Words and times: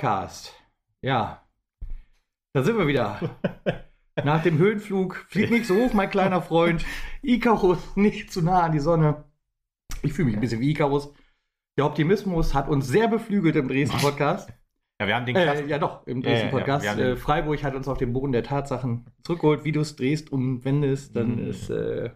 Podcast. 0.00 0.54
Ja, 1.02 1.46
da 2.54 2.62
sind 2.62 2.78
wir 2.78 2.86
wieder. 2.86 3.20
Nach 4.24 4.42
dem 4.42 4.56
Höhenflug, 4.56 5.26
flieg 5.28 5.50
nicht 5.50 5.66
so 5.66 5.74
hoch, 5.76 5.92
mein 5.92 6.08
kleiner 6.08 6.40
Freund. 6.40 6.86
Icarus, 7.20 7.96
nicht 7.96 8.32
zu 8.32 8.40
nah 8.40 8.62
an 8.62 8.72
die 8.72 8.78
Sonne. 8.80 9.24
Ich 10.00 10.14
fühle 10.14 10.28
mich 10.28 10.36
ein 10.36 10.40
bisschen 10.40 10.60
wie 10.62 10.70
Icarus. 10.70 11.12
Der 11.76 11.84
Optimismus 11.84 12.54
hat 12.54 12.70
uns 12.70 12.88
sehr 12.88 13.08
beflügelt 13.08 13.56
im 13.56 13.68
Dresden-Podcast. 13.68 14.50
Ja, 15.00 15.06
wir 15.06 15.16
haben 15.16 15.24
den 15.24 15.34
Äh, 15.36 15.44
Klassen. 15.44 15.68
ja, 15.70 15.78
doch, 15.78 16.06
im 16.06 16.20
Ja, 16.20 16.28
ja, 16.28 16.34
ja, 16.36 16.40
Dresden-Podcast. 16.50 16.98
äh, 16.98 17.16
Freiburg 17.16 17.62
hat 17.62 17.74
uns 17.74 17.88
auf 17.88 17.96
den 17.96 18.12
Boden 18.14 18.32
der 18.32 18.42
Tatsachen 18.42 19.06
zurückgeholt. 19.22 19.64
Wie 19.64 19.72
du 19.72 19.80
es 19.80 19.96
drehst 19.96 20.30
und 20.30 20.62
wendest, 20.66 21.16
dann 21.16 21.36
Mhm. 21.36 21.46
ist, 21.48 21.70
äh, 21.70 22.10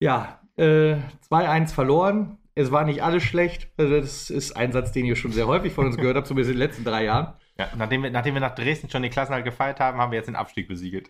ja, 0.00 0.40
äh, 0.56 0.96
2-1 1.20 1.72
verloren. 1.72 2.38
Es 2.58 2.72
war 2.72 2.84
nicht 2.84 3.02
alles 3.04 3.22
schlecht. 3.22 3.68
Also 3.76 4.00
das 4.00 4.30
ist 4.30 4.56
ein 4.56 4.72
Satz, 4.72 4.90
den 4.90 5.04
ihr 5.06 5.14
schon 5.16 5.30
sehr 5.32 5.46
häufig 5.46 5.72
von 5.72 5.86
uns 5.86 5.96
gehört 5.96 6.16
habt, 6.16 6.26
zumindest 6.26 6.50
in 6.52 6.58
den 6.58 6.66
letzten 6.66 6.84
drei 6.84 7.04
Jahren. 7.04 7.34
Ja, 7.56 7.68
nachdem, 7.76 8.02
wir, 8.02 8.10
nachdem 8.10 8.34
wir 8.34 8.40
nach 8.40 8.54
Dresden 8.54 8.90
schon 8.90 9.02
den 9.02 9.10
Klassenhalt 9.12 9.44
gefeiert 9.44 9.78
haben, 9.80 9.98
haben 9.98 10.10
wir 10.12 10.16
jetzt 10.16 10.26
den 10.26 10.36
Abstieg 10.36 10.66
besiegelt. 10.68 11.08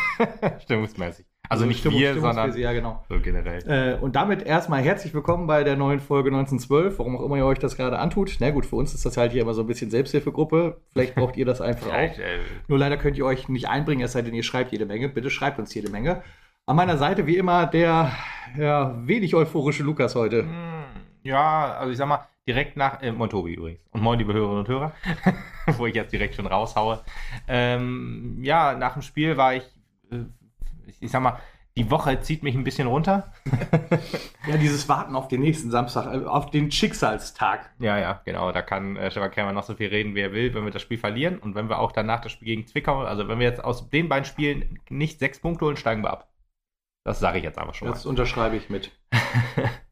Stimmungsmäßig. 0.62 1.26
Also 1.50 1.64
nicht 1.64 1.80
Stimmung- 1.80 1.98
wir, 2.00 2.18
sondern 2.18 2.56
Ja, 2.58 2.72
genau. 2.72 3.04
so 3.08 3.18
generell. 3.20 3.96
Äh, 3.98 4.02
und 4.02 4.16
damit 4.16 4.42
erstmal 4.42 4.82
herzlich 4.82 5.14
willkommen 5.14 5.46
bei 5.46 5.64
der 5.64 5.76
neuen 5.76 6.00
Folge 6.00 6.28
1912, 6.28 6.98
warum 6.98 7.16
auch 7.16 7.24
immer 7.24 7.36
ihr 7.36 7.46
euch 7.46 7.58
das 7.58 7.76
gerade 7.76 7.98
antut. 7.98 8.36
Na 8.40 8.50
gut, 8.50 8.66
für 8.66 8.76
uns 8.76 8.94
ist 8.94 9.06
das 9.06 9.16
halt 9.16 9.32
hier 9.32 9.42
immer 9.42 9.54
so 9.54 9.62
ein 9.62 9.66
bisschen 9.66 9.90
Selbsthilfegruppe. 9.90 10.80
Vielleicht 10.92 11.14
braucht 11.14 11.36
ihr 11.36 11.46
das 11.46 11.60
einfach 11.60 11.88
auch. 11.88 11.92
Äh, 11.92 12.38
Nur 12.66 12.78
leider 12.78 12.96
könnt 12.98 13.16
ihr 13.16 13.24
euch 13.24 13.48
nicht 13.48 13.68
einbringen, 13.68 14.02
es 14.04 14.12
sei 14.12 14.22
denn, 14.22 14.34
ihr 14.34 14.42
schreibt 14.42 14.72
jede 14.72 14.84
Menge. 14.86 15.08
Bitte 15.08 15.30
schreibt 15.30 15.58
uns 15.58 15.72
jede 15.74 15.90
Menge. 15.90 16.22
An 16.66 16.76
meiner 16.76 16.98
Seite 16.98 17.26
wie 17.26 17.38
immer 17.38 17.66
der 17.66 18.12
ja, 18.58 18.94
wenig 19.06 19.34
euphorische 19.34 19.82
Lukas 19.82 20.14
heute. 20.14 20.42
hm, 20.42 20.77
ja, 21.28 21.76
also 21.78 21.92
ich 21.92 21.98
sag 21.98 22.08
mal, 22.08 22.26
direkt 22.46 22.76
nach, 22.76 23.02
äh, 23.02 23.12
moin 23.12 23.28
Tobi 23.28 23.54
übrigens. 23.54 23.80
Und 23.90 24.02
moin 24.02 24.18
liebe 24.18 24.32
Hörerinnen 24.32 24.60
und 24.60 24.68
Hörer, 24.68 24.92
wo 25.76 25.86
ich 25.86 25.94
jetzt 25.94 26.12
direkt 26.12 26.34
schon 26.34 26.46
raushaue. 26.46 27.04
Ähm, 27.46 28.38
ja, 28.42 28.74
nach 28.74 28.94
dem 28.94 29.02
Spiel 29.02 29.36
war 29.36 29.54
ich, 29.54 29.64
äh, 30.10 30.24
ich, 31.00 31.10
sag 31.10 31.22
mal, 31.22 31.38
die 31.76 31.90
Woche 31.90 32.20
zieht 32.20 32.42
mich 32.42 32.56
ein 32.56 32.64
bisschen 32.64 32.88
runter. 32.88 33.32
Ja, 34.48 34.56
dieses 34.56 34.88
Warten 34.88 35.14
auf 35.14 35.28
den 35.28 35.42
nächsten 35.42 35.70
Samstag, 35.70 36.06
äh, 36.06 36.24
auf 36.24 36.50
den 36.50 36.70
Schicksalstag. 36.70 37.70
Ja, 37.78 37.98
ja, 37.98 38.22
genau. 38.24 38.50
Da 38.50 38.62
kann 38.62 38.96
äh, 38.96 39.10
Stefan 39.10 39.30
Krämer 39.30 39.52
noch 39.52 39.64
so 39.64 39.74
viel 39.74 39.88
reden, 39.88 40.14
wie 40.14 40.20
er 40.20 40.32
will, 40.32 40.54
wenn 40.54 40.64
wir 40.64 40.72
das 40.72 40.80
Spiel 40.80 40.98
verlieren. 40.98 41.38
Und 41.38 41.54
wenn 41.54 41.68
wir 41.68 41.78
auch 41.78 41.92
danach 41.92 42.22
das 42.22 42.32
Spiel 42.32 42.46
gegen 42.46 42.66
Zwickau, 42.66 43.02
also 43.02 43.28
wenn 43.28 43.38
wir 43.38 43.46
jetzt 43.46 43.62
aus 43.62 43.90
den 43.90 44.08
beiden 44.08 44.24
Spielen 44.24 44.80
nicht 44.88 45.18
sechs 45.18 45.38
Punkte 45.38 45.66
holen, 45.66 45.76
steigen 45.76 46.02
wir 46.02 46.10
ab. 46.10 46.32
Das 47.04 47.20
sage 47.20 47.38
ich 47.38 47.44
jetzt 47.44 47.58
einfach 47.58 47.74
schon 47.74 47.88
mal. 47.88 47.94
Das 47.94 48.06
unterschreibe 48.06 48.56
ich 48.56 48.70
mit. 48.70 48.90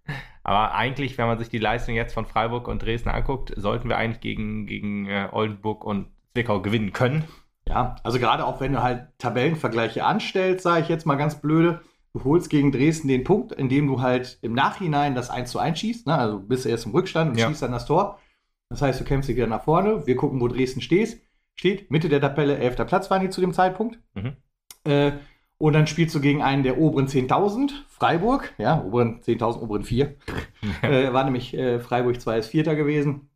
Aber 0.49 0.75
eigentlich, 0.75 1.19
wenn 1.19 1.27
man 1.27 1.41
sich 1.41 1.49
die 1.49 1.59
Leistung 1.59 1.97
jetzt 1.97 2.15
von 2.15 2.25
Freiburg 2.25 2.69
und 2.69 2.81
Dresden 2.81 3.09
anguckt, 3.09 3.53
sollten 3.57 3.89
wir 3.89 3.97
eigentlich 3.97 4.21
gegen, 4.21 4.67
gegen 4.67 5.07
äh, 5.07 5.29
Oldenburg 5.33 5.85
und 5.85 6.07
Zwickau 6.35 6.63
gewinnen 6.63 6.93
können. 6.93 7.25
Ja, 7.69 7.97
also 8.05 8.21
gerade 8.21 8.47
auch 8.47 8.61
wenn 8.61 8.73
du 8.73 8.81
halt 8.81 9.09
Tabellenvergleiche 9.19 10.05
anstellst, 10.05 10.63
sage 10.63 10.83
ich 10.83 10.89
jetzt 10.89 11.05
mal 11.05 11.17
ganz 11.17 11.41
blöde, 11.41 11.81
du 12.13 12.23
holst 12.23 12.49
gegen 12.49 12.71
Dresden 12.71 13.09
den 13.09 13.25
Punkt, 13.25 13.51
indem 13.51 13.89
du 13.89 14.01
halt 14.01 14.39
im 14.41 14.53
Nachhinein 14.53 15.17
das 15.17 15.31
1 15.31 15.51
zu 15.51 15.59
1 15.59 15.81
schießt, 15.81 16.07
ne? 16.07 16.17
also 16.17 16.39
bist 16.39 16.65
du 16.65 16.69
erst 16.69 16.87
im 16.87 16.93
Rückstand 16.93 17.33
und 17.33 17.39
Ja. 17.39 17.49
schießt 17.49 17.63
dann 17.63 17.73
das 17.73 17.87
Tor. 17.87 18.21
Das 18.69 18.83
heißt, 18.83 19.01
du 19.01 19.05
kämpfst 19.05 19.29
dich 19.29 19.37
wieder 19.37 19.49
nach 19.49 19.65
vorne. 19.65 20.07
Wir 20.07 20.15
gucken, 20.15 20.41
wo 20.41 20.47
Dresden 20.47 20.81
stehst. 20.81 21.21
steht. 21.57 21.91
Mitte 21.91 22.09
der 22.09 22.21
Tabelle, 22.21 22.57
11. 22.59 22.87
Platz 22.87 23.11
waren 23.11 23.23
die 23.23 23.31
zu 23.31 23.41
dem 23.41 23.53
Zeitpunkt. 23.53 23.99
Mhm. 24.15 24.37
Äh, 24.85 25.13
und 25.59 25.73
dann 25.73 25.87
spielst 25.87 26.15
du 26.15 26.21
gegen 26.21 26.43
einen 26.43 26.63
der 26.63 26.79
oberen 26.79 27.07
10.000, 27.07 27.71
Freiburg, 27.89 28.53
ja, 28.59 28.83
oberen 28.83 29.21
10.000, 29.21 29.61
oberen 29.61 29.85
4. 29.85 30.15
äh, 30.83 31.13
war 31.13 31.25
nämlich 31.25 31.55
äh, 31.55 31.81
Freiburg 31.81 32.21
2 32.21 32.39
ist 32.39 32.49
Vierter 32.49 32.77
gewesen. 32.77 33.31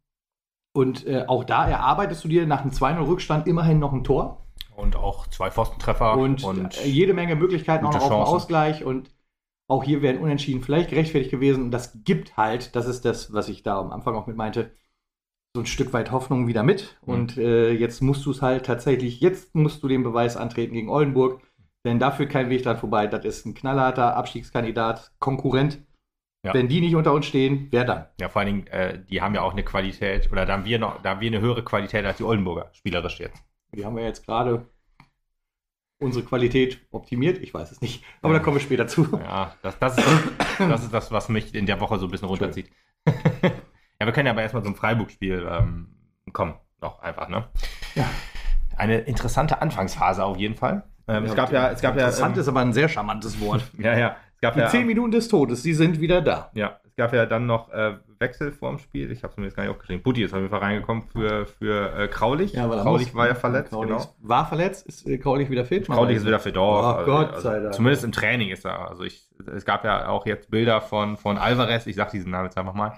Und 0.72 1.06
äh, 1.06 1.25
auch 1.26 1.44
da 1.44 1.69
erarbeitest 1.69 2.22
du 2.22 2.28
dir 2.28 2.47
nach 2.47 2.60
einem 2.60 2.70
2-0-Rückstand 2.70 3.47
immerhin 3.47 3.78
noch 3.78 3.92
ein 3.92 4.04
Tor. 4.04 4.47
Und 4.76 4.97
auch 4.97 5.26
zwei 5.26 5.50
Pfostentreffer. 5.50 6.16
und, 6.16 6.44
äh, 6.78 6.86
jede 6.86 7.12
Menge 7.12 7.36
Möglichkeiten 7.36 7.84
auch 7.86 7.92
noch 7.92 8.03
auf 8.03 8.08
den. 8.08 8.34
Ausgleich. 8.34 8.84
Und 8.84 9.10
auch 9.66 9.82
hier 9.82 10.02
wären 10.02 10.19
Unentschieden 10.19 10.62
vielleicht 10.62 10.91
gerechtfertigt 10.91 11.31
gewesen. 11.31 11.64
Und 11.64 11.70
das 11.70 12.04
gibt 12.04 12.37
halt, 12.37 12.76
das 12.76 12.87
ist 12.87 13.04
das, 13.04 13.32
was 13.32 13.48
ich 13.48 13.62
da 13.62 13.78
am 13.78 13.91
Anfang 13.91 14.14
auch 14.14 14.26
mit 14.26 14.37
meinte, 14.37 14.72
so 15.54 15.62
ein 15.62 15.66
Stück 15.66 15.92
weit 15.92 16.12
Hoffnung 16.12 16.47
wieder 16.47 16.62
mit. 16.62 16.98
Mhm. 17.04 17.12
Und 17.12 17.38
äh, 17.38 17.72
jetzt 17.72 18.00
musst 18.00 18.25
du 18.26 18.31
es 18.31 18.42
halt 18.42 18.66
tatsächlich, 18.66 19.20
jetzt 19.20 19.54
musst 19.54 19.82
du 19.82 19.88
den 19.88 20.02
Beweis 20.02 20.37
antreten 20.37 20.75
gegen 20.75 20.88
Oldenburg. 20.88 21.42
Denn 21.85 21.99
da 21.99 22.11
führt 22.11 22.31
kein 22.31 22.51
Weg 22.51 22.63
dran 22.63 22.77
vorbei. 22.79 23.07
Das 23.07 23.25
ist 23.25 23.47
ein 23.47 23.55
knallharter 23.55 24.17
Abstiegskandidat, 24.17 25.13
Konkurrent. 25.19 25.79
Ja. 26.45 26.55
Wenn 26.55 26.69
die 26.69 26.81
nicht 26.81 26.95
unter 26.95 27.13
uns 27.13 27.27
stehen, 27.27 27.69
wer 27.71 27.85
dann? 27.85 28.07
ja, 28.19 28.29
vor 28.31 28.41
allen 28.41 28.47
Dingen, 28.55 28.67
äh, 28.69 29.03
die 29.05 29.21
haben 29.21 29.35
ja 29.35 29.43
auch 29.43 29.53
eine 29.53 29.63
Qualität, 29.63 30.31
oder 30.33 30.47
da 30.47 30.55
haben 30.55 30.65
wir 30.65 30.79
noch, 30.79 31.03
da 31.03 31.11
haben 31.11 31.21
wir 31.21 31.29
eine 31.29 31.41
höhere 31.41 31.63
Qualität 31.63 32.05
als 32.07 32.17
die 32.17 32.23
Oldenburger, 32.25 32.71
spielerisch 32.73 33.21
jetzt. 33.21 33.43
Die 33.75 33.85
haben 33.85 33.95
wir 33.95 34.05
jetzt 34.05 34.25
gerade 34.25 34.67
unsere 35.99 36.25
Qualität 36.25 36.81
optimiert. 36.91 37.39
Ich 37.39 37.53
weiß 37.53 37.71
es 37.71 37.81
nicht. 37.83 38.03
Aber 38.23 38.33
Ja. 38.33 38.39
da 38.39 38.45
kommen 38.45 38.57
wir 38.57 38.62
später 38.62 38.87
zu. 38.87 39.07
Ja, 39.23 39.55
das, 39.62 39.79
das, 39.79 39.99
ist, 39.99 40.09
das 40.59 40.83
ist 40.83 40.95
das, 40.95 41.12
was 41.12 41.29
mich 41.29 41.55
in 41.55 41.67
der 41.67 41.79
Woche 41.79 41.99
so 41.99 42.07
ein 42.07 42.11
bisschen 42.11 42.29
runterzieht. 42.29 42.71
ja, 43.07 44.07
wir 44.07 44.12
können 44.12 44.27
ja 44.27 44.33
aber 44.33 44.43
erstmal 44.43 44.65
zum 44.65 44.75
Freiburg-Spiel 44.75 45.47
ähm, 45.49 45.95
kommen. 46.33 46.55
Noch 46.81 47.01
einfach, 47.01 47.29
ne? 47.29 47.49
Ja. 47.95 48.09
Eine 48.77 49.01
interessante 49.01 49.61
Anfangsphase 49.61 50.25
auf 50.25 50.39
jeden 50.39 50.55
Fall. 50.55 50.85
Ähm, 51.10 51.25
es 51.25 51.34
gab 51.34 51.53
ja, 51.53 51.71
es 51.71 51.81
gab 51.81 51.97
ja. 51.97 52.03
Interessant 52.06 52.37
ähm, 52.37 52.41
ist 52.41 52.48
aber 52.48 52.60
ein 52.60 52.72
sehr 52.72 52.88
charmantes 52.88 53.41
Wort. 53.41 53.62
ja, 53.78 53.98
ja. 53.98 54.16
Es 54.34 54.41
gab 54.41 54.54
Die 54.54 54.60
ja, 54.60 54.69
zehn 54.69 54.87
Minuten 54.87 55.10
des 55.10 55.28
Todes, 55.28 55.62
die 55.62 55.75
sind 55.75 56.00
wieder 56.00 56.22
da. 56.22 56.50
ja, 56.54 56.81
es 56.84 56.97
gab 56.97 57.12
ja 57.12 57.26
dann 57.26 57.47
noch 57.47 57.71
äh, 57.72 57.94
Wechsel 58.21 58.53
vorm 58.53 58.78
Spiel. 58.78 59.10
Ich 59.10 59.22
habe 59.22 59.32
es 59.32 59.37
mir 59.38 59.44
jetzt 59.44 59.56
gar 59.56 59.62
nicht 59.62 59.72
aufgeschrieben. 59.72 60.03
Butti 60.03 60.22
ist 60.22 60.32
auf 60.32 60.38
jeden 60.41 60.50
Fall 60.50 60.60
reingekommen 60.60 61.03
für, 61.03 61.47
für 61.47 61.94
äh, 61.99 62.09
Kraulich. 62.09 62.53
Kraulich 62.53 63.15
war 63.15 63.26
ja 63.26 63.34
verletzt, 63.34 63.70
Kraulich 63.70 63.97
genau. 63.97 64.15
War 64.20 64.47
verletzt, 64.47 64.87
ist 64.87 65.06
äh, 65.06 65.19
Kraulich 65.19 65.50
wieder 65.50 65.65
fit? 65.65 65.87
Kraulich 65.87 66.19
ist 66.19 66.26
wieder 66.26 66.38
fit. 66.38 66.56
Oh, 66.56 66.82
Doch, 66.82 67.04
Gott 67.06 67.41
sei 67.41 67.60
Dank. 67.60 67.75
Zumindest 67.75 68.04
im 68.04 68.12
Training 68.12 68.50
ist 68.50 68.65
er. 68.65 68.88
Also 68.88 69.04
ich, 69.04 69.26
es 69.54 69.65
gab 69.65 69.84
ja 69.84 70.09
auch 70.09 70.26
jetzt 70.26 70.50
Bilder 70.50 70.81
von, 70.81 71.16
von 71.16 71.38
Alvarez, 71.38 71.87
ich 71.87 71.97
sag 71.97 72.10
diesen 72.10 72.31
Namen 72.31 72.47
jetzt 72.47 72.59
einfach 72.59 72.75
mal. 72.75 72.93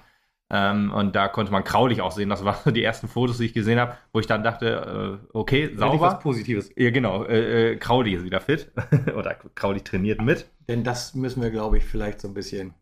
Ähm, 0.55 0.93
und 0.93 1.17
da 1.17 1.29
konnte 1.29 1.51
man 1.51 1.65
Kraulich 1.65 2.03
auch 2.03 2.13
sehen. 2.13 2.29
Das 2.29 2.45
waren 2.45 2.59
so 2.63 2.71
die 2.71 2.85
ersten 2.85 3.09
Fotos, 3.09 3.39
die 3.39 3.47
ich 3.47 3.55
gesehen 3.55 3.81
habe, 3.81 3.97
wo 4.13 4.21
ich 4.21 4.27
dann 4.27 4.45
dachte, 4.45 5.21
äh, 5.25 5.27
okay, 5.33 5.71
was 5.73 5.81
sauber. 5.81 6.15
Positives. 6.23 6.71
Ja, 6.77 6.91
genau. 6.91 7.25
Äh, 7.25 7.73
äh, 7.73 7.77
Kraulich 7.77 8.15
ist 8.15 8.25
wieder 8.25 8.41
fit. 8.41 8.71
Oder 9.17 9.35
Kraulich 9.55 9.83
trainiert 9.85 10.21
mit. 10.21 10.47
Denn 10.69 10.85
das 10.85 11.15
müssen 11.15 11.43
wir, 11.43 11.51
glaube 11.51 11.79
ich, 11.79 11.85
vielleicht 11.85 12.21
so 12.21 12.29
ein 12.29 12.35
bisschen 12.35 12.75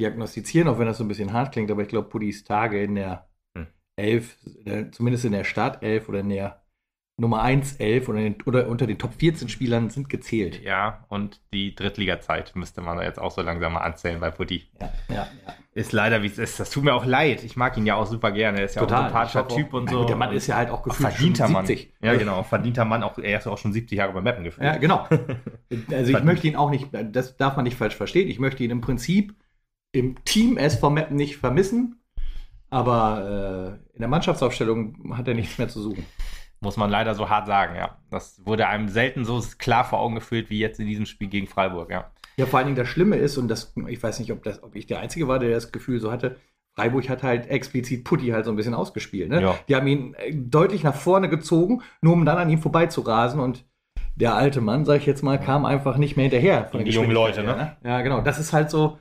diagnostizieren, 0.00 0.68
auch 0.68 0.78
wenn 0.78 0.86
das 0.86 0.98
so 0.98 1.04
ein 1.04 1.08
bisschen 1.08 1.32
hart 1.32 1.52
klingt. 1.52 1.70
Aber 1.70 1.82
ich 1.82 1.88
glaube, 1.88 2.08
Pudis 2.08 2.44
Tage 2.44 2.82
in 2.82 2.94
der 2.96 3.26
Hm. 3.56 3.66
11, 3.96 4.36
äh, 4.66 4.90
zumindest 4.90 5.24
in 5.24 5.32
der 5.32 5.44
Startelf 5.44 6.08
oder 6.10 6.20
in 6.20 6.28
der 6.28 6.62
Nummer 7.18 7.40
1, 7.40 7.76
11 7.76 8.08
oder, 8.10 8.18
in, 8.18 8.36
oder 8.44 8.68
unter 8.68 8.86
den 8.86 8.98
Top 8.98 9.14
14 9.14 9.48
Spielern 9.48 9.88
sind 9.88 10.10
gezählt. 10.10 10.62
Ja, 10.62 11.04
und 11.08 11.40
die 11.54 11.74
Drittliga-Zeit 11.74 12.54
müsste 12.56 12.82
man 12.82 13.00
jetzt 13.00 13.18
auch 13.18 13.30
so 13.30 13.40
langsam 13.40 13.72
mal 13.72 13.80
anzählen 13.80 14.20
bei 14.20 14.30
Putti. 14.30 14.68
Ja, 14.78 14.92
ja, 15.08 15.14
ja. 15.14 15.54
Ist 15.72 15.92
leider, 15.92 16.22
wie 16.22 16.26
es 16.26 16.36
ist. 16.38 16.60
Das 16.60 16.68
tut 16.70 16.84
mir 16.84 16.94
auch 16.94 17.06
leid. 17.06 17.42
Ich 17.42 17.56
mag 17.56 17.76
ihn 17.78 17.86
ja 17.86 17.94
auch 17.96 18.06
super 18.06 18.32
gerne. 18.32 18.58
Er 18.58 18.64
ist 18.66 18.76
ja 18.76 18.82
auch 18.82 18.90
ein 18.90 19.04
sympathischer 19.04 19.42
auch- 19.46 19.48
Typ 19.48 19.72
und 19.72 19.88
so. 19.88 20.00
gut, 20.00 20.08
der 20.10 20.16
Mann 20.16 20.32
ist 20.32 20.46
ja 20.46 20.56
halt 20.56 20.68
auch 20.70 20.78
auch 20.80 20.82
gefühlt 20.82 21.10
verdienter 21.12 21.44
schon 21.44 21.52
Mann. 21.54 21.66
70. 21.66 21.94
Ja, 22.02 22.14
genau. 22.16 22.42
Verdienter 22.42 22.84
Mann. 22.84 23.02
Auch, 23.02 23.16
er 23.18 23.38
ist 23.38 23.44
ja 23.46 23.52
auch 23.52 23.58
schon 23.58 23.72
70 23.72 23.96
Jahre 23.96 24.12
bei 24.12 24.20
Mappen 24.20 24.44
gefühlt. 24.44 24.66
Ja, 24.66 24.76
genau. 24.76 25.06
Also 25.90 26.12
ich 26.16 26.22
möchte 26.22 26.46
ihn 26.46 26.56
auch 26.56 26.70
nicht, 26.70 26.88
das 26.92 27.36
darf 27.36 27.56
man 27.56 27.64
nicht 27.64 27.76
falsch 27.76 27.96
verstehen. 27.96 28.28
Ich 28.28 28.38
möchte 28.38 28.62
ihn 28.62 28.70
im 28.70 28.80
Prinzip 28.80 29.34
im 29.92 30.22
Team 30.24 30.56
SV 30.58 30.90
Meppen 30.90 31.16
nicht 31.16 31.38
vermissen, 31.38 32.00
aber 32.70 33.78
äh, 33.92 33.94
in 33.96 34.00
der 34.00 34.08
Mannschaftsaufstellung 34.08 35.16
hat 35.16 35.26
er 35.28 35.34
nichts 35.34 35.58
mehr 35.58 35.68
zu 35.68 35.80
suchen. 35.82 36.04
Muss 36.60 36.76
man 36.76 36.90
leider 36.90 37.14
so 37.14 37.28
hart 37.28 37.46
sagen, 37.46 37.76
ja. 37.76 37.98
Das 38.10 38.44
wurde 38.44 38.66
einem 38.66 38.88
selten 38.88 39.24
so 39.24 39.42
klar 39.58 39.84
vor 39.84 40.00
Augen 40.00 40.14
geführt 40.14 40.50
wie 40.50 40.58
jetzt 40.58 40.80
in 40.80 40.86
diesem 40.86 41.06
Spiel 41.06 41.28
gegen 41.28 41.46
Freiburg, 41.46 41.90
ja. 41.90 42.10
Ja, 42.36 42.46
vor 42.46 42.58
allen 42.58 42.66
Dingen 42.66 42.76
das 42.76 42.88
Schlimme 42.88 43.16
ist, 43.16 43.38
und 43.38 43.48
das, 43.48 43.72
ich 43.88 44.02
weiß 44.02 44.18
nicht, 44.20 44.30
ob, 44.32 44.42
das, 44.42 44.62
ob 44.62 44.76
ich 44.76 44.86
der 44.86 45.00
Einzige 45.00 45.26
war, 45.28 45.38
der 45.38 45.50
das 45.50 45.72
Gefühl 45.72 46.00
so 46.00 46.12
hatte, 46.12 46.36
Freiburg 46.74 47.08
hat 47.08 47.22
halt 47.22 47.48
explizit 47.48 48.04
Putti 48.04 48.28
halt 48.28 48.44
so 48.44 48.50
ein 48.50 48.56
bisschen 48.56 48.74
ausgespielt. 48.74 49.30
Ne? 49.30 49.40
Ja. 49.40 49.58
Die 49.68 49.74
haben 49.74 49.86
ihn 49.86 50.14
äh, 50.14 50.34
deutlich 50.34 50.82
nach 50.82 50.94
vorne 50.94 51.28
gezogen, 51.28 51.82
nur 52.02 52.12
um 52.12 52.26
dann 52.26 52.36
an 52.36 52.50
ihm 52.50 52.58
vorbeizurasen 52.58 53.40
und 53.40 53.64
der 54.14 54.34
alte 54.34 54.60
Mann, 54.60 54.84
sag 54.84 54.96
ich 54.96 55.06
jetzt 55.06 55.22
mal, 55.22 55.38
kam 55.38 55.64
einfach 55.64 55.96
nicht 55.96 56.16
mehr 56.16 56.24
hinterher. 56.24 56.70
Die 56.72 56.84
der 56.84 56.86
jungen 56.92 57.10
Leute, 57.10 57.42
her, 57.42 57.76
Ja, 57.84 58.02
genau. 58.02 58.20
Das 58.20 58.38
ist 58.38 58.52
halt 58.52 58.70
so, 58.70 58.98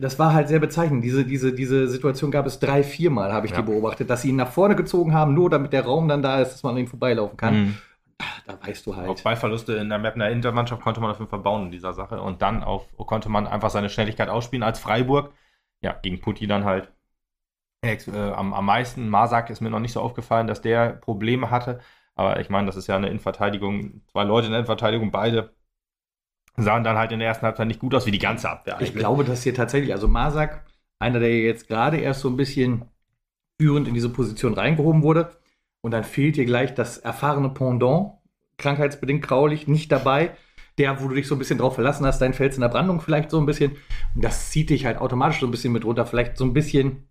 das 0.00 0.18
war 0.18 0.32
halt 0.34 0.48
sehr 0.48 0.58
bezeichnend. 0.60 1.04
Diese, 1.04 1.24
diese, 1.24 1.52
diese 1.52 1.88
Situation 1.88 2.30
gab 2.30 2.46
es 2.46 2.58
drei, 2.58 2.82
viermal, 2.82 3.32
habe 3.32 3.46
ich 3.46 3.52
Ja. 3.52 3.58
die 3.60 3.70
beobachtet, 3.70 4.10
dass 4.10 4.22
sie 4.22 4.30
ihn 4.30 4.36
nach 4.36 4.50
vorne 4.50 4.76
gezogen 4.76 5.14
haben, 5.14 5.34
nur 5.34 5.50
damit 5.50 5.72
der 5.72 5.84
Raum 5.84 6.08
dann 6.08 6.22
da 6.22 6.40
ist, 6.40 6.52
dass 6.52 6.62
man 6.62 6.74
an 6.74 6.80
ihm 6.80 6.86
vorbeilaufen 6.88 7.36
kann. 7.36 7.54
Mhm. 7.54 7.78
Da 8.46 8.58
weißt 8.66 8.86
du 8.86 8.92
Auch 8.92 8.96
halt. 8.96 9.18
zwei 9.18 9.36
Verluste 9.36 9.74
in 9.74 9.88
der 9.88 9.98
Mapner 9.98 10.28
Intermannschaft 10.28 10.82
konnte 10.82 11.00
man 11.00 11.10
auf 11.10 11.18
jeden 11.18 11.30
Fall 11.30 11.38
bauen 11.40 11.66
in 11.66 11.70
dieser 11.70 11.92
Sache. 11.94 12.20
Und 12.20 12.42
dann 12.42 12.62
auf, 12.62 12.86
konnte 12.96 13.28
man 13.28 13.46
einfach 13.46 13.70
seine 13.70 13.88
Schnelligkeit 13.88 14.28
ausspielen 14.28 14.62
als 14.62 14.78
Freiburg. 14.78 15.32
Ja, 15.82 15.92
gegen 15.92 16.20
Putti 16.20 16.46
dann 16.46 16.64
halt 16.64 16.92
äh, 17.82 17.96
am, 18.32 18.52
am 18.52 18.64
meisten. 18.66 19.08
Marsak 19.08 19.50
ist 19.50 19.60
mir 19.60 19.70
noch 19.70 19.80
nicht 19.80 19.92
so 19.92 20.00
aufgefallen, 20.00 20.46
dass 20.46 20.60
der 20.60 20.90
Probleme 20.90 21.50
hatte. 21.50 21.80
Aber 22.14 22.40
ich 22.40 22.50
meine, 22.50 22.66
das 22.66 22.76
ist 22.76 22.86
ja 22.86 22.96
eine 22.96 23.08
Innenverteidigung, 23.08 24.02
zwei 24.12 24.24
Leute 24.24 24.46
in 24.46 24.52
der 24.52 24.60
Innenverteidigung, 24.60 25.10
beide 25.10 25.54
sahen 26.56 26.84
dann 26.84 26.96
halt 26.96 27.12
in 27.12 27.18
der 27.18 27.28
ersten 27.28 27.46
Halbzeit 27.46 27.66
nicht 27.66 27.80
gut 27.80 27.94
aus, 27.94 28.06
wie 28.06 28.10
die 28.10 28.18
ganze 28.18 28.50
Abwehr 28.50 28.76
Ich 28.80 28.94
glaube, 28.94 29.24
dass 29.24 29.42
hier 29.42 29.54
tatsächlich, 29.54 29.92
also 29.92 30.08
Masak, 30.08 30.64
einer, 30.98 31.20
der 31.20 31.38
jetzt 31.40 31.68
gerade 31.68 31.98
erst 31.98 32.20
so 32.20 32.28
ein 32.28 32.36
bisschen 32.36 32.84
führend 33.60 33.88
in 33.88 33.94
diese 33.94 34.08
Position 34.08 34.54
reingehoben 34.54 35.02
wurde. 35.02 35.30
Und 35.82 35.92
dann 35.92 36.04
fehlt 36.04 36.36
dir 36.36 36.44
gleich 36.44 36.74
das 36.74 36.98
erfahrene 36.98 37.50
Pendant, 37.50 38.12
krankheitsbedingt 38.58 39.22
graulich, 39.22 39.66
nicht 39.66 39.90
dabei. 39.90 40.32
Der, 40.78 41.02
wo 41.02 41.08
du 41.08 41.14
dich 41.14 41.26
so 41.26 41.34
ein 41.34 41.38
bisschen 41.38 41.58
drauf 41.58 41.74
verlassen 41.74 42.06
hast, 42.06 42.20
dein 42.20 42.32
Fels 42.32 42.54
in 42.54 42.62
der 42.62 42.68
Brandung 42.68 43.00
vielleicht 43.00 43.30
so 43.30 43.38
ein 43.38 43.44
bisschen. 43.44 43.72
Und 44.14 44.24
das 44.24 44.50
zieht 44.50 44.70
dich 44.70 44.86
halt 44.86 44.98
automatisch 44.98 45.40
so 45.40 45.46
ein 45.46 45.50
bisschen 45.50 45.72
mit 45.72 45.84
runter. 45.84 46.06
Vielleicht 46.06 46.38
so 46.38 46.44
ein 46.44 46.54
bisschen, 46.54 47.08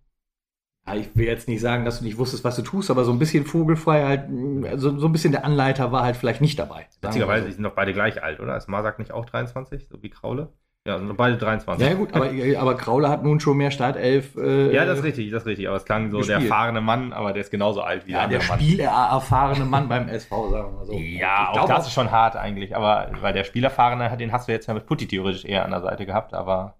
ich 0.95 1.15
will 1.15 1.25
jetzt 1.25 1.47
nicht 1.47 1.62
sagen, 1.62 1.86
dass 1.86 2.00
du 2.00 2.06
nicht 2.06 2.18
wusstest, 2.18 2.44
was 2.44 2.56
du 2.56 2.62
tust, 2.62 2.91
aber 2.91 3.03
so 3.03 3.12
ein 3.12 3.19
bisschen 3.19 3.45
vogelfrei 3.45 4.06
halt, 4.06 4.30
also 4.69 4.97
so 4.97 5.07
ein 5.07 5.12
bisschen 5.12 5.31
der 5.31 5.45
Anleiter 5.45 5.91
war 5.91 6.03
halt 6.03 6.15
vielleicht 6.15 6.41
nicht 6.41 6.57
dabei. 6.59 6.88
Witzigerweise, 7.01 7.47
die 7.47 7.53
sind 7.53 7.63
doch 7.63 7.75
beide 7.75 7.94
gleich 7.94 8.21
alt, 8.24 8.39
oder? 8.39 8.56
Ist 8.56 8.68
Marsak 8.68 9.00
nicht 9.00 9.12
auch 9.12 9.25
23, 9.25 9.88
so 9.89 10.01
wie 10.01 10.09
Kraule? 10.09 10.53
Ja, 10.88 10.97
sind 10.97 11.15
beide 11.18 11.38
23. 11.38 11.88
Ja, 11.88 11.94
gut, 11.94 12.13
aber, 12.13 12.31
aber 12.57 12.75
Kraule 12.77 13.09
hat 13.09 13.24
nun 13.24 13.39
schon 13.39 13.57
mehr 13.57 13.69
Startelf. 13.69 14.36
Äh, 14.38 14.74
ja, 14.74 14.86
das 14.86 15.00
ist 15.00 15.03
richtig, 15.03 15.30
das 15.30 15.44
ist 15.44 15.47
richtig. 15.47 15.68
Aber 15.68 15.77
es 15.77 15.86
klang 15.86 16.09
so 16.09 16.18
gespielt. 16.18 16.39
der 16.39 16.45
erfahrene 16.45 16.81
Mann, 16.81 17.12
aber 17.12 17.33
der 17.33 17.42
ist 17.42 17.51
genauso 17.51 17.81
alt 17.81 18.07
wie 18.07 18.13
ja, 18.13 18.27
der, 18.27 18.39
der 18.39 18.45
spielerfahrene 18.45 19.65
Mann 19.65 19.89
beim 19.89 20.07
SV, 20.07 20.50
sagen 20.50 20.71
wir 20.71 20.77
mal 20.77 20.85
so. 20.85 20.94
Ja, 20.94 21.51
auch 21.51 21.68
das 21.68 21.88
ist 21.88 21.94
schon 21.94 22.09
hart 22.12 22.38
eigentlich. 22.38 22.75
Aber 22.75 23.12
weil 23.19 23.33
der 23.33 23.44
Spielerfahrene, 23.44 24.15
den 24.18 24.31
hast 24.31 24.47
du 24.47 24.53
jetzt 24.53 24.68
ja 24.68 24.74
mit 24.74 24.85
Putti 24.85 25.06
theoretisch 25.06 25.44
eher 25.44 25.65
an 25.65 25.71
der 25.71 25.81
Seite 25.81 26.06
gehabt. 26.06 26.33
Aber 26.33 26.77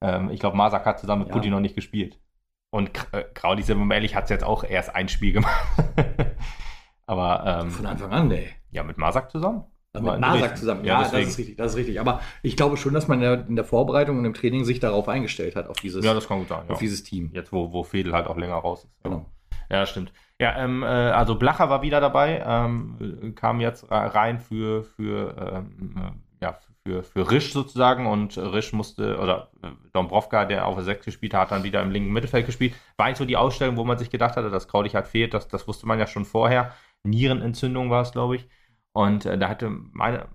ähm, 0.00 0.30
ich 0.30 0.40
glaube, 0.40 0.56
Masak 0.56 0.86
hat 0.86 0.98
zusammen 0.98 1.22
mit 1.22 1.28
ja. 1.28 1.34
Putti 1.34 1.50
noch 1.50 1.60
nicht 1.60 1.74
gespielt. 1.74 2.18
Und 2.70 2.90
äh, 3.12 3.24
Krauli, 3.34 3.62
sind 3.62 3.78
wir 3.78 3.94
ehrlich, 3.94 4.14
hat 4.14 4.24
es 4.24 4.30
jetzt 4.30 4.44
auch 4.44 4.64
erst 4.64 4.94
ein 4.94 5.08
Spiel 5.08 5.32
gemacht. 5.32 5.66
aber 7.06 7.62
ähm, 7.62 7.70
von 7.70 7.86
Anfang 7.86 8.12
an, 8.12 8.30
ey. 8.30 8.50
Ja, 8.70 8.82
mit 8.82 8.98
Masak 8.98 9.30
zusammen. 9.30 9.64
Mit 9.94 10.20
Nasak 10.20 10.58
zusammen. 10.58 10.84
Ja, 10.84 11.02
ja 11.02 11.08
das 11.10 11.12
ist 11.12 11.38
richtig, 11.38 11.56
das 11.56 11.72
ist 11.72 11.78
richtig. 11.78 12.00
Aber 12.00 12.20
ich 12.42 12.56
glaube 12.56 12.76
schon, 12.76 12.92
dass 12.92 13.08
man 13.08 13.22
in 13.22 13.56
der 13.56 13.64
Vorbereitung 13.64 14.18
und 14.18 14.24
im 14.24 14.34
Training 14.34 14.64
sich 14.64 14.80
darauf 14.80 15.08
eingestellt 15.08 15.56
hat, 15.56 15.66
auf 15.68 15.78
dieses, 15.78 16.04
ja, 16.04 16.12
das 16.12 16.28
kann 16.28 16.40
gut 16.40 16.48
sein, 16.48 16.62
auf 16.68 16.68
ja. 16.68 16.76
dieses 16.78 17.02
Team. 17.02 17.30
Jetzt, 17.32 17.52
wo, 17.52 17.72
wo 17.72 17.82
Fedel 17.82 18.12
halt 18.12 18.26
auch 18.26 18.36
länger 18.36 18.56
raus 18.56 18.84
ist. 18.84 19.02
Genau. 19.02 19.24
Ja, 19.70 19.86
stimmt. 19.86 20.12
Ja, 20.40 20.56
ähm, 20.56 20.82
äh, 20.82 20.86
also 20.86 21.36
Blacher 21.36 21.68
war 21.68 21.82
wieder 21.82 22.00
dabei, 22.00 22.42
ähm, 22.46 23.32
kam 23.34 23.60
jetzt 23.60 23.90
rein 23.90 24.38
für, 24.38 24.84
für, 24.84 25.36
ähm, 25.54 25.94
äh, 25.96 26.44
ja, 26.44 26.58
für, 26.88 27.02
für 27.02 27.30
Risch 27.30 27.52
sozusagen 27.52 28.06
und 28.06 28.38
Risch 28.38 28.72
musste, 28.72 29.18
oder 29.18 29.50
äh, 29.62 29.68
Dombrovka, 29.92 30.46
der 30.46 30.66
auf 30.66 30.76
der 30.76 30.84
6 30.84 31.04
gespielt 31.04 31.34
hat, 31.34 31.50
dann 31.50 31.62
wieder 31.64 31.82
im 31.82 31.90
linken 31.90 32.12
Mittelfeld 32.12 32.46
gespielt. 32.46 32.74
War 32.96 33.06
eigentlich 33.06 33.18
so 33.18 33.24
die 33.26 33.36
Ausstellung, 33.36 33.76
wo 33.76 33.84
man 33.84 33.98
sich 33.98 34.10
gedacht 34.10 34.36
hatte, 34.36 34.50
dass 34.50 34.68
Kraulich 34.68 34.94
halt 34.94 35.06
fehlt, 35.06 35.34
das, 35.34 35.48
das 35.48 35.68
wusste 35.68 35.86
man 35.86 35.98
ja 35.98 36.06
schon 36.06 36.24
vorher. 36.24 36.72
Nierenentzündung 37.04 37.90
war 37.90 38.02
es, 38.02 38.12
glaube 38.12 38.36
ich. 38.36 38.48
Und 38.92 39.26
äh, 39.26 39.36
da 39.36 39.48
hatte 39.48 39.68
meine, 39.70 40.28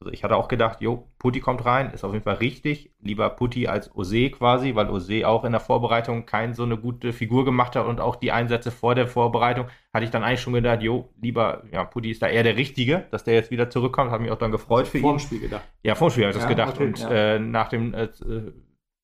also 0.00 0.12
ich 0.12 0.22
hatte 0.22 0.36
auch 0.36 0.46
gedacht, 0.46 0.80
jo, 0.80 1.08
Putti 1.18 1.40
kommt 1.40 1.64
rein, 1.64 1.90
ist 1.90 2.04
auf 2.04 2.12
jeden 2.12 2.24
Fall 2.24 2.36
richtig. 2.36 2.92
Lieber 3.00 3.28
Putti 3.30 3.66
als 3.66 3.92
Ose 3.96 4.30
quasi, 4.30 4.76
weil 4.76 4.90
Ose 4.90 5.26
auch 5.26 5.44
in 5.44 5.50
der 5.50 5.60
Vorbereitung 5.60 6.24
keine 6.24 6.54
so 6.54 6.62
eine 6.62 6.76
gute 6.76 7.12
Figur 7.12 7.44
gemacht 7.44 7.74
hat 7.74 7.84
und 7.84 8.00
auch 8.00 8.14
die 8.14 8.30
Einsätze 8.30 8.70
vor 8.70 8.94
der 8.94 9.08
Vorbereitung 9.08 9.66
hatte 9.92 10.04
ich 10.04 10.10
dann 10.10 10.22
eigentlich 10.22 10.40
schon 10.40 10.52
gedacht, 10.52 10.82
jo, 10.82 11.08
lieber, 11.20 11.64
ja, 11.72 11.82
Putti 11.82 12.12
ist 12.12 12.22
da 12.22 12.28
eher 12.28 12.44
der 12.44 12.56
Richtige, 12.56 13.06
dass 13.10 13.24
der 13.24 13.34
jetzt 13.34 13.50
wieder 13.50 13.70
zurückkommt, 13.70 14.12
hat 14.12 14.20
mich 14.20 14.30
auch 14.30 14.38
dann 14.38 14.52
gefreut 14.52 14.80
also 14.80 14.90
für 14.92 14.98
ihn. 14.98 15.02
Vor 15.02 15.12
dem 15.14 15.18
Spiel 15.18 15.40
gedacht. 15.40 15.64
Ja, 15.82 15.96
vor 15.96 16.08
dem 16.08 16.12
Spiel 16.12 16.24
habe 16.26 16.30
ich 16.30 16.36
ja, 16.36 16.42
das 16.42 16.48
gedacht. 16.48 16.78
Und 16.78 16.98
ja. 17.00 17.10
äh, 17.10 17.38
nach 17.40 17.68
dem 17.68 17.92
äh, 17.92 18.08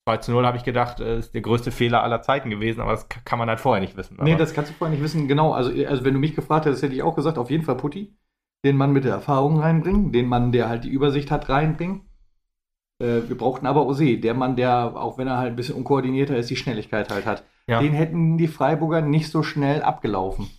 2 0.06 0.16
zu 0.18 0.30
0 0.30 0.46
habe 0.46 0.58
ich 0.58 0.64
gedacht, 0.64 1.00
äh, 1.00 1.18
ist 1.18 1.34
der 1.34 1.40
größte 1.40 1.72
Fehler 1.72 2.04
aller 2.04 2.22
Zeiten 2.22 2.50
gewesen, 2.50 2.80
aber 2.80 2.92
das 2.92 3.08
kann 3.08 3.40
man 3.40 3.48
halt 3.48 3.58
vorher 3.58 3.80
nicht 3.80 3.96
wissen. 3.96 4.14
Aber 4.18 4.28
nee, 4.28 4.36
das 4.36 4.54
kannst 4.54 4.70
du 4.70 4.74
vorher 4.76 4.94
nicht 4.94 5.02
wissen, 5.02 5.26
genau. 5.26 5.54
Also, 5.54 5.70
also 5.86 6.04
wenn 6.04 6.14
du 6.14 6.20
mich 6.20 6.36
gefragt 6.36 6.66
hättest, 6.66 6.84
hätte 6.84 6.94
ich 6.94 7.02
auch 7.02 7.16
gesagt, 7.16 7.36
auf 7.36 7.50
jeden 7.50 7.64
Fall 7.64 7.76
Putti 7.76 8.14
den 8.64 8.76
Mann 8.76 8.92
mit 8.92 9.04
der 9.04 9.12
Erfahrung 9.12 9.60
reinbringen, 9.60 10.10
den 10.10 10.26
Mann, 10.26 10.50
der 10.50 10.68
halt 10.68 10.84
die 10.84 10.90
Übersicht 10.90 11.30
hat, 11.30 11.48
reinbringen. 11.48 12.08
Äh, 12.98 13.28
wir 13.28 13.36
brauchten 13.36 13.66
aber 13.66 13.86
Ose, 13.86 14.18
der 14.18 14.34
Mann, 14.34 14.56
der, 14.56 14.96
auch 14.96 15.18
wenn 15.18 15.28
er 15.28 15.38
halt 15.38 15.52
ein 15.52 15.56
bisschen 15.56 15.76
unkoordinierter 15.76 16.36
ist, 16.36 16.50
die 16.50 16.56
Schnelligkeit 16.56 17.10
halt 17.10 17.26
hat. 17.26 17.44
Ja. 17.66 17.80
Den 17.80 17.92
hätten 17.92 18.38
die 18.38 18.48
Freiburger 18.48 19.00
nicht 19.00 19.30
so 19.30 19.42
schnell 19.42 19.82
abgelaufen. 19.82 20.50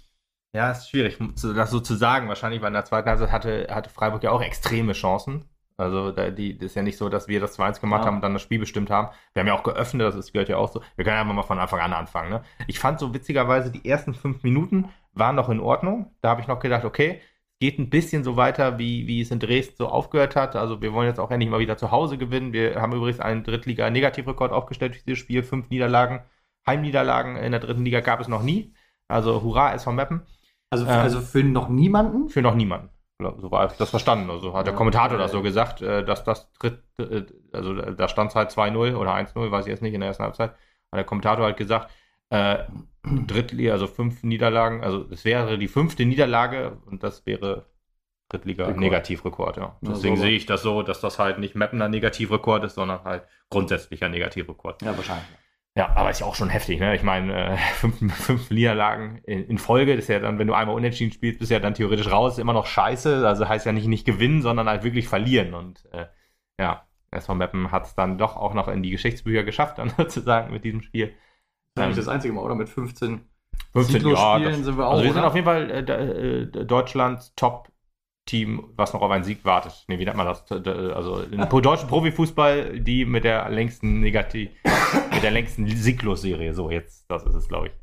Ja, 0.53 0.71
ist 0.71 0.89
schwierig, 0.89 1.17
das 1.55 1.69
so 1.69 1.81
zu 1.81 1.95
sagen. 1.95 2.29
Wahrscheinlich, 2.29 2.61
weil 2.61 2.69
in 2.69 2.75
der 2.75 2.85
zweiten 2.85 3.09
Halbzeit 3.09 3.31
hatte, 3.31 3.67
hatte 3.69 3.89
Freiburg 3.89 4.23
ja 4.23 4.31
auch 4.31 4.41
extreme 4.41 4.93
Chancen. 4.93 5.43
Also 5.77 6.11
da, 6.11 6.29
die, 6.29 6.57
das 6.57 6.67
ist 6.67 6.75
ja 6.75 6.83
nicht 6.83 6.97
so, 6.97 7.09
dass 7.09 7.27
wir 7.27 7.41
das 7.41 7.59
2-1 7.59 7.81
gemacht 7.81 8.01
ja. 8.01 8.07
haben 8.07 8.15
und 8.15 8.21
dann 8.21 8.33
das 8.33 8.41
Spiel 8.41 8.59
bestimmt 8.59 8.89
haben. 8.89 9.09
Wir 9.33 9.41
haben 9.41 9.47
ja 9.47 9.55
auch 9.55 9.63
geöffnet, 9.63 10.07
das 10.07 10.15
ist, 10.15 10.31
gehört 10.31 10.47
ja 10.47 10.55
auch 10.55 10.71
so. 10.71 10.81
Wir 10.95 11.03
können 11.03 11.17
einfach 11.17 11.33
mal 11.33 11.43
von 11.43 11.59
Anfang 11.59 11.81
an 11.81 11.91
anfangen. 11.91 12.29
Ne? 12.29 12.43
Ich 12.67 12.79
fand 12.79 12.99
so 12.99 13.13
witzigerweise, 13.13 13.71
die 13.71 13.87
ersten 13.87 14.13
fünf 14.13 14.43
Minuten 14.43 14.89
waren 15.13 15.35
noch 15.35 15.49
in 15.49 15.59
Ordnung. 15.59 16.15
Da 16.21 16.29
habe 16.29 16.39
ich 16.39 16.47
noch 16.47 16.59
gedacht, 16.59 16.85
okay, 16.85 17.19
geht 17.65 17.79
ein 17.79 17.89
bisschen 17.89 18.23
so 18.23 18.38
weiter, 18.38 18.77
wie, 18.77 19.07
wie 19.07 19.21
es 19.21 19.31
in 19.31 19.39
Dresden 19.39 19.75
so 19.75 19.88
aufgehört 19.88 20.35
hat. 20.35 20.56
Also 20.56 20.83
wir 20.83 20.94
wollen 20.94 21.07
jetzt 21.07 21.19
auch 21.19 21.31
endlich 21.31 21.50
mal 21.50 21.59
wieder 21.59 21.77
zu 21.77 21.89
Hause 21.89 22.19
gewinnen. 22.19 22.53
Wir 22.53 22.79
haben 22.79 22.94
übrigens 22.94 23.19
einen 23.19 23.44
Drittliga-Negativrekord 23.44 24.51
aufgestellt 24.51 24.95
für 24.95 25.03
dieses 25.03 25.17
Spiel. 25.17 25.41
Fünf 25.41 25.71
Niederlagen, 25.71 26.21
Heimniederlagen 26.67 27.38
in 27.38 27.51
der 27.51 27.59
dritten 27.59 27.83
Liga 27.83 28.01
gab 28.01 28.19
es 28.19 28.27
noch 28.27 28.44
nie. 28.44 28.75
Also 29.07 29.41
hurra, 29.41 29.73
SV 29.73 29.94
Meppen. 29.94 30.21
Also, 30.69 30.85
ähm, 30.85 30.91
also 30.91 31.21
für 31.21 31.44
noch 31.44 31.67
niemanden? 31.67 32.29
Für 32.29 32.44
noch 32.44 32.53
niemanden. 32.53 32.89
So 33.19 33.50
war 33.50 33.73
das 33.75 33.89
verstanden. 33.89 34.29
Also 34.29 34.53
hat 34.53 34.67
der 34.67 34.75
Kommentator 34.75 35.17
das 35.17 35.31
so 35.31 35.41
gesagt, 35.41 35.81
äh, 35.81 36.06
dass 36.06 36.23
das 36.23 36.51
dritt, 36.59 36.83
äh, 37.00 37.23
also 37.51 37.73
da 37.73 38.07
stand 38.07 38.29
es 38.29 38.35
halt 38.35 38.51
2-0 38.51 38.95
oder 38.95 39.15
1-0, 39.15 39.50
weiß 39.50 39.65
ich 39.65 39.71
jetzt 39.71 39.81
nicht 39.81 39.95
in 39.95 40.01
der 40.01 40.09
ersten 40.09 40.23
Halbzeit. 40.23 40.51
Hat 40.51 40.97
der 40.97 41.03
Kommentator 41.03 41.45
halt 41.45 41.57
gesagt, 41.57 41.89
äh, 42.30 42.63
Drittliga, 43.04 43.74
also 43.74 43.88
fünf 43.88 44.24
Niederlagen, 44.24 44.83
also 44.83 45.06
es 45.12 45.25
wäre 45.25 45.57
die 45.57 45.68
fünfte 45.68 46.06
Niederlage 46.06 46.77
und 46.86 47.04
das 47.04 47.25
wäre 47.25 47.68
Drittliga-Negativrekord, 48.30 49.57
ja. 49.57 49.77
Deswegen 49.81 50.18
sehe 50.18 50.31
ich 50.31 50.48
das 50.48 50.63
so, 50.63 50.81
dass 50.81 51.00
das 51.00 51.19
halt 51.19 51.38
nicht 51.38 51.56
Mappener 51.56 51.88
Negativrekord 51.88 52.63
ist, 52.63 52.75
sondern 52.75 53.04
halt 53.04 53.24
grundsätzlicher 53.51 54.10
Negativrekord. 54.10 54.81
Ja, 54.81 54.98
wahrscheinlich. 54.98 55.27
Ja, 55.77 55.94
aber 55.94 56.10
ist 56.10 56.22
ja 56.22 56.25
auch 56.25 56.36
schon 56.36 56.50
heftig, 56.50 56.80
ne? 56.80 56.95
Ich 56.95 57.04
meine, 57.04 57.51
äh, 57.51 57.57
fünf, 57.75 58.16
fünf 58.16 58.50
Niederlagen 58.50 59.22
in, 59.25 59.45
in, 59.45 59.57
Folge, 59.57 59.95
das 59.95 60.06
ist 60.06 60.10
ja 60.10 60.19
dann, 60.19 60.39
wenn 60.39 60.48
du 60.48 60.54
einmal 60.54 60.75
unentschieden 60.75 61.12
spielst, 61.12 61.39
bist 61.39 61.51
du 61.51 61.56
ja 61.56 61.60
dann 61.60 61.74
theoretisch 61.74 62.10
raus, 62.10 62.38
immer 62.38 62.54
noch 62.54 62.66
scheiße. 62.66 63.27
Also 63.27 63.48
heißt 63.48 63.66
ja 63.66 63.74
nicht 63.74 63.88
nicht 63.88 64.06
gewinnen, 64.06 64.42
sondern 64.42 64.69
halt 64.69 64.83
wirklich 64.83 65.10
verlieren. 65.10 65.54
Und 65.54 65.86
äh, 65.92 66.06
ja, 66.57 66.88
SV 67.12 67.36
Meppen 67.36 67.72
hat 67.72 67.86
es 67.86 67.95
dann 67.95 68.18
doch 68.18 68.38
auch 68.38 68.54
noch 68.54 68.69
in 68.69 68.83
die 68.83 68.92
Geschichtsbücher 68.92 69.44
geschafft, 69.44 69.77
dann 69.77 69.89
sozusagen 69.98 70.54
mit 70.54 70.63
diesem 70.63 70.81
Spiel. 70.81 71.13
Das 71.75 71.83
ist 71.83 71.88
nicht 71.89 72.07
das 72.07 72.07
einzige 72.07 72.33
Mal, 72.33 72.42
oder? 72.42 72.56
Mit 72.56 72.69
15, 72.69 73.19
15 73.74 74.07
ja, 74.07 74.39
das, 74.39 74.55
sind 74.63 74.77
wir 74.77 74.88
auch. 74.88 74.91
Also 74.91 75.03
wir 75.03 75.12
oder? 75.12 75.20
sind 75.20 75.24
auf 75.25 75.36
jeden 75.36 75.46
Fall 75.46 75.70
äh, 75.70 76.44
äh, 76.44 76.65
Deutschlands 76.65 77.34
Top-Team, 77.36 78.72
was 78.77 78.94
noch 78.94 79.01
auf 79.01 79.12
einen 79.12 79.25
Sieg 79.25 79.44
wartet. 79.44 79.84
Nee, 79.89 80.00
wie 80.00 80.05
nennt 80.05 80.15
man 80.15 80.25
das? 80.25 80.50
Also 80.50 81.22
im 81.24 81.50
deutschen 81.62 81.89
Profifußball, 81.89 82.79
die 82.79 83.03
mit 83.03 83.25
der 83.25 83.50
längsten 83.50 84.00
Negativ, 84.00 84.51
mit 85.12 85.22
der 85.22 85.32
längsten 85.32 85.67
Sieglos-Serie. 85.67 86.53
So, 86.53 86.72
jetzt, 86.72 87.12
das 87.12 87.25
ist 87.25 87.36
es, 87.36 87.50
glaube 87.50 87.67
ich. 87.67 87.74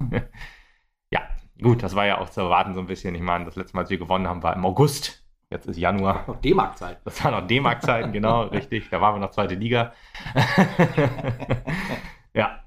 ja, 1.12 1.20
gut, 1.62 1.84
das 1.84 1.94
war 1.94 2.06
ja 2.06 2.18
auch 2.18 2.28
zu 2.28 2.40
erwarten 2.40 2.74
so 2.74 2.80
ein 2.80 2.86
bisschen. 2.86 3.14
Ich 3.14 3.22
meine, 3.22 3.44
das 3.44 3.54
letzte 3.54 3.76
Mal, 3.76 3.82
als 3.82 3.90
wir 3.90 3.98
gewonnen 3.98 4.26
haben, 4.26 4.42
war 4.42 4.56
im 4.56 4.66
August. 4.66 5.22
Jetzt 5.48 5.66
ist 5.66 5.76
Januar. 5.76 6.24
Noch 6.26 6.40
D-Mark-Zeit. 6.40 6.98
Das 7.04 7.22
war 7.22 7.30
noch 7.30 7.46
D-Mark-Zeiten, 7.46 8.10
genau, 8.10 8.42
richtig. 8.46 8.88
Da 8.90 9.00
waren 9.00 9.14
wir 9.14 9.20
noch 9.20 9.30
zweite 9.30 9.54
Liga. 9.54 9.92
ja, 12.34 12.61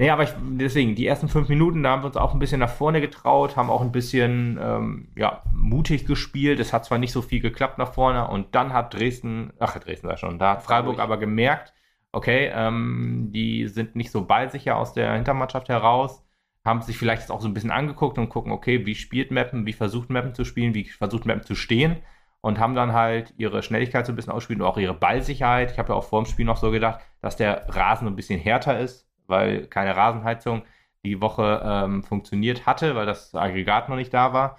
Nee, 0.00 0.08
aber 0.08 0.22
ich, 0.22 0.30
deswegen, 0.40 0.94
die 0.94 1.06
ersten 1.06 1.28
fünf 1.28 1.50
Minuten, 1.50 1.82
da 1.82 1.90
haben 1.90 2.02
wir 2.02 2.06
uns 2.06 2.16
auch 2.16 2.32
ein 2.32 2.38
bisschen 2.38 2.60
nach 2.60 2.70
vorne 2.70 3.02
getraut, 3.02 3.56
haben 3.56 3.68
auch 3.68 3.82
ein 3.82 3.92
bisschen 3.92 4.58
ähm, 4.58 5.08
ja, 5.14 5.42
mutig 5.52 6.06
gespielt. 6.06 6.58
Es 6.58 6.72
hat 6.72 6.86
zwar 6.86 6.96
nicht 6.96 7.12
so 7.12 7.20
viel 7.20 7.40
geklappt 7.40 7.76
nach 7.76 7.92
vorne 7.92 8.26
und 8.28 8.54
dann 8.54 8.72
hat 8.72 8.94
Dresden, 8.94 9.52
ach, 9.58 9.78
Dresden 9.78 10.08
war 10.08 10.16
schon, 10.16 10.38
da 10.38 10.52
hat 10.52 10.62
Freiburg 10.62 11.00
aber 11.00 11.18
gemerkt, 11.18 11.74
okay, 12.12 12.50
ähm, 12.54 13.28
die 13.34 13.68
sind 13.68 13.94
nicht 13.94 14.10
so 14.10 14.24
ballsicher 14.24 14.78
aus 14.78 14.94
der 14.94 15.12
Hintermannschaft 15.12 15.68
heraus, 15.68 16.24
haben 16.64 16.80
sich 16.80 16.96
vielleicht 16.96 17.20
jetzt 17.20 17.30
auch 17.30 17.42
so 17.42 17.48
ein 17.48 17.52
bisschen 17.52 17.70
angeguckt 17.70 18.16
und 18.16 18.30
gucken, 18.30 18.52
okay, 18.52 18.86
wie 18.86 18.94
spielt 18.94 19.30
Mappen, 19.30 19.66
wie 19.66 19.74
versucht 19.74 20.08
Mappen 20.08 20.32
zu 20.32 20.46
spielen, 20.46 20.72
wie 20.72 20.86
versucht 20.86 21.26
Mappen 21.26 21.42
zu 21.44 21.54
stehen 21.54 21.96
und 22.40 22.58
haben 22.58 22.74
dann 22.74 22.94
halt 22.94 23.34
ihre 23.36 23.62
Schnelligkeit 23.62 24.06
so 24.06 24.12
ein 24.12 24.16
bisschen 24.16 24.32
ausspielen 24.32 24.62
und 24.62 24.68
auch 24.68 24.78
ihre 24.78 24.94
Ballsicherheit. 24.94 25.72
Ich 25.72 25.78
habe 25.78 25.90
ja 25.90 25.94
auch 25.94 26.04
vor 26.04 26.22
dem 26.22 26.26
Spiel 26.26 26.46
noch 26.46 26.56
so 26.56 26.70
gedacht, 26.70 27.00
dass 27.20 27.36
der 27.36 27.68
Rasen 27.68 28.08
ein 28.08 28.16
bisschen 28.16 28.40
härter 28.40 28.80
ist 28.80 29.09
weil 29.30 29.66
keine 29.66 29.96
Rasenheizung 29.96 30.62
die 31.04 31.20
Woche 31.20 31.62
ähm, 31.64 32.02
funktioniert 32.02 32.66
hatte, 32.66 32.94
weil 32.94 33.06
das 33.06 33.34
Aggregat 33.34 33.88
noch 33.88 33.96
nicht 33.96 34.12
da 34.12 34.32
war. 34.32 34.58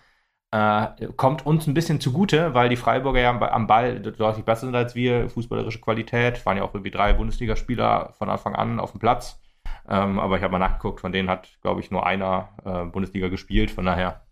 Äh, 0.51 1.07
kommt 1.15 1.45
uns 1.45 1.67
ein 1.67 1.73
bisschen 1.73 2.01
zugute, 2.01 2.53
weil 2.53 2.67
die 2.69 2.75
Freiburger 2.75 3.21
ja 3.21 3.29
am 3.29 3.67
Ball 3.67 4.01
deutlich 4.01 4.43
besser 4.43 4.65
sind 4.65 4.75
als 4.75 4.95
wir. 4.95 5.29
Fußballerische 5.29 5.79
Qualität. 5.79 6.45
Waren 6.45 6.57
ja 6.57 6.63
auch 6.63 6.73
irgendwie 6.73 6.91
drei 6.91 7.13
Bundesligaspieler 7.13 8.13
von 8.17 8.29
Anfang 8.29 8.55
an 8.55 8.79
auf 8.79 8.91
dem 8.91 8.99
Platz. 8.99 9.39
Ähm, 9.87 10.19
aber 10.19 10.37
ich 10.37 10.43
habe 10.43 10.51
mal 10.51 10.59
nachgeguckt, 10.59 10.99
von 10.99 11.11
denen 11.13 11.29
hat, 11.29 11.57
glaube 11.61 11.79
ich, 11.79 11.89
nur 11.89 12.05
einer 12.05 12.49
äh, 12.65 12.85
Bundesliga 12.85 13.29
gespielt. 13.29 13.71
Von 13.71 13.85
daher 13.85 14.25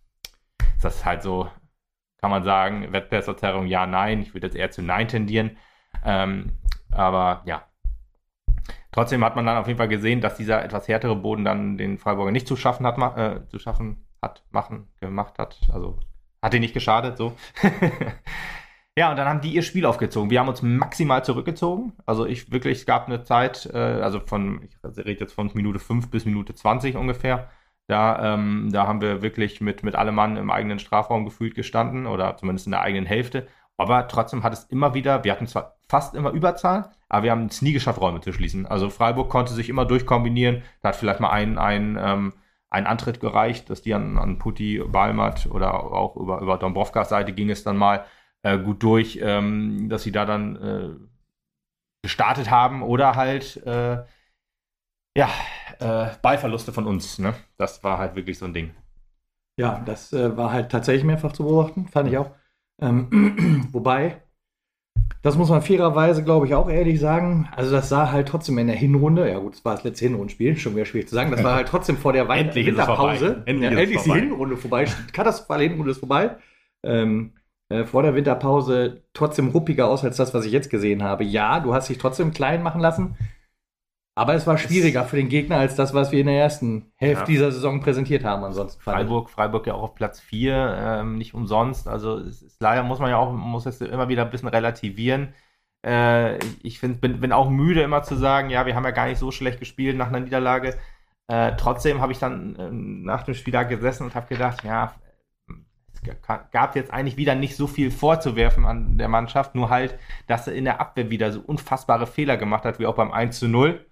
ist 0.75 0.83
das 0.83 1.05
halt 1.05 1.23
so, 1.23 1.49
kann 2.19 2.31
man 2.31 2.43
sagen, 2.43 2.91
Wettbewerbsverzerrung 2.91 3.67
ja, 3.67 3.85
nein. 3.85 4.21
Ich 4.21 4.33
würde 4.33 4.47
jetzt 4.47 4.55
eher 4.55 4.71
zu 4.71 4.81
nein 4.81 5.07
tendieren. 5.07 5.57
Ähm, 6.03 6.51
aber 6.91 7.43
ja, 7.45 7.63
Trotzdem 8.91 9.23
hat 9.23 9.35
man 9.35 9.45
dann 9.45 9.57
auf 9.57 9.67
jeden 9.67 9.77
Fall 9.77 9.87
gesehen, 9.87 10.21
dass 10.21 10.37
dieser 10.37 10.63
etwas 10.63 10.87
härtere 10.87 11.15
Boden 11.15 11.45
dann 11.45 11.77
den 11.77 11.97
Freiburger 11.97 12.31
nicht 12.31 12.47
zu 12.47 12.55
schaffen 12.55 12.85
hat, 12.87 12.97
äh, 13.17 13.47
zu 13.47 13.59
schaffen 13.59 14.07
hat, 14.21 14.43
machen, 14.49 14.87
gemacht 14.99 15.37
hat. 15.37 15.59
Also 15.71 15.99
hat 16.41 16.53
ihn 16.53 16.61
nicht 16.61 16.73
geschadet, 16.73 17.17
so. 17.17 17.35
ja, 18.97 19.11
und 19.11 19.17
dann 19.17 19.27
haben 19.27 19.41
die 19.41 19.53
ihr 19.53 19.61
Spiel 19.61 19.85
aufgezogen. 19.85 20.31
Wir 20.31 20.39
haben 20.39 20.47
uns 20.47 20.61
maximal 20.61 21.23
zurückgezogen. 21.23 21.93
Also 22.05 22.25
ich 22.25 22.51
wirklich, 22.51 22.79
es 22.79 22.85
gab 22.85 23.07
eine 23.07 23.23
Zeit, 23.23 23.69
äh, 23.73 23.77
also 23.77 24.19
von, 24.19 24.63
ich 24.63 24.75
rede 24.97 25.19
jetzt 25.19 25.33
von 25.33 25.51
Minute 25.53 25.79
5 25.79 26.09
bis 26.09 26.25
Minute 26.25 26.55
20 26.55 26.95
ungefähr. 26.95 27.49
Da, 27.87 28.35
ähm, 28.35 28.69
da 28.71 28.87
haben 28.87 29.01
wir 29.01 29.21
wirklich 29.21 29.61
mit, 29.61 29.83
mit 29.83 29.95
allem 29.95 30.15
Mann 30.15 30.37
im 30.37 30.51
eigenen 30.51 30.79
Strafraum 30.79 31.25
gefühlt 31.25 31.55
gestanden 31.55 32.05
oder 32.05 32.37
zumindest 32.37 32.67
in 32.67 32.71
der 32.71 32.81
eigenen 32.81 33.05
Hälfte. 33.05 33.47
Aber 33.77 34.07
trotzdem 34.07 34.43
hat 34.43 34.53
es 34.53 34.65
immer 34.65 34.93
wieder, 34.93 35.23
wir 35.23 35.31
hatten 35.31 35.47
zwar 35.47 35.78
fast 35.89 36.15
immer 36.15 36.31
Überzahl, 36.31 36.91
aber 37.09 37.23
wir 37.23 37.31
haben 37.31 37.47
es 37.47 37.61
nie 37.61 37.73
geschafft, 37.73 37.99
Räume 37.99 38.21
zu 38.21 38.31
schließen. 38.31 38.67
Also 38.67 38.89
Freiburg 38.89 39.29
konnte 39.29 39.53
sich 39.53 39.67
immer 39.67 39.85
durchkombinieren. 39.85 40.63
Da 40.81 40.89
hat 40.89 40.95
vielleicht 40.95 41.19
mal 41.19 41.31
ein, 41.31 41.57
ein, 41.57 41.97
ähm, 41.99 42.33
ein 42.69 42.85
Antritt 42.85 43.19
gereicht, 43.19 43.69
dass 43.69 43.81
die 43.81 43.95
an, 43.95 44.17
an 44.17 44.37
Putti, 44.37 44.81
Balmat 44.87 45.47
oder 45.47 45.73
auch 45.73 46.15
über, 46.15 46.39
über 46.41 46.57
Dombrovkas 46.57 47.09
Seite 47.09 47.33
ging 47.33 47.49
es 47.49 47.63
dann 47.63 47.75
mal 47.75 48.05
äh, 48.43 48.59
gut 48.59 48.83
durch, 48.83 49.19
ähm, 49.21 49.89
dass 49.89 50.03
sie 50.03 50.11
da 50.11 50.25
dann 50.25 50.55
äh, 50.55 50.89
gestartet 52.03 52.51
haben 52.51 52.83
oder 52.83 53.15
halt 53.15 53.57
äh, 53.65 54.03
ja, 55.17 55.29
äh, 55.79 56.09
Ballverluste 56.21 56.71
von 56.71 56.85
uns. 56.85 57.17
Ne? 57.17 57.33
Das 57.57 57.83
war 57.83 57.97
halt 57.97 58.15
wirklich 58.15 58.37
so 58.37 58.45
ein 58.45 58.53
Ding. 58.53 58.75
Ja, 59.57 59.81
das 59.85 60.13
äh, 60.13 60.37
war 60.37 60.51
halt 60.51 60.71
tatsächlich 60.71 61.03
mehrfach 61.03 61.33
zu 61.33 61.43
beobachten, 61.43 61.87
fand 61.87 62.09
ich 62.09 62.17
auch. 62.17 62.31
Ähm, 62.79 63.67
wobei, 63.71 64.21
das 65.21 65.37
muss 65.37 65.49
man 65.49 65.61
fairerweise, 65.61 66.23
glaube 66.23 66.45
ich, 66.45 66.55
auch 66.55 66.69
ehrlich 66.69 66.99
sagen. 66.99 67.49
Also, 67.55 67.71
das 67.71 67.89
sah 67.89 68.11
halt 68.11 68.27
trotzdem 68.27 68.57
in 68.57 68.67
der 68.67 68.75
Hinrunde, 68.75 69.29
ja 69.29 69.39
gut, 69.39 69.55
das 69.55 69.65
war 69.65 69.75
das 69.75 69.83
letzte 69.83 70.05
Hinrundenspiel, 70.05 70.55
schon 70.57 70.75
wieder 70.75 70.85
schwierig 70.85 71.09
zu 71.09 71.15
sagen. 71.15 71.31
Das 71.31 71.43
war 71.43 71.55
halt 71.55 71.67
trotzdem 71.67 71.97
vor 71.97 72.13
der 72.13 72.27
Wei 72.27 72.39
Endlich 72.39 72.67
Winterpause. 72.67 73.25
vorbei. 73.25 73.41
Endlich 73.45 73.71
ja, 73.71 73.77
endlich 73.77 73.97
ist 73.97 74.05
die. 74.05 74.11
Hinrunde 74.13 74.57
vorbei. 74.57 74.85
Katastrophale 75.11 75.63
Hinrunde 75.63 75.91
ist 75.91 75.99
vorbei. 75.99 76.37
Ähm, 76.83 77.33
äh, 77.69 77.83
vor 77.85 78.03
der 78.03 78.15
Winterpause 78.15 79.03
trotzdem 79.13 79.49
ruppiger 79.49 79.87
aus 79.87 80.03
als 80.03 80.17
das, 80.17 80.33
was 80.33 80.45
ich 80.45 80.51
jetzt 80.51 80.69
gesehen 80.69 81.03
habe. 81.03 81.23
Ja, 81.23 81.59
du 81.59 81.73
hast 81.73 81.89
dich 81.89 81.97
trotzdem 81.97 82.31
klein 82.31 82.63
machen 82.63 82.81
lassen. 82.81 83.15
Aber 84.19 84.33
es 84.33 84.45
war 84.45 84.57
schwieriger 84.57 85.05
für 85.05 85.15
den 85.15 85.29
Gegner 85.29 85.57
als 85.57 85.75
das, 85.75 85.93
was 85.93 86.11
wir 86.11 86.19
in 86.19 86.27
der 86.27 86.37
ersten 86.37 86.91
Hälfte 86.95 87.21
Ja. 87.21 87.25
dieser 87.27 87.51
Saison 87.51 87.79
präsentiert 87.79 88.23
haben. 88.25 88.43
Ansonsten. 88.43 88.81
Freiburg, 88.81 89.29
Freiburg 89.29 89.65
ja 89.67 89.75
auch 89.75 89.83
auf 89.83 89.95
Platz 89.95 90.19
4, 90.19 90.77
ähm, 91.01 91.17
nicht 91.17 91.33
umsonst. 91.33 91.87
Also 91.87 92.17
es 92.17 92.41
ist 92.41 92.61
leider 92.61 92.83
muss 92.83 92.99
man 92.99 93.09
ja 93.11 93.17
auch, 93.17 93.31
muss 93.31 93.65
es 93.65 93.79
immer 93.81 94.09
wieder 94.09 94.23
ein 94.25 94.31
bisschen 94.31 94.49
relativieren. 94.49 95.33
Äh, 95.85 96.37
ich 96.39 96.57
ich 96.63 96.79
find, 96.79 96.99
bin, 97.01 97.21
bin 97.21 97.31
auch 97.31 97.49
müde 97.49 97.81
immer 97.81 98.03
zu 98.03 98.15
sagen, 98.15 98.49
ja, 98.49 98.65
wir 98.65 98.75
haben 98.75 98.83
ja 98.83 98.91
gar 98.91 99.07
nicht 99.07 99.19
so 99.19 99.31
schlecht 99.31 99.59
gespielt 99.59 99.95
nach 99.97 100.07
einer 100.09 100.19
Niederlage. 100.19 100.75
Äh, 101.27 101.53
trotzdem 101.57 102.01
habe 102.01 102.11
ich 102.11 102.19
dann 102.19 102.57
ähm, 102.59 103.03
nach 103.03 103.23
dem 103.23 103.35
Spiel 103.35 103.53
da 103.53 103.63
gesessen 103.63 104.03
und 104.03 104.15
habe 104.15 104.27
gedacht, 104.27 104.63
ja, 104.65 104.93
es 105.93 106.01
ga- 106.01 106.47
gab 106.51 106.75
jetzt 106.75 106.91
eigentlich 106.91 107.17
wieder 107.17 107.35
nicht 107.35 107.55
so 107.55 107.67
viel 107.67 107.91
vorzuwerfen 107.91 108.65
an 108.65 108.97
der 108.97 109.07
Mannschaft, 109.07 109.55
nur 109.55 109.69
halt, 109.69 109.97
dass 110.27 110.47
er 110.47 110.53
in 110.55 110.65
der 110.65 110.81
Abwehr 110.81 111.09
wieder 111.09 111.31
so 111.31 111.39
unfassbare 111.39 112.07
Fehler 112.07 112.35
gemacht 112.37 112.65
hat, 112.65 112.79
wie 112.79 112.85
auch 112.85 112.95
beim 112.95 113.11
1 113.11 113.39
zu 113.39 113.47
0. 113.47 113.85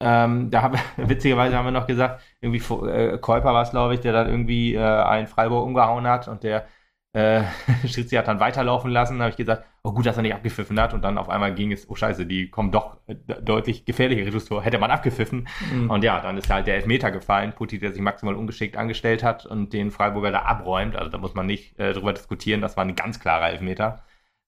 Ähm, 0.00 0.50
da 0.50 0.62
haben 0.62 0.74
wir, 0.96 1.08
witzigerweise 1.08 1.56
haben 1.56 1.64
wir 1.64 1.72
noch 1.72 1.86
gesagt, 1.86 2.22
irgendwie 2.40 2.58
äh, 2.88 3.18
Käuper 3.18 3.54
war 3.54 3.62
es, 3.62 3.70
glaube 3.70 3.94
ich, 3.94 4.00
der 4.00 4.12
dann 4.12 4.28
irgendwie 4.28 4.74
äh, 4.74 4.80
einen 4.80 5.26
Freiburg 5.26 5.64
umgehauen 5.64 6.06
hat 6.06 6.28
und 6.28 6.42
der 6.42 6.66
äh, 7.16 7.44
Schritzi 7.88 8.16
hat 8.16 8.28
dann 8.28 8.40
weiterlaufen 8.40 8.90
lassen. 8.90 9.18
Da 9.18 9.24
habe 9.24 9.30
ich 9.30 9.38
gesagt, 9.38 9.64
oh 9.82 9.92
gut, 9.92 10.04
dass 10.04 10.16
er 10.16 10.22
nicht 10.22 10.34
abgepfiffen 10.34 10.78
hat 10.78 10.92
und 10.92 11.02
dann 11.02 11.16
auf 11.16 11.30
einmal 11.30 11.54
ging 11.54 11.72
es, 11.72 11.88
oh 11.88 11.94
scheiße, 11.94 12.26
die 12.26 12.50
kommen 12.50 12.72
doch 12.72 12.98
äh, 13.06 13.14
deutlich 13.42 13.86
gefährlichere 13.86 14.44
Tor. 14.44 14.62
Hätte 14.62 14.78
man 14.78 14.90
abgepfiffen. 14.90 15.48
Mhm. 15.72 15.90
Und 15.90 16.04
ja, 16.04 16.20
dann 16.20 16.36
ist 16.36 16.50
halt 16.50 16.66
der 16.66 16.74
Elfmeter 16.74 17.10
gefallen. 17.10 17.54
Putti, 17.54 17.78
der 17.78 17.92
sich 17.92 18.02
maximal 18.02 18.34
ungeschickt 18.34 18.76
angestellt 18.76 19.24
hat 19.24 19.46
und 19.46 19.72
den 19.72 19.90
Freiburger 19.90 20.30
da 20.30 20.42
abräumt. 20.42 20.94
Also 20.94 21.10
da 21.10 21.16
muss 21.18 21.34
man 21.34 21.46
nicht 21.46 21.78
äh, 21.78 21.94
drüber 21.94 22.12
diskutieren. 22.12 22.60
Das 22.60 22.76
war 22.76 22.84
ein 22.84 22.96
ganz 22.96 23.18
klarer 23.18 23.48
Elfmeter. 23.48 24.04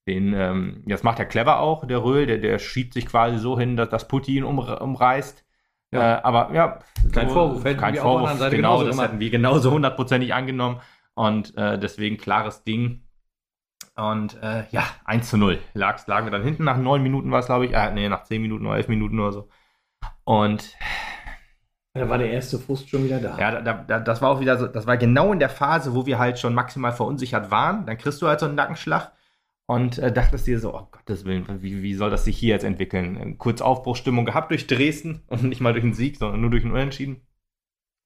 Den, 0.09 0.33
ähm, 0.35 0.83
das 0.87 1.03
macht 1.05 1.19
er 1.21 1.27
clever 1.27 1.61
auch, 1.61 1.87
der 1.87 2.03
Röhl. 2.03 2.27
Der, 2.27 2.39
der 2.39 2.59
schiebt 2.59 2.95
sich 2.95 3.07
quasi 3.07 3.39
so 3.39 3.59
hin, 3.59 3.77
dass 3.77 3.91
das 3.91 4.09
Putti 4.09 4.37
ihn 4.37 4.45
um, 4.45 4.59
umreißt. 4.59 5.45
Ja. 5.93 6.17
Äh, 6.17 6.21
aber 6.23 6.53
ja, 6.55 6.81
Kein 7.13 7.31
Vorwurf, 7.31 7.65
hätten 7.65 7.79
kein 7.81 7.95
wir 7.95 8.05
auf 8.05 8.17
der 8.17 8.21
Vorwurf. 8.23 8.39
Seite 8.39 8.57
genau, 8.57 8.69
genauso 8.71 8.87
das 8.87 8.97
gemacht. 8.97 9.09
hätten 9.11 9.21
wir 9.21 9.31
genauso 9.31 9.71
hundertprozentig 9.71 10.35
angenommen. 10.35 10.81
Und 11.15 11.57
äh, 11.57 11.79
deswegen 11.79 12.17
klares 12.17 12.65
Ding. 12.65 13.05
Und 13.97 14.41
äh, 14.43 14.65
ja, 14.71 14.85
1 15.05 15.29
zu 15.31 15.37
0 15.37 15.59
lag, 15.75 16.07
lagen 16.07 16.27
wir 16.27 16.31
dann 16.31 16.43
hinten. 16.45 16.65
Nach 16.65 16.77
neun 16.77 17.03
Minuten 17.03 17.31
war 17.31 17.41
es, 17.41 17.47
glaube 17.47 17.67
ich. 17.67 17.75
Äh, 17.75 17.93
nee, 17.93 18.09
nach 18.09 18.25
zehn 18.25 18.41
Minuten 18.43 18.67
oder 18.67 18.77
elf 18.77 18.89
Minuten 18.89 19.19
oder 19.21 19.33
so. 19.33 19.49
Und 20.25 20.75
Da 21.95 22.09
war 22.09 22.19
der 22.19 22.31
erste 22.31 22.59
Frust 22.59 22.89
schon 22.89 23.05
wieder 23.05 23.19
da. 23.19 23.37
ja, 23.39 23.61
da, 23.61 23.73
da, 23.73 23.99
das 23.99 24.23
war 24.23 24.31
auch 24.31 24.41
wieder 24.41 24.57
so, 24.57 24.69
das 24.69 24.87
war 24.87 24.97
genau 24.97 25.33
in 25.33 25.41
der 25.41 25.49
Phase, 25.49 25.95
wo 25.95 26.07
wir 26.07 26.19
halt 26.19 26.39
schon 26.39 26.55
maximal 26.55 26.93
verunsichert 26.93 27.51
waren. 27.51 27.87
Dann 27.87 27.99
kriegst 27.99 28.23
du 28.23 28.29
halt 28.29 28.39
so 28.41 28.47
einen 28.47 28.55
Nackenschlag 28.55 29.11
und 29.69 29.99
äh, 29.99 30.11
dachtest 30.11 30.47
dir 30.47 30.59
so, 30.59 30.75
oh 30.75 30.89
Gottes 30.91 31.27
Willen, 31.27 31.47
wie, 31.63 31.83
wie 31.83 31.95
soll 31.95 32.09
das 32.11 32.25
sich 32.25 32.39
hier 32.39 32.55
jetzt 32.55 32.65
entwickeln? 32.65 33.17
Äh, 33.17 33.35
Kurz 33.37 33.61
Aufbruchstimmung 33.61 34.25
gehabt 34.25 34.51
durch 34.51 34.67
Dresden 34.67 35.23
und 35.29 35.45
nicht 35.45 35.61
mal 35.61 35.73
durch 35.73 35.85
einen 35.85 35.93
Sieg, 35.95 36.17
sondern 36.17 36.41
nur 36.41 36.51
durch 36.51 36.65
einen 36.65 36.73
Unentschieden. 36.73 37.21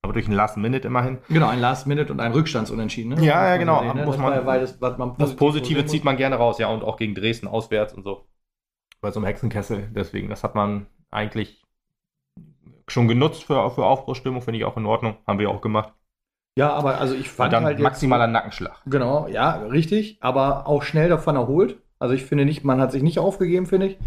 Aber 0.04 0.12
durch 0.12 0.26
einen 0.26 0.34
Last 0.34 0.56
Minute 0.56 0.88
immerhin. 0.88 1.18
Genau, 1.28 1.46
ein 1.46 1.60
Last 1.60 1.86
Minute 1.86 2.12
und 2.12 2.18
ein 2.18 2.32
Rückstandsunentschieden. 2.32 3.14
Ne? 3.14 3.24
Ja, 3.24 3.46
ja, 3.46 3.56
genau. 3.56 3.80
sehen, 3.80 3.94
ne? 3.94 4.04
Das 4.04 4.18
man- 4.18 4.44
war 4.44 4.60
was 4.80 4.98
man 4.98 5.10
Das 5.16 5.36
positiv 5.36 5.38
Positive 5.76 5.86
zieht 5.86 6.04
man 6.04 6.16
gerne 6.16 6.34
raus, 6.34 6.58
ja, 6.58 6.66
und 6.68 6.82
auch 6.82 6.96
gegen 6.96 7.14
Dresden 7.14 7.46
auswärts 7.46 7.94
und 7.94 8.02
so. 8.02 8.26
Bei 9.00 9.12
so 9.12 9.20
einem 9.20 9.26
Hexenkessel. 9.26 9.88
Deswegen, 9.94 10.28
das 10.28 10.42
hat 10.42 10.56
man 10.56 10.86
eigentlich 11.12 11.62
schon 12.88 13.06
genutzt 13.06 13.44
für, 13.44 13.70
für 13.70 13.84
Aufbruchstimmung, 13.84 14.42
finde 14.42 14.58
ich 14.58 14.64
auch 14.64 14.76
in 14.76 14.86
Ordnung. 14.86 15.18
Haben 15.28 15.38
wir 15.38 15.50
auch 15.50 15.60
gemacht. 15.60 15.92
Ja, 16.58 16.72
aber 16.72 16.98
also 16.98 17.14
ich 17.14 17.30
fand 17.30 17.52
dann 17.52 17.64
halt 17.64 17.78
jetzt, 17.78 17.84
maximaler 17.84 18.26
Nackenschlag. 18.26 18.80
Genau, 18.86 19.26
ja, 19.28 19.52
richtig, 19.52 20.18
aber 20.20 20.66
auch 20.66 20.82
schnell 20.82 21.08
davon 21.08 21.36
erholt. 21.36 21.78
Also 21.98 22.14
ich 22.14 22.24
finde 22.24 22.44
nicht, 22.44 22.64
man 22.64 22.80
hat 22.80 22.92
sich 22.92 23.02
nicht 23.02 23.18
aufgegeben, 23.18 23.66
finde 23.66 23.86
ich. 23.86 23.98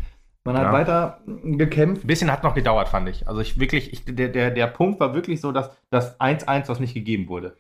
Man 0.44 0.56
hat 0.58 0.66
Ja. 0.66 0.74
weiter 0.74 1.22
gekämpft. 1.26 2.04
Ein 2.04 2.08
bisschen 2.08 2.32
hat 2.32 2.44
noch 2.44 2.54
gedauert, 2.54 2.90
fand 2.90 3.10
ich. 3.10 3.28
Also 3.28 3.42
ich 3.42 3.60
wirklich, 3.60 3.92
ich, 3.94 4.06
der, 4.06 4.30
der, 4.30 4.52
der 4.52 4.68
Punkt 4.68 5.00
war 5.00 5.16
wirklich 5.16 5.42
so, 5.42 5.52
dass 5.52 5.72
das 5.90 6.20
1-1, 6.20 6.70
was 6.70 6.80
nicht 6.80 6.94
gegeben 6.94 7.28
wurde. 7.30 7.58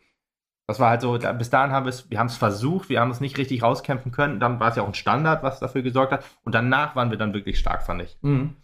Das 0.68 0.80
war 0.80 0.89
halt 0.92 1.01
so, 1.01 1.18
da, 1.18 1.32
bis 1.32 1.50
dahin 1.50 1.72
haben 1.72 1.86
wir 1.86 1.89
es, 1.89 2.10
wir 2.12 2.20
haben 2.20 2.27
es 2.27 2.38
versucht, 2.38 2.89
wir 2.89 3.00
haben 3.00 3.12
es 3.12 3.22
nicht 3.22 3.38
richtig 3.38 3.63
rauskämpfen 3.63 4.12
können. 4.12 4.39
Dann 4.39 4.60
war 4.60 4.70
es 4.70 4.75
ja 4.75 4.84
auch 4.84 4.88
ein 4.88 4.94
Standard, 4.94 5.42
was 5.42 5.60
dafür 5.60 5.82
gesorgt 5.82 6.12
hat. 6.12 6.24
Und 6.44 6.54
danach 6.54 6.96
waren 6.96 7.10
wir 7.10 7.18
dann 7.18 7.34
wirklich 7.34 7.58
stark, 7.58 7.84
fand 7.84 8.04
ich. 8.04 8.18
Mhm. 8.22 8.56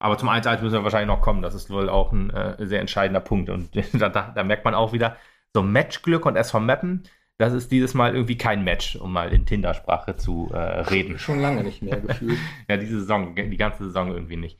Aber 0.00 0.16
zum 0.18 0.28
1-1 0.28 0.60
müssen 0.62 0.74
wir 0.74 0.84
wahrscheinlich 0.84 1.08
noch 1.08 1.22
kommen. 1.22 1.42
Das 1.42 1.54
ist 1.54 1.70
wohl 1.70 1.88
auch 1.88 2.12
ein 2.12 2.30
äh, 2.30 2.64
sehr 2.64 2.80
entscheidender 2.80 3.20
Punkt. 3.20 3.50
Und 3.50 3.70
da, 3.94 4.08
da, 4.08 4.32
da 4.34 4.44
merkt 4.44 4.64
man 4.64 4.74
auch 4.74 4.92
wieder, 4.92 5.16
so 5.54 5.62
Matchglück 5.62 6.26
und 6.26 6.36
SV 6.36 6.60
Mappen, 6.60 7.04
das 7.38 7.52
ist 7.52 7.70
dieses 7.70 7.94
Mal 7.94 8.14
irgendwie 8.14 8.36
kein 8.36 8.64
Match, 8.64 8.96
um 8.96 9.12
mal 9.12 9.32
in 9.32 9.46
Tinder-Sprache 9.46 10.16
zu 10.16 10.50
äh, 10.52 10.58
reden. 10.58 11.18
Schon 11.18 11.40
lange 11.40 11.62
nicht 11.62 11.82
mehr 11.82 12.00
gefühlt. 12.00 12.38
Ja, 12.68 12.76
diese 12.76 13.00
Saison, 13.00 13.34
die 13.36 13.56
ganze 13.56 13.84
Saison 13.84 14.12
irgendwie 14.12 14.36
nicht. 14.36 14.58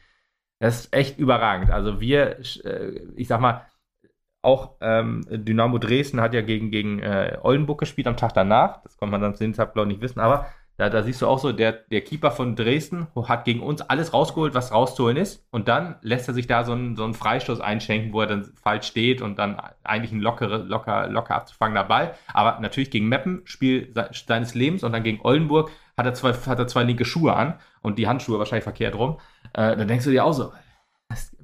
Das 0.61 0.81
ist 0.81 0.95
echt 0.95 1.19
überragend. 1.19 1.71
Also 1.71 2.01
wir, 2.01 2.39
äh, 2.65 3.01
ich 3.17 3.27
sag 3.29 3.41
mal, 3.41 3.67
auch 4.43 4.77
ähm, 4.81 5.25
Dynamo 5.29 5.79
Dresden 5.79 6.21
hat 6.21 6.35
ja 6.35 6.43
gegen, 6.43 6.71
gegen 6.71 7.01
äh, 7.01 7.39
Oldenburg 7.43 7.81
gespielt 7.81 8.07
am 8.07 8.17
Tag 8.17 8.35
danach. 8.35 8.83
Das 8.83 8.97
konnte 8.97 9.11
man 9.11 9.21
dann 9.21 9.35
zu 9.35 9.43
dem 9.43 9.55
Zeitpunkt 9.55 9.89
nicht 9.89 10.01
wissen. 10.01 10.21
Aber 10.21 10.47
da, 10.79 10.89
da 10.89 11.03
siehst 11.03 11.21
du 11.21 11.27
auch 11.27 11.41
so, 11.41 11.51
der, 11.51 11.73
der 11.73 12.03
Keeper 12.03 12.31
von 12.31 12.55
Dresden 12.55 13.09
hat 13.27 13.45
gegen 13.45 13.61
uns 13.61 13.83
alles 13.83 14.15
rausgeholt, 14.15 14.55
was 14.55 14.73
rauszuholen 14.73 15.17
ist. 15.17 15.45
Und 15.51 15.67
dann 15.67 15.97
lässt 16.03 16.29
er 16.29 16.35
sich 16.35 16.47
da 16.47 16.63
so 16.63 16.71
einen, 16.71 16.95
so 16.95 17.03
einen 17.03 17.15
Freistoß 17.15 17.61
einschenken, 17.61 18.13
wo 18.13 18.21
er 18.21 18.29
dann 18.29 18.45
falsch 18.63 18.87
steht 18.87 19.21
und 19.21 19.41
dann 19.41 19.61
eigentlich 19.83 20.13
ein 20.13 20.21
lockere, 20.21 20.59
locker, 20.59 21.09
locker 21.09 21.35
abzufangender 21.35 21.83
Ball. 21.83 22.15
Aber 22.33 22.61
natürlich 22.61 22.93
gegen 22.93 23.09
Meppen, 23.09 23.43
Spiel 23.45 23.93
se- 23.93 24.09
seines 24.13 24.55
Lebens. 24.55 24.85
Und 24.85 24.93
dann 24.93 25.03
gegen 25.03 25.19
Oldenburg 25.25 25.71
hat 25.97 26.07
er 26.07 26.15
zwei, 26.15 26.33
hat 26.33 26.59
er 26.61 26.69
zwei 26.69 26.85
linke 26.85 27.05
Schuhe 27.05 27.35
an 27.35 27.55
und 27.83 27.99
die 27.99 28.07
Handschuhe 28.07 28.39
wahrscheinlich 28.39 28.63
verkehrt 28.63 28.95
rum. 28.95 29.19
Äh, 29.55 29.77
dann 29.77 29.89
denkst 29.89 30.05
du 30.05 30.13
dir 30.13 30.25
auch 30.25 30.33
so, 30.33 30.53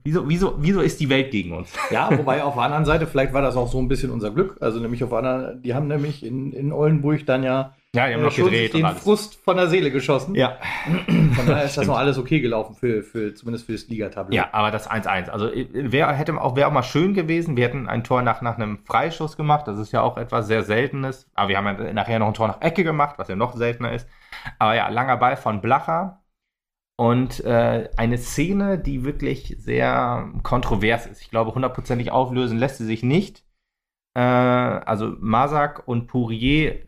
wieso, 0.05 0.29
wieso, 0.29 0.55
wieso 0.59 0.81
ist 0.81 1.01
die 1.01 1.09
Welt 1.09 1.33
gegen 1.33 1.57
uns? 1.57 1.73
Ja, 1.91 2.17
wobei 2.17 2.45
auf 2.45 2.55
der 2.55 2.63
anderen 2.63 2.85
Seite, 2.85 3.09
vielleicht 3.09 3.33
war 3.33 3.43
das 3.43 3.57
auch 3.57 3.69
so 3.69 3.81
ein 3.81 3.89
bisschen 3.89 4.13
unser 4.13 4.31
Glück. 4.31 4.59
Also 4.61 4.79
nämlich 4.79 5.03
auf 5.03 5.13
einer, 5.13 5.55
die 5.57 5.75
haben 5.75 5.89
nämlich 5.89 6.25
in, 6.25 6.53
in 6.53 6.71
Oldenburg 6.73 7.27
dann 7.27 7.43
ja 7.43 7.75
Ja, 7.95 8.09
die 8.09 8.15
haben 8.15 8.21
äh, 8.21 8.25
noch 8.25 8.35
gedreht 8.35 8.75
den. 8.75 8.87
Frust 8.97 9.37
von 9.37 9.57
der 9.57 9.69
Seele 9.69 9.91
geschossen. 9.91 10.35
Ja. 10.35 10.59
Von 11.07 11.47
daher 11.47 11.65
ist 11.65 11.77
das 11.77 11.87
noch 11.87 11.97
alles 11.97 12.19
okay 12.19 12.41
gelaufen 12.41 12.75
für, 12.75 13.03
für 13.03 13.35
zumindest 13.35 13.67
für 13.67 13.73
das 13.73 13.87
Ligatableau. 13.89 14.35
Ja, 14.35 14.49
aber 14.53 14.71
das 14.73 14.91
1-1. 14.91 15.31
Also 15.31 15.51
wäre 15.73 16.13
hätte 16.13 16.41
auch, 16.41 16.57
wär 16.57 16.69
auch 16.69 16.73
mal 16.73 16.83
schön 16.83 17.15
gewesen. 17.15 17.57
Wir 17.57 17.65
hätten 17.65 17.89
ein 17.89 18.03
Tor 18.03 18.23
nach, 18.23 18.43
nach 18.43 18.57
einem 18.57 18.79
Freischuss 18.85 19.37
gemacht. 19.37 19.69
Das 19.69 19.79
ist 19.79 19.93
ja 19.93 20.03
auch 20.03 20.17
etwas 20.17 20.49
sehr 20.49 20.65
Seltenes. 20.65 21.31
Aber 21.35 21.49
wir 21.49 21.57
haben 21.57 21.67
ja 21.67 21.93
nachher 21.93 22.19
noch 22.19 22.27
ein 22.27 22.35
Tor 22.35 22.49
nach 22.49 22.61
Ecke 22.61 22.83
gemacht, 22.83 23.15
was 23.19 23.29
ja 23.29 23.37
noch 23.37 23.55
seltener 23.55 23.93
ist. 23.93 24.09
Aber 24.59 24.75
ja, 24.75 24.89
langer 24.89 25.17
Ball 25.17 25.37
von 25.37 25.61
Blacher. 25.61 26.21
Und 26.97 27.45
äh, 27.45 27.89
eine 27.97 28.19
Szene, 28.19 28.79
die 28.79 29.05
wirklich 29.05 29.57
sehr 29.59 30.33
kontrovers 30.43 31.07
ist. 31.07 31.23
Ich 31.23 31.31
glaube, 31.31 31.55
hundertprozentig 31.55 32.11
auflösen 32.11 32.59
lässt 32.59 32.79
sie 32.79 32.85
sich 32.85 33.03
nicht. 33.03 33.45
Äh, 34.15 34.21
also 34.21 35.15
Masak 35.21 35.87
und 35.87 36.07
Pourier. 36.07 36.87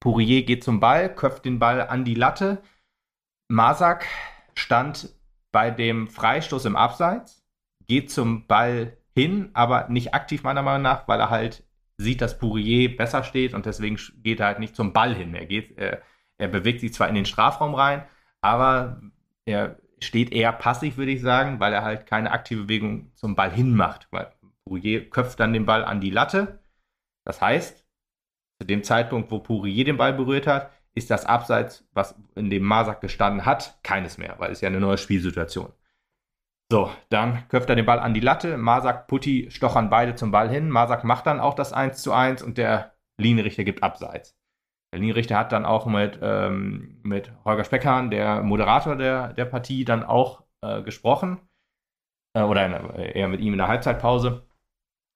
Pourier 0.00 0.44
geht 0.44 0.64
zum 0.64 0.80
Ball, 0.80 1.14
köpft 1.14 1.44
den 1.44 1.58
Ball 1.58 1.80
an 1.80 2.04
die 2.04 2.14
Latte. 2.14 2.62
Masak 3.48 4.06
stand 4.54 5.14
bei 5.52 5.70
dem 5.70 6.08
Freistoß 6.08 6.64
im 6.66 6.76
Abseits, 6.76 7.44
geht 7.86 8.10
zum 8.10 8.46
Ball 8.46 8.96
hin, 9.14 9.50
aber 9.54 9.88
nicht 9.88 10.14
aktiv 10.14 10.42
meiner 10.42 10.62
Meinung 10.62 10.82
nach, 10.82 11.08
weil 11.08 11.20
er 11.20 11.30
halt 11.30 11.64
sieht, 11.98 12.20
dass 12.20 12.38
Pourier 12.38 12.94
besser 12.96 13.24
steht 13.24 13.54
und 13.54 13.64
deswegen 13.66 13.98
geht 14.22 14.40
er 14.40 14.46
halt 14.46 14.58
nicht 14.58 14.76
zum 14.76 14.92
Ball 14.92 15.14
hin. 15.14 15.34
Er 15.34 15.46
geht, 15.46 15.78
äh, 15.78 16.00
er 16.38 16.48
bewegt 16.48 16.80
sich 16.80 16.92
zwar 16.92 17.08
in 17.08 17.14
den 17.14 17.24
Strafraum 17.24 17.74
rein, 17.74 18.04
aber 18.42 19.00
er 19.46 19.78
steht 20.02 20.32
eher 20.32 20.52
passiv, 20.52 20.98
würde 20.98 21.12
ich 21.12 21.22
sagen, 21.22 21.60
weil 21.60 21.72
er 21.72 21.82
halt 21.82 22.06
keine 22.06 22.32
aktive 22.32 22.64
Bewegung 22.64 23.12
zum 23.14 23.34
Ball 23.34 23.50
hin 23.50 23.74
macht. 23.74 24.08
Weil 24.10 24.32
Pourier 24.64 25.08
köpft 25.08 25.40
dann 25.40 25.54
den 25.54 25.64
Ball 25.64 25.84
an 25.84 26.00
die 26.00 26.10
Latte. 26.10 26.60
Das 27.24 27.40
heißt, 27.40 27.85
zu 28.60 28.66
dem 28.66 28.82
Zeitpunkt, 28.82 29.30
wo 29.30 29.38
Pourier 29.38 29.84
den 29.84 29.96
Ball 29.96 30.12
berührt 30.12 30.46
hat, 30.46 30.70
ist 30.94 31.10
das 31.10 31.26
Abseits, 31.26 31.86
was 31.92 32.14
in 32.34 32.48
dem 32.48 32.64
Masak 32.64 33.00
gestanden 33.00 33.44
hat, 33.44 33.78
keines 33.82 34.16
mehr, 34.16 34.36
weil 34.38 34.50
es 34.50 34.62
ja 34.62 34.68
eine 34.68 34.80
neue 34.80 34.98
Spielsituation. 34.98 35.72
So, 36.72 36.90
dann 37.10 37.46
köpft 37.48 37.68
er 37.68 37.76
den 37.76 37.86
Ball 37.86 38.00
an 38.00 38.14
die 38.14 38.20
Latte. 38.20 38.56
Masak, 38.56 39.06
Putti 39.06 39.48
stochern 39.50 39.88
beide 39.88 40.16
zum 40.16 40.32
Ball 40.32 40.48
hin. 40.48 40.68
Masak 40.68 41.04
macht 41.04 41.26
dann 41.26 41.38
auch 41.38 41.54
das 41.54 41.72
1 41.72 42.02
zu 42.02 42.12
1 42.12 42.42
und 42.42 42.58
der 42.58 42.94
Linienrichter 43.18 43.62
gibt 43.62 43.82
Abseits. 43.82 44.36
Der 44.92 45.00
Linienrichter 45.00 45.38
hat 45.38 45.52
dann 45.52 45.64
auch 45.64 45.86
mit, 45.86 46.18
ähm, 46.22 47.00
mit 47.02 47.30
Holger 47.44 47.64
Speckhahn, 47.64 48.10
der 48.10 48.42
Moderator 48.42 48.96
der, 48.96 49.32
der 49.34 49.44
Partie, 49.44 49.84
dann 49.84 50.02
auch 50.02 50.42
äh, 50.62 50.82
gesprochen. 50.82 51.38
Äh, 52.34 52.42
oder 52.42 53.14
eher 53.14 53.28
mit 53.28 53.40
ihm 53.40 53.52
in 53.52 53.58
der 53.58 53.68
Halbzeitpause. 53.68 54.45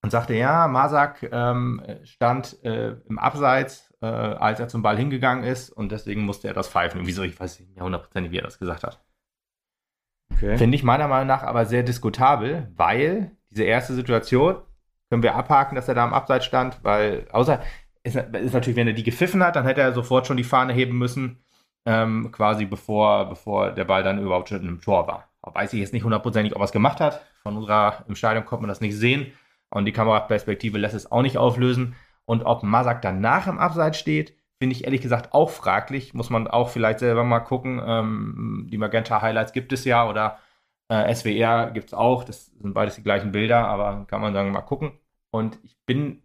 Und 0.02 0.10
sagte, 0.10 0.34
ja, 0.34 0.66
Masak 0.66 1.28
ähm, 1.30 1.82
stand 2.04 2.62
äh, 2.64 2.96
im 3.06 3.18
Abseits, 3.18 3.92
äh, 4.00 4.06
als 4.06 4.58
er 4.58 4.68
zum 4.68 4.82
Ball 4.82 4.96
hingegangen 4.96 5.44
ist 5.44 5.68
und 5.70 5.92
deswegen 5.92 6.22
musste 6.22 6.48
er 6.48 6.54
das 6.54 6.68
pfeifen. 6.68 7.00
Und 7.00 7.06
wieso, 7.06 7.22
ich 7.22 7.38
weiß 7.38 7.60
nicht 7.60 7.80
hundertprozentig, 7.80 8.32
wie 8.32 8.38
er 8.38 8.44
das 8.44 8.58
gesagt 8.58 8.82
hat. 8.82 9.04
Okay. 10.32 10.56
Finde 10.56 10.74
ich 10.74 10.82
meiner 10.82 11.06
Meinung 11.06 11.26
nach 11.26 11.42
aber 11.42 11.66
sehr 11.66 11.82
diskutabel, 11.82 12.72
weil 12.76 13.32
diese 13.50 13.64
erste 13.64 13.92
Situation 13.92 14.56
können 15.10 15.22
wir 15.22 15.34
abhaken, 15.34 15.74
dass 15.74 15.88
er 15.88 15.94
da 15.94 16.04
am 16.04 16.14
Abseits 16.14 16.46
stand, 16.46 16.82
weil 16.82 17.26
außer 17.32 17.60
ist, 18.02 18.16
ist 18.16 18.54
natürlich, 18.54 18.76
wenn 18.76 18.86
er 18.86 18.94
die 18.94 19.02
gepfiffen 19.02 19.42
hat, 19.42 19.56
dann 19.56 19.66
hätte 19.66 19.82
er 19.82 19.92
sofort 19.92 20.26
schon 20.26 20.36
die 20.36 20.44
Fahne 20.44 20.72
heben 20.72 20.96
müssen, 20.96 21.42
ähm, 21.84 22.30
quasi 22.32 22.64
bevor, 22.64 23.28
bevor 23.28 23.72
der 23.72 23.84
Ball 23.84 24.02
dann 24.02 24.22
überhaupt 24.22 24.48
schon 24.48 24.66
im 24.66 24.80
Tor 24.80 25.06
war. 25.06 25.28
Weiß 25.42 25.72
ich 25.72 25.80
jetzt 25.80 25.92
nicht 25.92 26.04
hundertprozentig, 26.04 26.54
ob 26.54 26.62
er 26.62 26.66
es 26.66 26.72
gemacht 26.72 27.00
hat. 27.00 27.20
Von 27.42 27.56
unserer, 27.56 28.04
im 28.08 28.14
Stadion 28.14 28.44
konnte 28.44 28.62
man 28.62 28.68
das 28.68 28.80
nicht 28.80 28.96
sehen. 28.96 29.32
Und 29.70 29.84
die 29.84 29.92
Kameraperspektive 29.92 30.78
lässt 30.78 30.94
es 30.94 31.10
auch 31.10 31.22
nicht 31.22 31.38
auflösen. 31.38 31.94
Und 32.24 32.44
ob 32.44 32.62
Masak 32.62 33.02
danach 33.02 33.46
im 33.46 33.58
Abseits 33.58 33.98
steht, 33.98 34.34
finde 34.58 34.76
ich 34.76 34.84
ehrlich 34.84 35.00
gesagt 35.00 35.32
auch 35.32 35.50
fraglich. 35.50 36.14
Muss 36.14 36.30
man 36.30 36.46
auch 36.46 36.68
vielleicht 36.68 36.98
selber 36.98 37.24
mal 37.24 37.40
gucken. 37.40 37.80
Ähm, 37.84 38.68
die 38.70 38.78
Magenta-Highlights 38.78 39.52
gibt 39.52 39.72
es 39.72 39.84
ja 39.84 40.08
oder 40.08 40.38
äh, 40.88 41.14
SWR 41.14 41.70
gibt 41.70 41.88
es 41.88 41.94
auch. 41.94 42.24
Das 42.24 42.46
sind 42.46 42.74
beides 42.74 42.96
die 42.96 43.02
gleichen 43.02 43.32
Bilder, 43.32 43.66
aber 43.66 44.06
kann 44.06 44.20
man 44.20 44.34
sagen, 44.34 44.52
mal 44.52 44.60
gucken. 44.62 44.92
Und 45.30 45.58
ich 45.62 45.76
bin, 45.86 46.22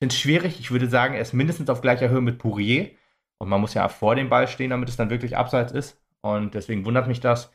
es 0.00 0.18
schwierig. 0.18 0.60
Ich 0.60 0.70
würde 0.70 0.88
sagen, 0.88 1.14
er 1.14 1.20
ist 1.20 1.32
mindestens 1.32 1.70
auf 1.70 1.80
gleicher 1.80 2.10
Höhe 2.10 2.20
mit 2.20 2.38
Pourier. 2.38 2.90
Und 3.38 3.48
man 3.48 3.60
muss 3.60 3.74
ja 3.74 3.88
vor 3.88 4.14
dem 4.14 4.28
Ball 4.28 4.48
stehen, 4.48 4.70
damit 4.70 4.88
es 4.88 4.96
dann 4.96 5.10
wirklich 5.10 5.36
abseits 5.36 5.72
ist. 5.72 6.00
Und 6.20 6.54
deswegen 6.54 6.84
wundert 6.84 7.08
mich 7.08 7.20
das, 7.20 7.52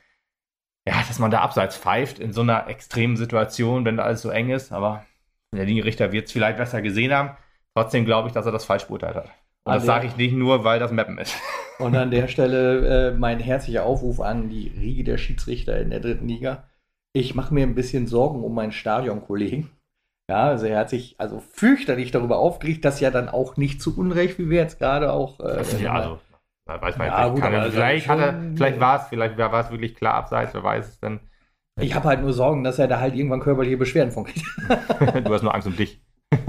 ja, 0.88 0.96
dass 1.08 1.20
man 1.20 1.32
da 1.32 1.42
abseits 1.42 1.78
pfeift 1.78 2.20
in 2.20 2.34
so 2.34 2.42
einer 2.42 2.68
extremen 2.68 3.18
Situation, 3.18 3.86
wenn 3.86 3.98
da 3.98 4.04
alles 4.04 4.22
so 4.22 4.30
eng 4.30 4.50
ist. 4.50 4.72
Aber 4.72 5.06
der 5.56 5.65
Linienrichter 5.65 6.12
wird 6.12 6.27
es 6.27 6.32
vielleicht 6.32 6.58
besser 6.58 6.82
gesehen 6.82 7.13
haben. 7.13 7.38
Trotzdem 7.75 8.06
glaube 8.06 8.27
ich, 8.27 8.34
dass 8.34 8.46
er 8.46 8.51
das 8.51 8.65
falsch 8.65 8.86
beurteilt 8.86 9.15
hat. 9.15 9.29
Und 9.63 9.75
das 9.75 9.86
sage 9.86 10.08
ich 10.08 10.18
nicht 10.18 10.34
nur, 10.34 10.63
weil 10.63 10.79
das 10.79 10.91
Mappen 10.91 11.18
ist. 11.18 11.36
Und 11.79 11.96
an 11.96 12.12
der 12.12 12.27
Stelle 12.27 13.10
äh, 13.10 13.12
mein 13.12 13.39
herzlicher 13.39 13.86
Aufruf 13.86 14.20
an 14.20 14.50
die 14.50 14.68
Riege 14.68 15.03
der 15.03 15.18
Schiedsrichter 15.18 15.79
in 15.79 15.89
der 15.89 16.00
dritten 16.00 16.27
Liga. 16.27 16.68
Ich 17.13 17.36
mache 17.36 17.53
mir 17.53 17.63
ein 17.63 17.75
bisschen 17.75 18.08
Sorgen 18.08 18.44
um 18.44 18.53
meinen 18.53 18.72
Stadionkollegen. 18.72 19.70
Ja, 20.29 20.44
also 20.44 20.68
er 20.68 20.79
hat 20.79 20.89
sich 20.89 21.15
also 21.20 21.39
fürchterlich 21.39 22.12
darüber 22.12 22.38
aufgeregt, 22.38 22.86
dass 22.86 23.00
ja 23.00 23.10
dann 23.10 23.29
auch 23.29 23.58
nicht 23.58 23.82
zu 23.82 23.98
Unrecht, 23.98 24.38
wie 24.38 24.50
wir 24.50 24.60
jetzt 24.60 24.78
gerade 24.78 25.12
auch. 25.12 25.39
Äh, 25.39 25.63
ja, 25.82 25.93
also, 25.93 26.19
weiß 26.65 26.97
man 26.97 27.08
ja, 27.08 27.28
gut, 27.30 27.41
also 27.41 27.71
vielleicht, 27.71 28.08
hatte, 28.08 28.52
vielleicht 28.56 28.80
war 28.80 29.02
es, 29.02 29.08
vielleicht 29.08 29.38
war 29.38 29.54
es 29.54 29.71
wirklich 29.71 29.95
klar 29.95 30.13
abseits, 30.15 30.54
wer 30.54 30.63
weiß 30.63 30.88
es 30.88 31.00
denn. 31.00 31.19
Ich 31.82 31.96
habe 31.96 32.08
halt 32.08 32.22
nur 32.22 32.34
Sorgen, 32.34 32.63
dass 32.63 32.80
er 32.80 32.88
da 32.88 33.00
halt 33.00 33.15
irgendwann 33.15 33.39
körperliche 33.39 33.78
Beschwerden 33.78 34.12
von 34.12 34.26
kriegt. 34.26 34.46
du 34.70 35.34
hast 35.34 35.44
nur 35.44 35.54
Angst 35.54 35.68
um 35.68 35.76
dich. 35.76 36.02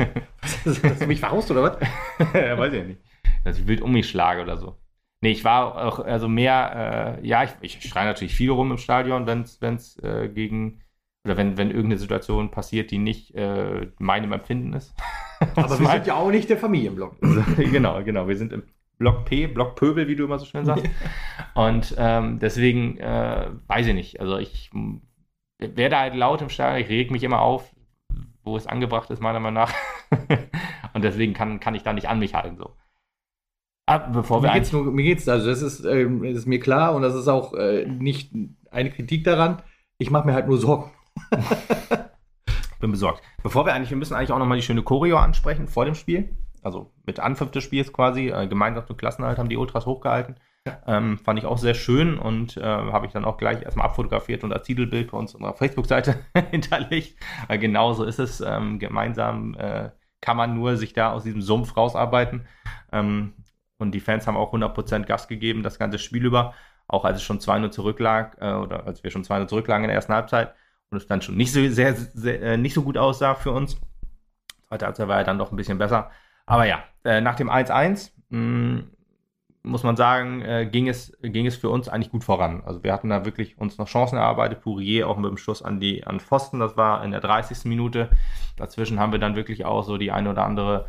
Hast 0.43 1.03
du 1.03 1.07
mich 1.07 1.21
verhaust 1.21 1.51
oder 1.51 1.63
was? 1.63 1.79
ja, 2.35 2.59
weiß 2.59 2.73
ich 2.73 2.79
ja 2.81 2.85
nicht. 2.85 3.01
Dass 3.45 3.59
ich 3.59 3.67
wild 3.67 3.81
um 3.81 3.93
mich 3.93 4.09
schlage 4.09 4.43
oder 4.43 4.57
so. 4.57 4.77
Nee, 5.23 5.31
ich 5.31 5.45
war 5.45 5.77
auch 5.77 6.01
also 6.01 6.29
mehr, 6.29 7.19
äh, 7.21 7.27
ja, 7.27 7.45
ich, 7.45 7.51
ich 7.61 7.89
schreie 7.89 8.07
natürlich 8.07 8.35
viel 8.35 8.51
rum 8.51 8.71
im 8.71 8.79
Stadion, 8.79 9.27
wenn 9.27 9.43
es 9.43 9.99
äh, 10.03 10.29
gegen, 10.29 10.81
oder 11.25 11.37
wenn, 11.37 11.57
wenn 11.59 11.69
irgendeine 11.69 11.99
Situation 11.99 12.51
passiert, 12.51 12.91
die 12.91 12.99
nicht 12.99 13.35
äh, 13.35 13.89
meinem 13.99 14.33
Empfinden 14.33 14.73
ist. 14.73 14.95
Aber 15.57 15.79
wir 15.79 15.87
sind 15.89 16.07
ja 16.07 16.15
auch 16.15 16.31
nicht 16.31 16.49
der 16.49 16.57
Familienblock. 16.57 17.17
genau, 17.57 18.03
genau. 18.03 18.29
Wir 18.29 18.37
sind 18.37 18.53
im 18.53 18.63
Block 18.99 19.25
P, 19.27 19.47
Block 19.47 19.77
Pöbel, 19.77 20.09
wie 20.09 20.17
du 20.17 20.25
immer 20.25 20.39
so 20.39 20.47
schön 20.47 20.65
sagst. 20.65 20.85
Und 21.55 21.95
ähm, 21.99 22.39
deswegen 22.39 22.99
äh, 22.99 23.51
weiß 23.67 23.87
ich 23.87 23.95
nicht. 23.95 24.21
Also 24.21 24.39
ich 24.39 24.71
werde 25.61 25.99
halt 25.99 26.15
laut 26.15 26.43
im 26.43 26.49
Stadion, 26.49 26.83
ich 26.83 26.89
reg 26.89 27.11
mich 27.11 27.23
immer 27.23 27.41
auf, 27.41 27.75
wo 28.43 28.57
es 28.57 28.67
angebracht 28.67 29.11
ist, 29.11 29.21
meiner 29.21 29.41
Meinung 29.41 29.63
nach. 29.63 29.75
Und 30.95 31.03
deswegen 31.03 31.35
kann, 31.35 31.61
kann 31.61 31.75
ich 31.75 31.83
da 31.83 31.93
nicht 31.93 32.09
an 32.09 32.19
mich 32.19 32.35
halten. 32.35 32.57
So. 32.57 32.75
Aber 33.87 34.05
ah, 34.05 34.09
bevor 34.09 34.43
wir 34.43 34.49
mir 34.49 34.55
geht's, 34.55 34.73
nur, 34.73 34.85
mir 34.85 35.03
geht's, 35.03 35.29
also 35.29 35.49
das 35.49 35.63
ist, 35.63 35.85
äh, 35.85 36.05
ist 36.05 36.47
mir 36.47 36.61
klar 36.61 36.95
und 36.95 37.03
das 37.03 37.15
ist 37.15 37.29
auch 37.29 37.55
äh, 37.55 37.87
nicht 37.87 38.33
eine 38.71 38.91
Kritik 38.91 39.25
daran. 39.25 39.63
Ich 39.99 40.11
mache 40.11 40.27
mir 40.27 40.35
halt 40.35 40.47
nur 40.47 40.59
Sorgen. 40.59 40.93
Bin 42.81 42.93
besorgt. 42.93 43.23
Bevor 43.43 43.67
wir 43.67 43.75
eigentlich, 43.75 43.91
wir 43.91 43.97
müssen 43.97 44.15
eigentlich 44.15 44.33
auch 44.33 44.39
nochmal 44.39 44.59
die 44.59 44.63
schöne 44.63 44.83
Choreo 44.83 45.19
ansprechen 45.19 45.67
vor 45.67 45.85
dem 45.85 45.95
Spiel. 45.95 46.37
Also 46.63 46.93
mit 47.05 47.21
Anpfiff 47.21 47.51
des 47.51 47.65
Spiels 47.65 47.93
quasi. 47.93 48.29
Äh, 48.29 48.47
gemeinsam 48.47 48.87
zum 48.87 48.97
Klassenhalt 48.97 49.39
haben 49.39 49.49
die 49.49 49.57
Ultras 49.57 49.87
hochgehalten. 49.87 50.37
Ähm, 50.87 51.19
fand 51.19 51.39
ich 51.39 51.47
auch 51.47 51.57
sehr 51.57 51.75
schön 51.75 52.19
und 52.19 52.57
äh, 52.59 52.63
habe 52.63 53.07
ich 53.07 53.13
dann 53.13 53.25
auch 53.25 53.39
gleich 53.39 53.63
erstmal 53.63 53.87
abfotografiert 53.87 54.45
und 54.45 54.53
als 54.53 54.67
Titelbild 54.67 55.11
bei 55.11 55.17
uns 55.17 55.35
auf 55.35 55.41
unserer 55.41 55.57
Facebook-Seite 55.57 56.19
hinterlegt. 56.51 57.19
Weil 57.49 57.59
genauso 57.59 58.05
ist 58.05 58.19
es. 58.19 58.41
Ähm, 58.41 58.79
gemeinsam 58.79 59.55
äh, 59.55 59.91
kann 60.21 60.37
man 60.37 60.55
nur 60.55 60.77
sich 60.77 60.93
da 60.93 61.13
aus 61.13 61.25
diesem 61.25 61.41
Sumpf 61.41 61.77
rausarbeiten. 61.77 62.47
Ähm, 62.93 63.35
und 63.79 63.93
die 63.93 64.01
Fans 64.01 64.27
haben 64.27 64.37
auch 64.37 64.53
100% 64.53 65.05
Gas 65.05 65.29
gegeben, 65.29 65.63
das 65.63 65.79
ganze 65.79 65.99
Spiel 65.99 66.27
über. 66.27 66.55
Auch 66.87 67.05
als 67.05 67.19
es 67.19 67.23
schon 67.23 67.39
2-0 67.39 67.71
zurücklag, 67.71 68.37
äh, 68.41 68.53
oder 68.53 68.87
als 68.87 69.03
wir 69.03 69.11
schon 69.11 69.25
2-0 69.25 69.47
zurücklagen 69.47 69.85
in 69.85 69.89
der 69.89 69.95
ersten 69.95 70.13
Halbzeit 70.13 70.55
und 70.91 70.99
es 70.99 71.07
dann 71.07 71.23
schon 71.23 71.37
nicht 71.37 71.53
so, 71.53 71.67
sehr, 71.69 71.95
sehr 71.95 72.43
äh, 72.43 72.57
nicht 72.59 72.75
so 72.75 72.83
gut 72.83 72.99
aussah 72.99 73.35
für 73.35 73.53
uns. 73.53 73.81
Zweite 74.69 74.87
Halbzeit 74.87 75.09
war 75.09 75.19
ja 75.19 75.25
dann 75.25 75.39
doch 75.39 75.53
ein 75.53 75.57
bisschen 75.57 75.79
besser. 75.79 76.11
Aber 76.47 76.67
ja, 76.67 76.83
äh, 77.05 77.21
nach 77.21 77.37
dem 77.37 77.49
1-1 77.49 78.11
muss 79.63 79.83
man 79.83 79.97
sagen, 79.97 80.43
äh, 80.43 80.67
ging, 80.71 80.89
es, 80.89 81.13
ging 81.23 81.47
es 81.47 81.57
für 81.57 81.69
uns 81.69 81.89
eigentlich 81.89 82.11
gut 82.11 82.25
voran. 82.25 82.63
Also 82.65 82.83
wir 82.83 82.93
hatten 82.93 83.11
da 83.11 83.25
wirklich 83.25 83.59
uns 83.59 83.79
noch 83.79 83.89
Chancen 83.89 84.17
erarbeitet. 84.17 84.63
Pourier 84.63 85.09
auch 85.09 85.19
mit 85.19 85.31
dem 85.31 85.37
Schuss 85.37 85.63
an 85.63 85.81
die 85.81 86.05
an 86.05 86.21
Pfosten, 86.21 86.61
das 86.61 86.77
war 86.77 87.05
in 87.05 87.11
der 87.11 87.21
30. 87.21 87.67
Minute. 87.67 88.11
Dazwischen 88.57 88.99
haben 88.99 89.13
wir 89.13 89.19
dann 89.19 89.37
wirklich 89.37 89.65
auch 89.65 89.83
so 89.83 89.99
die 89.99 90.13
eine 90.13 90.31
oder 90.31 90.45
andere 90.45 90.87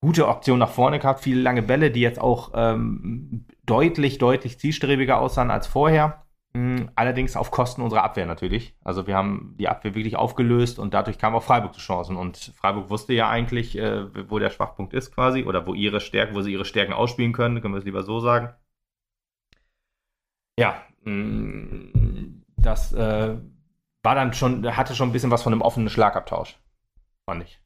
gute 0.00 0.28
Option 0.28 0.58
nach 0.58 0.70
vorne 0.70 0.98
gehabt. 0.98 1.20
Viele 1.20 1.40
lange 1.40 1.62
Bälle, 1.62 1.90
die 1.90 2.00
jetzt 2.00 2.20
auch 2.20 2.52
ähm, 2.54 3.46
deutlich, 3.64 4.18
deutlich 4.18 4.58
zielstrebiger 4.58 5.18
aussahen 5.18 5.50
als 5.50 5.66
vorher. 5.66 6.25
Hm, 6.56 6.90
allerdings 6.94 7.36
auf 7.36 7.50
Kosten 7.50 7.82
unserer 7.82 8.02
Abwehr 8.02 8.24
natürlich. 8.24 8.74
Also 8.82 9.06
wir 9.06 9.14
haben 9.14 9.54
die 9.58 9.68
Abwehr 9.68 9.94
wirklich 9.94 10.16
aufgelöst 10.16 10.78
und 10.78 10.94
dadurch 10.94 11.18
kam 11.18 11.34
auch 11.34 11.42
Freiburg 11.42 11.74
zu 11.74 11.80
Chancen. 11.80 12.16
Und 12.16 12.38
Freiburg 12.56 12.88
wusste 12.88 13.12
ja 13.12 13.28
eigentlich, 13.28 13.76
äh, 13.76 14.30
wo 14.30 14.38
der 14.38 14.48
Schwachpunkt 14.48 14.94
ist 14.94 15.14
quasi 15.14 15.44
oder 15.44 15.66
wo 15.66 15.74
ihre 15.74 16.00
Stärken, 16.00 16.34
wo 16.34 16.40
sie 16.40 16.52
ihre 16.52 16.64
Stärken 16.64 16.94
ausspielen 16.94 17.34
können, 17.34 17.60
können 17.60 17.74
wir 17.74 17.78
es 17.80 17.84
lieber 17.84 18.02
so 18.02 18.20
sagen. 18.20 18.54
Ja, 20.58 20.82
hm, 21.04 22.42
das 22.56 22.94
äh, 22.94 23.36
war 24.02 24.14
dann 24.14 24.32
schon, 24.32 24.64
hatte 24.76 24.94
schon 24.94 25.10
ein 25.10 25.12
bisschen 25.12 25.30
was 25.30 25.42
von 25.42 25.52
einem 25.52 25.60
offenen 25.60 25.90
Schlagabtausch, 25.90 26.58
fand 27.28 27.42
ich. 27.42 27.60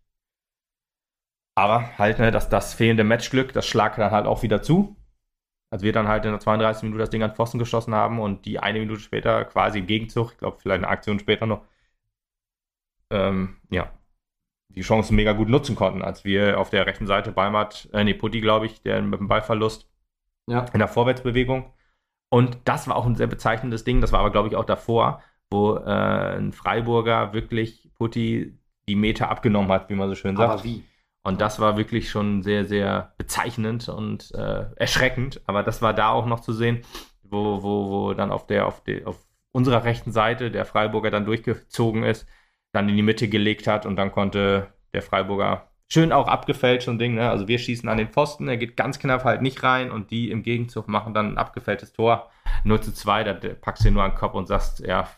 Aber 1.54 1.96
halt, 1.96 2.18
ne, 2.18 2.32
das, 2.32 2.48
das 2.48 2.74
fehlende 2.74 3.04
Matchglück, 3.04 3.52
das 3.52 3.68
schlag 3.68 3.94
dann 3.96 4.10
halt 4.10 4.26
auch 4.26 4.42
wieder 4.42 4.62
zu 4.62 4.96
als 5.70 5.82
wir 5.82 5.92
dann 5.92 6.08
halt 6.08 6.24
in 6.24 6.32
der 6.32 6.40
32. 6.40 6.82
Minute 6.84 6.98
das 6.98 7.10
Ding 7.10 7.22
an 7.22 7.34
Pfosten 7.34 7.58
geschossen 7.58 7.94
haben 7.94 8.20
und 8.20 8.44
die 8.44 8.58
eine 8.58 8.80
Minute 8.80 9.00
später 9.00 9.44
quasi 9.44 9.78
im 9.78 9.86
Gegenzug, 9.86 10.32
ich 10.32 10.38
glaube 10.38 10.58
vielleicht 10.60 10.82
eine 10.82 10.88
Aktion 10.88 11.18
später 11.20 11.46
noch, 11.46 11.62
ähm, 13.10 13.56
ja, 13.70 13.90
die 14.68 14.82
Chancen 14.82 15.16
mega 15.16 15.32
gut 15.32 15.48
nutzen 15.48 15.76
konnten, 15.76 16.02
als 16.02 16.24
wir 16.24 16.58
auf 16.58 16.70
der 16.70 16.86
rechten 16.86 17.06
Seite 17.06 17.32
Balmat, 17.32 17.88
äh, 17.92 18.04
nee, 18.04 18.14
Putti, 18.14 18.40
glaube 18.40 18.66
ich, 18.66 18.82
der 18.82 19.00
mit 19.02 19.18
dem 19.18 19.28
Ballverlust 19.28 19.88
ja. 20.46 20.64
in 20.72 20.78
der 20.78 20.88
Vorwärtsbewegung. 20.88 21.72
Und 22.30 22.58
das 22.64 22.86
war 22.86 22.96
auch 22.96 23.06
ein 23.06 23.16
sehr 23.16 23.26
bezeichnendes 23.26 23.84
Ding, 23.84 24.00
das 24.00 24.12
war 24.12 24.20
aber, 24.20 24.30
glaube 24.30 24.48
ich, 24.48 24.56
auch 24.56 24.64
davor, 24.64 25.22
wo 25.50 25.76
äh, 25.76 26.36
ein 26.36 26.52
Freiburger 26.52 27.32
wirklich 27.32 27.90
Putti 27.94 28.56
die 28.88 28.94
Meter 28.94 29.28
abgenommen 29.30 29.70
hat, 29.72 29.88
wie 29.90 29.94
man 29.94 30.08
so 30.08 30.14
schön 30.14 30.36
sagt. 30.36 30.52
Aber 30.52 30.64
wie? 30.64 30.84
Und 31.22 31.40
das 31.40 31.60
war 31.60 31.76
wirklich 31.76 32.10
schon 32.10 32.42
sehr, 32.42 32.64
sehr 32.64 33.12
bezeichnend 33.18 33.88
und 33.88 34.32
äh, 34.34 34.66
erschreckend. 34.76 35.40
Aber 35.46 35.62
das 35.62 35.82
war 35.82 35.92
da 35.92 36.10
auch 36.10 36.26
noch 36.26 36.40
zu 36.40 36.52
sehen, 36.52 36.82
wo, 37.22 37.62
wo, 37.62 37.90
wo 37.90 38.14
dann 38.14 38.30
auf 38.30 38.46
der, 38.46 38.66
auf, 38.66 38.82
der, 38.82 39.06
auf 39.06 39.18
unserer 39.52 39.84
rechten 39.84 40.12
Seite 40.12 40.50
der 40.50 40.64
Freiburger 40.64 41.10
dann 41.10 41.26
durchgezogen 41.26 42.04
ist, 42.04 42.26
dann 42.72 42.88
in 42.88 42.96
die 42.96 43.02
Mitte 43.02 43.28
gelegt 43.28 43.66
hat 43.66 43.84
und 43.84 43.96
dann 43.96 44.12
konnte 44.12 44.68
der 44.92 45.02
Freiburger 45.02 45.70
schön 45.88 46.12
auch 46.12 46.28
abgefälscht 46.28 46.86
so 46.86 46.92
ein 46.92 46.98
Ding. 46.98 47.14
Ne? 47.14 47.28
Also 47.28 47.48
wir 47.48 47.58
schießen 47.58 47.88
an 47.88 47.98
den 47.98 48.08
Pfosten, 48.08 48.48
er 48.48 48.56
geht 48.56 48.76
ganz 48.76 48.98
knapp 48.98 49.24
halt 49.24 49.42
nicht 49.42 49.62
rein 49.62 49.90
und 49.90 50.10
die 50.10 50.30
im 50.30 50.42
Gegenzug 50.42 50.88
machen 50.88 51.12
dann 51.14 51.32
ein 51.32 51.38
abgefälltes 51.38 51.92
Tor. 51.92 52.30
0 52.64 52.80
zu 52.80 52.94
2, 52.94 53.24
da 53.24 53.34
packst 53.60 53.84
du 53.84 53.90
nur 53.90 54.02
an 54.02 54.12
den 54.12 54.16
Kopf 54.18 54.34
und 54.34 54.46
sagst, 54.46 54.80
ja, 54.80 55.08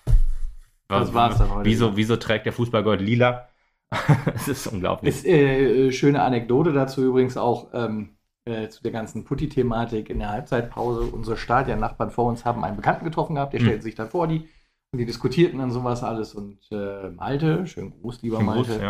was, 0.88 1.06
das 1.06 1.14
war's 1.14 1.38
dann 1.38 1.50
heute. 1.50 1.64
Wieso, 1.64 1.96
wieso 1.96 2.16
trägt 2.16 2.46
der 2.46 2.52
Fußballgott 2.52 3.00
lila? 3.00 3.48
Es 4.34 4.48
ist 4.48 4.66
unglaublich. 4.66 5.14
Ist 5.14 5.26
äh, 5.26 5.88
äh, 5.88 5.92
schöne 5.92 6.22
Anekdote 6.22 6.72
dazu 6.72 7.02
übrigens 7.04 7.36
auch 7.36 7.68
ähm, 7.72 8.16
äh, 8.44 8.68
zu 8.68 8.82
der 8.82 8.92
ganzen 8.92 9.24
Putti-Thematik 9.24 10.10
in 10.10 10.18
der 10.18 10.30
Halbzeitpause. 10.30 11.02
Unsere 11.02 11.36
Stadion-Nachbarn 11.36 12.10
vor 12.10 12.26
uns 12.26 12.44
haben 12.44 12.64
einen 12.64 12.76
Bekannten 12.76 13.04
getroffen 13.04 13.34
gehabt, 13.36 13.52
der 13.52 13.60
Hm. 13.60 13.66
stellte 13.66 13.82
sich 13.84 13.94
dann 13.94 14.08
vor 14.08 14.26
die 14.26 14.48
und 14.92 14.98
die 14.98 15.06
diskutierten 15.06 15.58
dann 15.58 15.70
sowas 15.70 16.02
alles 16.02 16.34
und 16.34 16.58
äh, 16.70 17.08
Malte, 17.10 17.66
schönen 17.66 17.90
Gruß, 17.92 18.20
lieber 18.22 18.36
Schönen 18.36 18.46
Malte, 18.46 18.72
Gruß, 18.72 18.82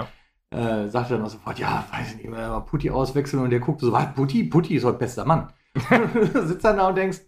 ja. 0.52 0.84
äh, 0.84 0.88
sagte 0.88 1.14
dann 1.14 1.24
auch 1.24 1.30
sofort, 1.30 1.58
ja, 1.60 1.84
weiß 1.92 2.12
ich 2.12 2.16
nicht, 2.16 2.28
mal 2.28 2.60
Putti 2.62 2.90
auswechseln 2.90 3.42
und 3.42 3.50
der 3.50 3.60
guckte 3.60 3.86
so, 3.86 3.92
was, 3.92 4.12
Putti? 4.14 4.44
Putti 4.44 4.74
ist 4.74 4.84
heute 4.84 4.98
bester 4.98 5.24
Mann. 5.24 5.52
sitzt 6.44 6.64
dann 6.64 6.78
da 6.78 6.88
und 6.88 6.96
denkst, 6.96 7.20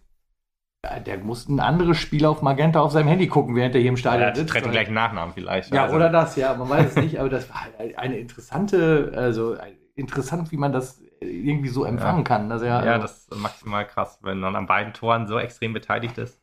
der 1.06 1.18
muss 1.18 1.48
ein 1.48 1.60
anderes 1.60 1.98
Spiel 1.98 2.24
auf 2.26 2.42
Magenta 2.42 2.80
auf 2.80 2.92
seinem 2.92 3.08
Handy 3.08 3.26
gucken, 3.28 3.54
während 3.56 3.74
er 3.74 3.80
hier 3.80 3.90
im 3.90 3.96
Stadion 3.96 4.28
Ja, 4.28 4.34
sitzt. 4.34 4.50
trägt 4.52 4.66
den 4.66 4.72
gleichen 4.72 4.94
Nachnamen 4.94 5.34
vielleicht. 5.34 5.72
Ja, 5.72 5.84
Also, 5.84 5.96
oder 5.96 6.10
das, 6.10 6.36
ja, 6.36 6.54
man 6.54 6.68
weiß 6.68 6.90
es 6.90 6.96
nicht, 6.96 7.18
aber 7.18 7.28
das 7.28 7.48
war 7.50 7.64
halt 7.78 7.98
eine 7.98 8.18
interessante, 8.18 9.12
also 9.14 9.56
interessant, 9.94 10.52
wie 10.52 10.56
man 10.56 10.72
das 10.72 11.00
irgendwie 11.20 11.68
so 11.68 11.84
empfangen 11.84 12.24
kann. 12.24 12.48
Dass 12.48 12.62
er, 12.62 12.84
Ja, 12.84 12.92
also, 12.92 13.02
das 13.02 13.18
ist 13.28 13.36
maximal 13.36 13.86
krass, 13.86 14.18
wenn 14.22 14.40
man 14.40 14.56
an 14.56 14.66
beiden 14.66 14.92
Toren 14.92 15.26
so 15.26 15.38
extrem 15.38 15.72
beteiligt 15.72 16.18
ist. 16.18 16.40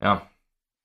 Ja. 0.00 0.22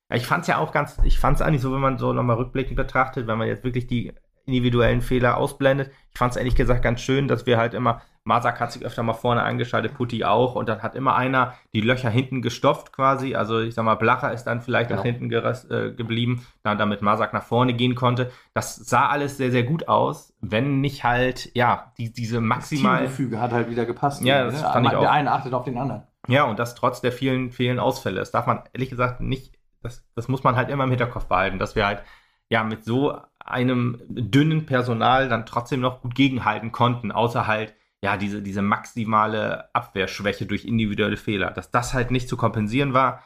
Ja, 0.09 0.15
Ich 0.15 0.25
fand 0.27 0.41
es 0.41 0.47
ja 0.47 0.57
auch 0.57 0.71
ganz, 0.71 0.97
ich 1.03 1.19
fand 1.19 1.35
es 1.37 1.41
eigentlich 1.41 1.61
so, 1.61 1.73
wenn 1.73 1.79
man 1.81 1.97
so 1.97 2.13
nochmal 2.13 2.37
rückblickend 2.37 2.75
betrachtet, 2.75 3.27
wenn 3.27 3.37
man 3.37 3.47
jetzt 3.47 3.63
wirklich 3.63 3.87
die 3.87 4.13
individuellen 4.45 5.01
Fehler 5.01 5.37
ausblendet. 5.37 5.91
Ich 6.11 6.17
fand 6.17 6.31
es 6.31 6.37
ehrlich 6.37 6.55
gesagt 6.55 6.81
ganz 6.81 7.01
schön, 7.01 7.27
dass 7.27 7.45
wir 7.45 7.57
halt 7.57 7.73
immer, 7.73 8.01
Masak 8.23 8.59
hat 8.59 8.71
sich 8.71 8.85
öfter 8.85 9.01
mal 9.01 9.13
vorne 9.13 9.41
eingeschaltet, 9.41 9.95
Putti 9.95 10.23
auch, 10.23 10.55
und 10.55 10.69
dann 10.69 10.83
hat 10.83 10.93
immer 10.95 11.15
einer 11.15 11.53
die 11.73 11.81
Löcher 11.81 12.09
hinten 12.09 12.41
gestopft 12.41 12.91
quasi. 12.93 13.33
Also 13.35 13.59
ich 13.61 13.73
sag 13.73 13.83
mal, 13.83 13.95
Blacher 13.95 14.31
ist 14.31 14.43
dann 14.43 14.61
vielleicht 14.61 14.89
nach 14.91 15.01
Genau. 15.03 15.17
hinten 15.17 15.29
geres- 15.29 15.69
äh, 15.71 15.91
geblieben, 15.93 16.45
dann 16.63 16.77
damit 16.77 17.01
Masak 17.01 17.33
nach 17.33 17.43
vorne 17.43 17.73
gehen 17.73 17.95
konnte. 17.95 18.31
Das 18.53 18.75
sah 18.75 19.07
alles 19.09 19.37
sehr, 19.37 19.51
sehr 19.51 19.63
gut 19.63 19.87
aus, 19.87 20.33
wenn 20.41 20.81
nicht 20.81 21.03
halt, 21.03 21.49
ja, 21.55 21.93
die, 21.97 22.13
diese 22.13 22.35
das 22.35 22.43
maximal. 22.43 22.97
Teamgefüge 22.99 23.39
hat 23.41 23.51
halt 23.51 23.69
wieder 23.69 23.85
gepasst. 23.85 24.23
Ja, 24.23 24.43
das 24.43 24.61
ne? 24.61 24.69
fand 24.69 24.85
ich 24.85 24.91
der 24.91 24.99
auch. 24.99 25.11
eine 25.11 25.31
achtet 25.31 25.53
auf 25.53 25.63
den 25.65 25.77
anderen. 25.77 26.03
Ja, 26.27 26.43
und 26.43 26.59
das 26.59 26.75
trotz 26.75 27.01
der 27.01 27.11
vielen, 27.11 27.51
vielen 27.51 27.79
Ausfälle. 27.79 28.19
Das 28.19 28.29
darf 28.31 28.45
man 28.45 28.61
ehrlich 28.73 28.91
gesagt 28.91 29.21
nicht, 29.21 29.55
das, 29.81 30.05
das 30.13 30.27
muss 30.27 30.43
man 30.43 30.55
halt 30.55 30.69
immer 30.69 30.83
im 30.83 30.91
Hinterkopf 30.91 31.25
behalten, 31.25 31.57
dass 31.57 31.75
wir 31.75 31.87
halt 31.87 32.03
ja 32.49 32.63
mit 32.63 32.83
so 32.85 33.17
einem 33.45 34.01
dünnen 34.07 34.65
Personal 34.65 35.29
dann 35.29 35.45
trotzdem 35.45 35.81
noch 35.81 36.01
gut 36.01 36.15
gegenhalten 36.15 36.71
konnten, 36.71 37.11
außer 37.11 37.47
halt 37.47 37.73
ja 38.03 38.17
diese, 38.17 38.41
diese 38.41 38.61
maximale 38.61 39.73
Abwehrschwäche 39.75 40.45
durch 40.45 40.65
individuelle 40.65 41.17
Fehler. 41.17 41.51
Dass 41.51 41.71
das 41.71 41.93
halt 41.93 42.11
nicht 42.11 42.27
zu 42.27 42.37
kompensieren 42.37 42.93
war, 42.93 43.23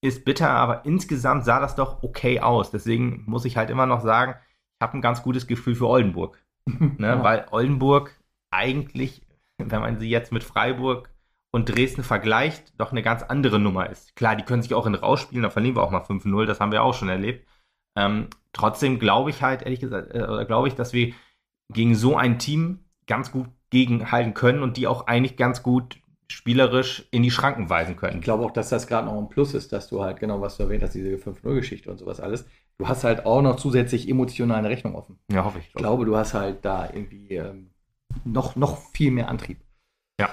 ist 0.00 0.24
bitter, 0.24 0.50
aber 0.50 0.84
insgesamt 0.84 1.44
sah 1.44 1.60
das 1.60 1.74
doch 1.74 2.02
okay 2.02 2.40
aus. 2.40 2.70
Deswegen 2.70 3.24
muss 3.26 3.44
ich 3.44 3.56
halt 3.56 3.70
immer 3.70 3.86
noch 3.86 4.00
sagen, 4.00 4.34
ich 4.78 4.86
habe 4.86 4.96
ein 4.96 5.02
ganz 5.02 5.22
gutes 5.22 5.46
Gefühl 5.46 5.74
für 5.74 5.88
Oldenburg. 5.88 6.38
Ne? 6.98 7.06
Ja. 7.06 7.22
Weil 7.22 7.46
Oldenburg 7.50 8.14
eigentlich, 8.50 9.22
wenn 9.56 9.80
man 9.80 9.98
sie 9.98 10.10
jetzt 10.10 10.32
mit 10.32 10.44
Freiburg 10.44 11.10
und 11.50 11.64
Dresden 11.68 12.02
vergleicht, 12.04 12.78
doch 12.78 12.92
eine 12.92 13.02
ganz 13.02 13.22
andere 13.22 13.58
Nummer 13.58 13.88
ist. 13.88 14.14
Klar, 14.16 14.36
die 14.36 14.44
können 14.44 14.62
sich 14.62 14.74
auch 14.74 14.86
in 14.86 14.94
rausspielen, 14.94 15.42
da 15.42 15.50
verlieren 15.50 15.76
wir 15.76 15.82
auch 15.82 15.90
mal 15.90 16.02
5-0, 16.02 16.44
das 16.44 16.60
haben 16.60 16.72
wir 16.72 16.82
auch 16.82 16.92
schon 16.92 17.08
erlebt. 17.08 17.46
Ähm, 17.98 18.28
trotzdem 18.52 18.98
glaube 18.98 19.30
ich 19.30 19.42
halt, 19.42 19.62
ehrlich 19.62 19.80
gesagt, 19.80 20.14
äh, 20.14 20.22
oder 20.22 20.44
glaube 20.44 20.68
ich, 20.68 20.74
dass 20.74 20.92
wir 20.92 21.12
gegen 21.72 21.94
so 21.94 22.16
ein 22.16 22.38
Team 22.38 22.84
ganz 23.06 23.32
gut 23.32 23.48
gegenhalten 23.70 24.34
können 24.34 24.62
und 24.62 24.76
die 24.76 24.86
auch 24.86 25.06
eigentlich 25.06 25.36
ganz 25.36 25.62
gut 25.62 25.98
spielerisch 26.30 27.08
in 27.10 27.22
die 27.22 27.30
Schranken 27.30 27.70
weisen 27.70 27.96
können. 27.96 28.18
Ich 28.18 28.22
glaube 28.24 28.44
auch, 28.44 28.50
dass 28.50 28.68
das 28.68 28.86
gerade 28.86 29.06
noch 29.06 29.18
ein 29.18 29.28
Plus 29.28 29.54
ist, 29.54 29.72
dass 29.72 29.88
du 29.88 30.02
halt, 30.02 30.20
genau 30.20 30.40
was 30.40 30.56
du 30.56 30.62
erwähnt 30.62 30.82
hast, 30.82 30.94
diese 30.94 31.16
5-0-Geschichte 31.16 31.90
und 31.90 31.98
sowas 31.98 32.20
alles. 32.20 32.46
Du 32.78 32.86
hast 32.86 33.02
halt 33.04 33.26
auch 33.26 33.42
noch 33.42 33.56
zusätzlich 33.56 34.08
emotional 34.08 34.58
eine 34.58 34.68
Rechnung 34.68 34.94
offen. 34.94 35.18
Ja, 35.32 35.44
hoffe 35.44 35.58
ich. 35.58 35.66
Ich 35.66 35.72
glaube, 35.74 36.04
du 36.04 36.16
hast 36.16 36.34
halt 36.34 36.64
da 36.64 36.88
irgendwie 36.92 37.34
ähm, 37.34 37.70
noch, 38.24 38.56
noch 38.56 38.78
viel 38.92 39.10
mehr 39.10 39.28
Antrieb. 39.28 39.58
Ja. 40.20 40.28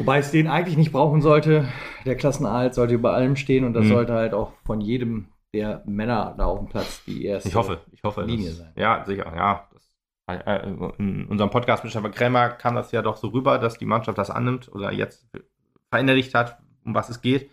Wobei 0.00 0.18
es 0.18 0.30
den 0.30 0.48
eigentlich 0.48 0.76
nicht 0.76 0.92
brauchen 0.92 1.20
sollte. 1.20 1.68
Der 2.04 2.16
Klassenerhalt 2.16 2.74
sollte 2.74 2.94
über 2.94 3.12
allem 3.12 3.36
stehen 3.36 3.64
und 3.64 3.74
das 3.74 3.84
Mhm. 3.84 3.88
sollte 3.90 4.12
halt 4.14 4.32
auch 4.34 4.52
von 4.64 4.80
jedem 4.80 5.28
der 5.54 5.82
Männer 5.86 6.34
da 6.36 6.46
auf 6.46 6.58
dem 6.58 6.68
Platz 6.68 7.04
die 7.04 7.24
erste 7.24 7.48
Ich 7.48 7.54
hoffe, 7.54 7.80
ich 7.92 8.02
hoffe. 8.02 8.22
Linie 8.22 8.48
dass- 8.48 8.58
sein. 8.58 8.72
Ja, 8.76 9.04
sicher, 9.04 9.32
ja. 9.34 9.68
Das, 9.72 10.40
äh, 10.46 10.68
in 10.98 11.26
unserem 11.26 11.50
Podcast 11.50 11.84
mit 11.84 11.90
Stefan 11.90 12.12
Krämer 12.12 12.50
kam 12.50 12.74
das 12.74 12.92
ja 12.92 13.00
doch 13.02 13.16
so 13.16 13.28
rüber, 13.28 13.58
dass 13.58 13.78
die 13.78 13.86
Mannschaft 13.86 14.18
das 14.18 14.30
annimmt 14.30 14.70
oder 14.72 14.92
jetzt 14.92 15.26
verinnerlicht 15.90 16.34
hat, 16.34 16.58
um 16.84 16.94
was 16.94 17.08
es 17.08 17.22
geht. 17.22 17.50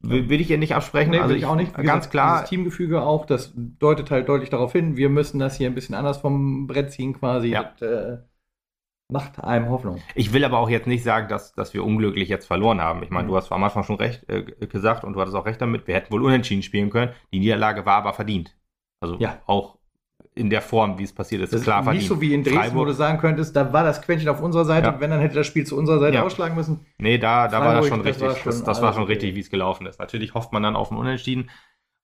Will, 0.00 0.28
will 0.28 0.40
ich 0.40 0.50
ihr 0.50 0.58
nicht 0.58 0.74
absprechen. 0.74 1.10
Nee, 1.10 1.18
also 1.18 1.30
will 1.30 1.36
ich 1.38 1.46
auch 1.46 1.56
nicht. 1.56 1.72
Wie 1.72 1.82
Ganz 1.82 2.06
gesagt, 2.06 2.10
klar. 2.10 2.36
Dieses 2.38 2.48
Teamgefüge 2.50 3.02
auch, 3.02 3.26
das 3.26 3.52
deutet 3.54 4.10
halt 4.10 4.28
deutlich 4.28 4.50
darauf 4.50 4.72
hin, 4.72 4.96
wir 4.96 5.08
müssen 5.08 5.38
das 5.38 5.56
hier 5.56 5.68
ein 5.68 5.74
bisschen 5.74 5.94
anders 5.94 6.18
vom 6.18 6.66
Brett 6.66 6.92
ziehen 6.92 7.14
quasi. 7.14 7.48
Ja. 7.48 7.72
Das, 7.78 7.82
äh, 7.90 8.18
macht 9.08 9.42
einem 9.42 9.68
Hoffnung. 9.68 10.00
Ich 10.14 10.32
will 10.32 10.44
aber 10.44 10.58
auch 10.58 10.68
jetzt 10.68 10.86
nicht 10.86 11.04
sagen, 11.04 11.28
dass, 11.28 11.52
dass 11.54 11.72
wir 11.74 11.84
unglücklich 11.84 12.28
jetzt 12.28 12.46
verloren 12.46 12.80
haben. 12.80 13.02
Ich 13.02 13.10
meine, 13.10 13.24
Mhm. 13.24 13.28
du 13.30 13.36
hast 13.36 13.52
am 13.52 13.62
Anfang 13.62 13.84
schon 13.84 13.96
recht 13.96 14.28
äh, 14.28 14.42
gesagt 14.66 15.04
und 15.04 15.12
du 15.12 15.20
hattest 15.20 15.36
auch 15.36 15.46
recht 15.46 15.60
damit. 15.60 15.86
Wir 15.86 15.94
hätten 15.94 16.12
wohl 16.12 16.24
unentschieden 16.24 16.62
spielen 16.62 16.90
können. 16.90 17.12
Die 17.32 17.38
Niederlage 17.38 17.86
war 17.86 17.96
aber 17.98 18.12
verdient. 18.14 18.56
Also 19.00 19.16
Ja. 19.18 19.38
auch 19.46 19.78
in 20.34 20.50
der 20.50 20.60
Form, 20.60 20.98
wie 20.98 21.04
es 21.04 21.14
passiert 21.14 21.40
ist, 21.42 21.52
Das 21.54 21.62
klar 21.62 21.78
ist 21.80 21.84
verdient. 21.84 22.02
nicht 22.02 22.08
so 22.08 22.20
wie 22.20 22.34
in 22.34 22.42
Dresden, 22.42 22.58
wo 22.58 22.62
Freiburg- 22.80 22.86
du 22.88 22.92
sagen 22.94 23.18
könntest, 23.18 23.54
da 23.56 23.72
war 23.72 23.84
das 23.84 24.02
Quäntchen 24.02 24.28
auf 24.28 24.40
unserer 24.42 24.64
Seite, 24.64 24.88
Ja. 24.88 25.00
wenn 25.00 25.10
dann 25.10 25.20
hätte 25.20 25.36
das 25.36 25.46
Spiel 25.46 25.64
zu 25.64 25.78
unserer 25.78 25.98
Seite 25.98 26.16
Ja. 26.16 26.22
ausschlagen 26.24 26.54
müssen. 26.56 26.84
Nee, 26.98 27.16
da, 27.18 27.48
da 27.48 27.60
war 27.60 27.74
das 27.74 27.86
schon 27.86 28.00
das 28.00 28.06
richtig. 28.08 28.22
war 28.22 28.28
Das, 28.34 28.38
schon 28.42 28.64
das, 28.64 28.78
war 28.80 28.84
alles 28.88 28.96
schon 28.96 29.04
richtig, 29.04 29.34
wie 29.34 29.40
es 29.40 29.50
gelaufen 29.50 29.86
ist. 29.86 29.98
Natürlich 30.00 30.34
hofft 30.34 30.52
man 30.52 30.62
dann 30.62 30.74
auf 30.76 30.90
ein 30.90 30.98
Unentschieden 30.98 31.48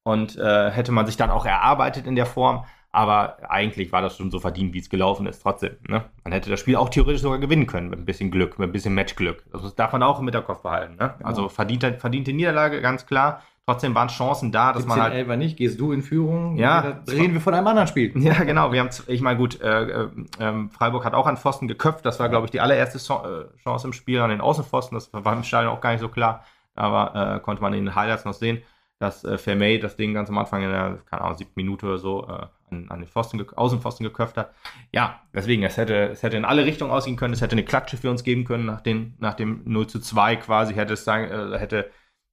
und 0.04 0.36
äh, 0.38 0.70
hätte 0.70 0.92
man 0.92 1.04
sich 1.06 1.16
dann 1.16 1.30
auch 1.30 1.44
erarbeitet 1.46 2.06
in 2.06 2.14
der 2.16 2.26
Form. 2.26 2.64
Aber 2.94 3.38
eigentlich 3.50 3.90
war 3.90 4.02
das 4.02 4.18
schon 4.18 4.30
so 4.30 4.38
verdient, 4.38 4.74
wie 4.74 4.78
es 4.78 4.90
gelaufen 4.90 5.24
ist. 5.26 5.40
Trotzdem, 5.42 5.76
ne? 5.88 6.04
Man 6.24 6.32
hätte 6.32 6.50
das 6.50 6.60
Spiel 6.60 6.76
auch 6.76 6.90
theoretisch 6.90 7.22
sogar 7.22 7.38
gewinnen 7.38 7.66
können 7.66 7.88
mit 7.88 7.98
ein 7.98 8.04
bisschen 8.04 8.30
Glück, 8.30 8.58
mit 8.58 8.68
ein 8.68 8.72
bisschen 8.72 8.94
Matchglück. 8.94 9.44
Das 9.50 9.74
darf 9.74 9.92
man 9.92 10.02
auch 10.02 10.18
im 10.18 10.26
Hinterkopf 10.26 10.62
behalten. 10.62 10.96
Ne? 10.96 11.14
Genau. 11.16 11.28
Also 11.28 11.48
verdiente, 11.48 11.94
verdiente 11.94 12.34
Niederlage, 12.34 12.82
ganz 12.82 13.06
klar. 13.06 13.42
Trotzdem 13.64 13.94
waren 13.94 14.08
Chancen 14.08 14.52
da, 14.52 14.72
dass 14.72 14.84
man 14.86 14.96
17 14.96 15.02
halt. 15.04 15.14
Elfer 15.14 15.36
nicht, 15.36 15.56
gehst 15.56 15.80
du 15.80 15.92
in 15.92 16.02
Führung, 16.02 16.56
Ja. 16.56 17.00
reden 17.08 17.32
wir 17.32 17.40
von 17.40 17.54
einem 17.54 17.66
anderen 17.66 17.88
Spiel. 17.88 18.12
Ja, 18.20 18.42
genau. 18.44 18.72
Wir 18.72 18.80
haben, 18.80 18.90
ich 19.06 19.20
meine, 19.22 19.38
gut, 19.38 19.60
äh, 19.62 19.84
äh, 19.84 20.08
ähm, 20.40 20.68
Freiburg 20.70 21.04
hat 21.04 21.14
auch 21.14 21.26
an 21.26 21.36
Pfosten 21.38 21.68
geköpft. 21.68 22.04
Das 22.04 22.20
war, 22.20 22.28
glaube 22.28 22.46
ich, 22.46 22.50
die 22.50 22.60
allererste 22.60 22.98
äh, 22.98 23.56
Chance 23.62 23.86
im 23.86 23.92
Spiel 23.94 24.20
an 24.20 24.30
den 24.30 24.40
Außenpfosten. 24.42 24.96
Das 24.96 25.10
war 25.12 25.32
im 25.32 25.44
Stadion 25.44 25.72
auch 25.72 25.80
gar 25.80 25.92
nicht 25.92 26.00
so 26.00 26.08
klar. 26.08 26.44
Aber 26.74 27.36
äh, 27.36 27.40
konnte 27.40 27.62
man 27.62 27.72
in 27.72 27.84
den 27.86 27.94
Highlights 27.94 28.24
noch 28.24 28.34
sehen, 28.34 28.62
dass 28.98 29.24
äh, 29.24 29.38
Vermey 29.38 29.78
das 29.78 29.96
Ding 29.96 30.12
ganz 30.12 30.28
am 30.28 30.38
Anfang 30.38 30.62
in 30.62 30.70
der, 30.70 30.98
keine 31.08 31.22
Ahnung, 31.22 31.38
siebten 31.38 31.54
Minute 31.56 31.86
oder 31.86 31.98
so 31.98 32.26
äh, 32.28 32.46
an, 32.72 32.90
an 32.90 33.00
den 33.00 33.08
Pfosten, 33.08 33.44
Außenpfosten 33.48 34.04
geköpft 34.04 34.36
hat. 34.36 34.54
Ja, 34.92 35.20
deswegen, 35.34 35.62
es 35.62 35.76
hätte, 35.76 36.08
es 36.10 36.22
hätte 36.22 36.36
in 36.36 36.44
alle 36.44 36.64
Richtungen 36.64 36.90
ausgehen 36.90 37.16
können. 37.16 37.34
Es 37.34 37.40
hätte 37.40 37.52
eine 37.52 37.64
Klatsche 37.64 37.96
für 37.96 38.10
uns 38.10 38.24
geben 38.24 38.44
können 38.44 38.66
nach, 38.66 38.80
den, 38.80 39.14
nach 39.18 39.34
dem 39.34 39.62
0 39.64 39.86
zu 39.86 40.00
2 40.00 40.36
quasi. 40.36 40.74
Hätte 40.74 40.94
es 40.94 41.04
sein, 41.04 41.30
äh, 41.30 41.58
hätte 41.58 41.90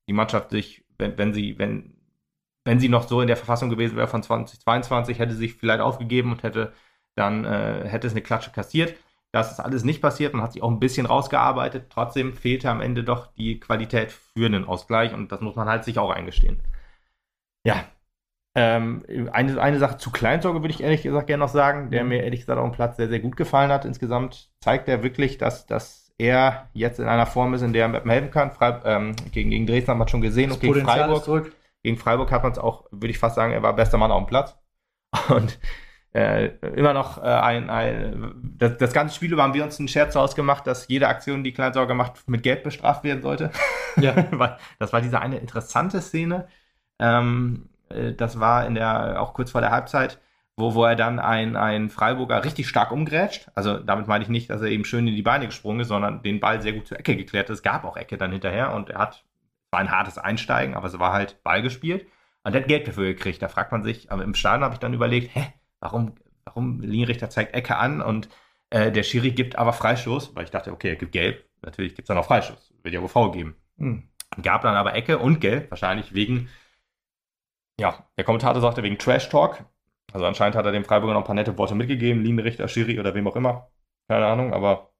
die 0.08 0.14
Mannschaft 0.14 0.50
sich, 0.52 0.86
wenn, 0.98 1.18
wenn 1.18 1.34
sie, 1.34 1.60
wenn, 1.60 1.96
wenn 2.66 2.80
sie 2.80 2.90
noch 2.90 3.08
so 3.08 3.22
in 3.22 3.28
der 3.28 3.38
Verfassung 3.38 3.70
gewesen 3.70 3.98
wäre 3.98 4.08
von 4.08 4.24
2022, 4.24 5.20
hätte 5.20 5.34
sie 5.34 5.40
sich 5.40 5.56
vielleicht 5.56 5.82
aufgegeben 5.82 6.32
und 6.32 6.44
hätte 6.44 6.74
dann 7.20 7.46
äh, 7.46 7.88
hätte 7.88 8.08
es 8.08 8.14
eine 8.14 8.22
Klatsche 8.22 8.52
kassiert. 8.52 8.96
Das 9.32 9.52
ist 9.52 9.60
alles 9.60 9.84
nicht 9.84 10.02
passiert. 10.02 10.34
Man 10.34 10.42
hat 10.42 10.54
sich 10.54 10.64
auch 10.64 10.72
ein 10.72 10.80
bisschen 10.80 11.06
rausgearbeitet. 11.06 11.88
Trotzdem 11.90 12.34
fehlte 12.34 12.70
am 12.70 12.82
Ende 12.82 13.04
doch 13.04 13.28
die 13.34 13.60
Qualität 13.60 14.12
für 14.12 14.46
einen 14.46 14.66
Ausgleich 14.66 15.14
und 15.14 15.32
das 15.32 15.42
muss 15.42 15.56
man 15.56 15.68
halt 15.68 15.84
sich 15.84 16.00
auch 16.00 16.10
eingestehen. 16.12 16.62
Ja. 17.64 17.86
Ähm, 18.56 19.06
eine, 19.32 19.62
eine 19.62 19.80
Sache 19.80 19.98
zu 19.98 20.12
Kleinsorge 20.12 20.62
würde 20.62 20.74
ich 20.74 20.82
ehrlich 20.82 21.04
gesagt 21.04 21.28
gerne 21.28 21.42
noch 21.42 21.52
sagen, 21.52 21.92
der 21.92 22.04
mir 22.04 22.24
ehrlich 22.24 22.42
gesagt 22.42 22.60
auf 22.60 22.70
dem 22.70 22.76
Platz 22.76 22.98
sehr, 22.98 23.08
sehr 23.08 23.20
gut 23.20 23.38
gefallen 23.38 23.72
hat. 23.72 23.86
Insgesamt 23.86 24.50
zeigt 24.60 24.88
er 24.90 25.04
wirklich, 25.04 25.38
dass, 25.38 25.66
dass 25.68 26.12
er 26.18 26.70
jetzt 26.74 27.00
in 27.00 27.08
einer 27.08 27.26
Form 27.26 27.54
ist, 27.54 27.62
in 27.62 27.74
der 27.74 27.88
er 27.88 28.04
helfen 28.06 28.32
kann. 28.32 28.52
Freib 28.52 28.86
ähm, 28.86 29.16
gegen, 29.32 29.52
gegen 29.52 29.68
Dresden 29.68 29.92
hat 29.92 29.98
man 29.98 30.08
schon 30.08 30.22
gesehen 30.22 30.52
und 30.52 30.60
gegen 30.60 30.82
Freiburg 30.82 31.54
gegen 31.84 31.98
Freiburg 31.98 32.32
hat 32.32 32.44
man 32.44 32.52
es 32.52 32.60
auch, 32.60 32.86
würde 32.92 33.10
ich 33.10 33.20
fast 33.20 33.36
sagen, 33.36 33.54
er 33.54 33.64
war 33.64 33.76
bester 33.76 33.98
Mann 33.98 34.12
auf 34.12 34.24
dem 34.24 34.28
Platz. 34.28 34.58
Und 35.30 35.60
äh, 36.14 36.48
immer 36.76 36.94
noch 36.94 37.20
äh, 37.20 37.28
ein, 37.28 37.70
ein 37.70 38.34
das, 38.58 38.78
das 38.78 38.94
ganze 38.94 39.16
Spiel 39.16 39.32
über 39.32 39.44
haben 39.44 39.54
wir 39.54 39.64
uns 39.64 39.80
einen 39.80 39.88
Scherz 39.88 40.16
ausgemacht, 40.16 40.68
dass 40.68 40.88
jede 40.88 41.08
Aktion, 41.08 41.44
die 41.44 41.54
Kleinsorger 41.54 41.94
macht, 41.94 42.28
mit 42.28 42.44
Geld 42.44 42.64
bestraft 42.64 43.04
werden 43.04 43.22
sollte. 43.22 43.52
Ja. 43.98 44.16
Das 44.80 44.94
war 44.94 45.02
diese 45.02 45.20
eine 45.20 45.38
interessante 45.38 46.02
Szene. 46.02 46.48
Ähm, 47.00 47.70
äh, 47.70 47.79
das 47.90 48.40
war 48.40 48.66
in 48.66 48.76
der, 48.76 49.22
auch 49.22 49.34
kurz 49.34 49.52
vor 49.52 49.62
der 49.62 49.72
Halbzeit, 49.72 50.20
wo, 50.60 50.76
wo 50.76 50.84
er 50.84 50.96
dann 50.96 51.20
ein, 51.20 51.56
ein 51.56 51.90
Freiburger 51.90 52.44
richtig 52.44 52.68
stark 52.68 52.92
umgrätscht. 52.92 53.50
Also 53.56 53.80
damit 53.80 54.08
meine 54.08 54.24
ich 54.24 54.30
nicht, 54.30 54.50
dass 54.50 54.62
er 54.62 54.68
eben 54.68 54.86
schön 54.86 55.08
in 55.08 55.16
die 55.16 55.22
Beine 55.22 55.46
gesprungen 55.48 55.80
ist, 55.82 55.88
sondern 55.88 56.22
den 56.22 56.40
Ball 56.40 56.62
sehr 56.62 56.74
gut 56.74 56.88
zur 56.88 57.00
Ecke 57.00 57.16
geklärt 57.16 57.50
hat. 57.50 57.56
Es 57.56 57.64
gab 57.64 57.86
auch 57.86 57.98
Ecke 57.98 58.18
dann 58.18 58.32
hinterher 58.32 58.74
und 58.74 58.90
er 58.90 59.00
hat, 59.00 59.24
war 59.72 59.80
ein 59.80 59.92
hartes 59.92 60.18
Einsteigen, 60.18 60.76
aber 60.76 60.88
es 60.88 61.00
war 61.00 61.14
halt 61.14 61.42
Ball 61.44 61.62
gespielt. 61.62 62.06
Und 62.44 62.54
er 62.54 62.62
hat 62.62 62.68
Geld 62.68 62.88
dafür 62.88 63.06
gekriegt. 63.06 63.42
Da 63.42 63.48
fragt 63.48 63.72
man 63.72 63.84
sich, 63.84 64.12
aber 64.12 64.24
im 64.24 64.34
Stadion 64.34 64.64
habe 64.64 64.74
ich 64.74 64.80
dann 64.80 64.94
überlegt, 64.94 65.36
hä, 65.36 65.54
warum, 65.80 66.16
warum 66.46 66.82
Linienrichter 66.82 67.30
zeigt 67.30 67.54
Ecke 67.54 67.78
an 67.78 68.02
und 68.02 68.30
äh, 68.70 68.92
der 68.92 69.04
Schiri 69.04 69.32
gibt 69.32 69.58
aber 69.58 69.74
Freistoß, 69.74 70.36
weil 70.36 70.44
ich 70.44 70.52
dachte, 70.52 70.72
okay, 70.72 70.90
er 70.90 70.96
gibt 70.96 71.12
Gelb, 71.12 71.46
natürlich 71.62 71.96
gibt 71.96 72.06
es 72.06 72.08
dann 72.08 72.18
auch 72.18 72.26
Freistoß, 72.26 72.74
wird 72.84 72.94
ja 72.94 73.02
wohl 73.02 73.08
faul 73.08 73.32
geben. 73.32 73.56
Hm. 73.78 74.04
Gab 74.44 74.62
dann 74.62 74.76
aber 74.76 74.94
Ecke 74.94 75.18
und 75.18 75.42
Gelb, 75.42 75.72
wahrscheinlich 75.72 76.14
wegen, 76.14 76.50
ja, 77.80 78.06
der 78.18 78.26
Kommentator 78.26 78.62
sagte 78.62 78.84
wegen 78.84 78.98
Trash 78.98 79.30
Talk. 79.30 79.64
Also 80.12 80.26
anscheinend 80.26 80.56
hat 80.56 80.66
er 80.66 80.72
dem 80.72 80.84
Freiburger 80.84 81.14
noch 81.14 81.22
ein 81.22 81.26
paar 81.26 81.36
nette 81.36 81.58
Worte 81.58 81.76
mitgegeben, 81.76 82.24
Linienrichter, 82.24 82.68
Schiri 82.68 83.00
oder 83.00 83.14
wem 83.14 83.28
auch 83.28 83.36
immer. 83.36 83.70
Keine 84.08 84.26
Ahnung, 84.26 84.54
aber 84.54 84.92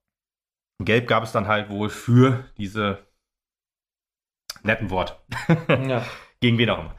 Gelb 0.80 1.06
gab 1.08 1.24
es 1.24 1.32
dann 1.32 1.48
halt 1.48 1.68
wohl 1.68 1.88
für 1.88 2.44
diese 2.56 3.06
netten 4.62 4.90
Worte. 4.90 5.14
Ja. 5.68 6.04
Gegen 6.40 6.58
wen 6.58 6.70
auch 6.70 6.78
immer. 6.78 6.94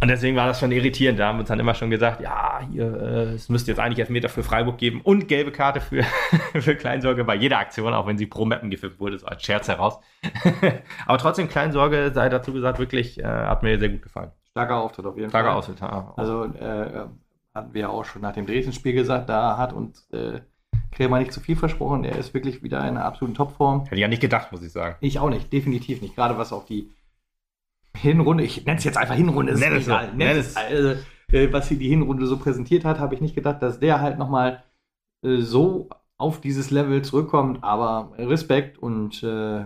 Und 0.00 0.08
deswegen 0.08 0.36
war 0.36 0.46
das 0.46 0.60
schon 0.60 0.70
irritierend. 0.70 1.18
Da 1.18 1.28
haben 1.28 1.36
wir 1.36 1.40
uns 1.40 1.48
dann 1.48 1.60
immer 1.60 1.74
schon 1.74 1.88
gesagt, 1.88 2.20
ja, 2.20 2.60
hier, 2.70 2.84
äh, 2.94 3.34
es 3.34 3.48
müsste 3.48 3.70
jetzt 3.70 3.78
eigentlich 3.78 4.00
Elfmeter 4.00 4.28
für 4.28 4.42
Freiburg 4.42 4.76
geben 4.76 5.00
und 5.00 5.28
gelbe 5.28 5.50
Karte 5.50 5.80
für, 5.80 6.02
für 6.60 6.76
Kleinsorge 6.76 7.24
bei 7.24 7.34
jeder 7.34 7.58
Aktion, 7.58 7.94
auch 7.94 8.06
wenn 8.06 8.18
sie 8.18 8.26
pro 8.26 8.44
Mappen 8.44 8.70
gefilmt 8.70 9.00
wurde, 9.00 9.18
so 9.18 9.26
als 9.26 9.42
Scherz 9.42 9.66
heraus. 9.66 9.98
Aber 11.06 11.18
trotzdem, 11.18 11.48
Kleinsorge, 11.48 12.12
sei 12.14 12.28
dazu 12.28 12.52
gesagt, 12.52 12.78
wirklich, 12.78 13.18
äh, 13.18 13.24
hat 13.24 13.62
mir 13.62 13.78
sehr 13.78 13.88
gut 13.88 14.02
gefallen. 14.02 14.32
Starker 14.54 14.76
Auftritt 14.80 15.04
auf 15.06 15.16
jeden 15.16 15.30
Starker 15.30 15.48
Fall. 15.48 15.56
Ausritt. 15.58 15.80
ja. 15.80 16.12
Also 16.16 16.44
äh, 16.44 17.06
hatten 17.52 17.74
wir 17.74 17.80
ja 17.80 17.88
auch 17.88 18.04
schon 18.04 18.22
nach 18.22 18.32
dem 18.34 18.46
Dresden-Spiel 18.46 18.92
gesagt, 18.92 19.28
da 19.28 19.56
hat 19.58 19.72
uns 19.72 20.08
äh, 20.12 20.40
Krämer 20.92 21.18
nicht 21.18 21.32
zu 21.32 21.40
viel 21.40 21.56
versprochen. 21.56 22.04
Er 22.04 22.16
ist 22.16 22.34
wirklich 22.34 22.62
wieder 22.62 22.78
in 22.78 22.84
einer 22.96 23.04
absoluten 23.04 23.34
Topform. 23.36 23.82
Hätte 23.82 23.96
ich 23.96 24.00
ja 24.00 24.06
nicht 24.08 24.22
gedacht, 24.22 24.52
muss 24.52 24.62
ich 24.62 24.70
sagen. 24.70 24.94
Ich 25.00 25.18
auch 25.18 25.28
nicht, 25.28 25.52
definitiv 25.52 26.00
nicht. 26.02 26.14
Gerade 26.14 26.38
was 26.38 26.52
auf 26.52 26.66
die 26.66 26.92
Hinrunde, 27.96 28.44
ich 28.44 28.64
nenne 28.64 28.78
es 28.78 28.84
jetzt 28.84 28.96
einfach 28.96 29.16
Hinrunde, 29.16 29.52
ist 29.52 29.60
Nenn 29.60 29.74
es 29.76 29.86
egal. 29.86 30.10
so, 30.10 30.16
Nenn 30.16 30.36
es. 30.36 30.56
also, 30.56 30.90
äh, 31.32 31.52
was 31.52 31.68
sie 31.68 31.76
die 31.78 31.88
Hinrunde 31.88 32.26
so 32.26 32.38
präsentiert 32.38 32.84
hat, 32.84 33.00
habe 33.00 33.14
ich 33.14 33.20
nicht 33.20 33.34
gedacht, 33.34 33.60
dass 33.60 33.80
der 33.80 34.00
halt 34.00 34.18
nochmal 34.18 34.62
äh, 35.24 35.38
so 35.38 35.88
auf 36.16 36.40
dieses 36.40 36.70
Level 36.70 37.02
zurückkommt. 37.02 37.62
Aber 37.64 38.12
Respekt 38.18 38.78
und 38.78 39.20
äh, 39.24 39.64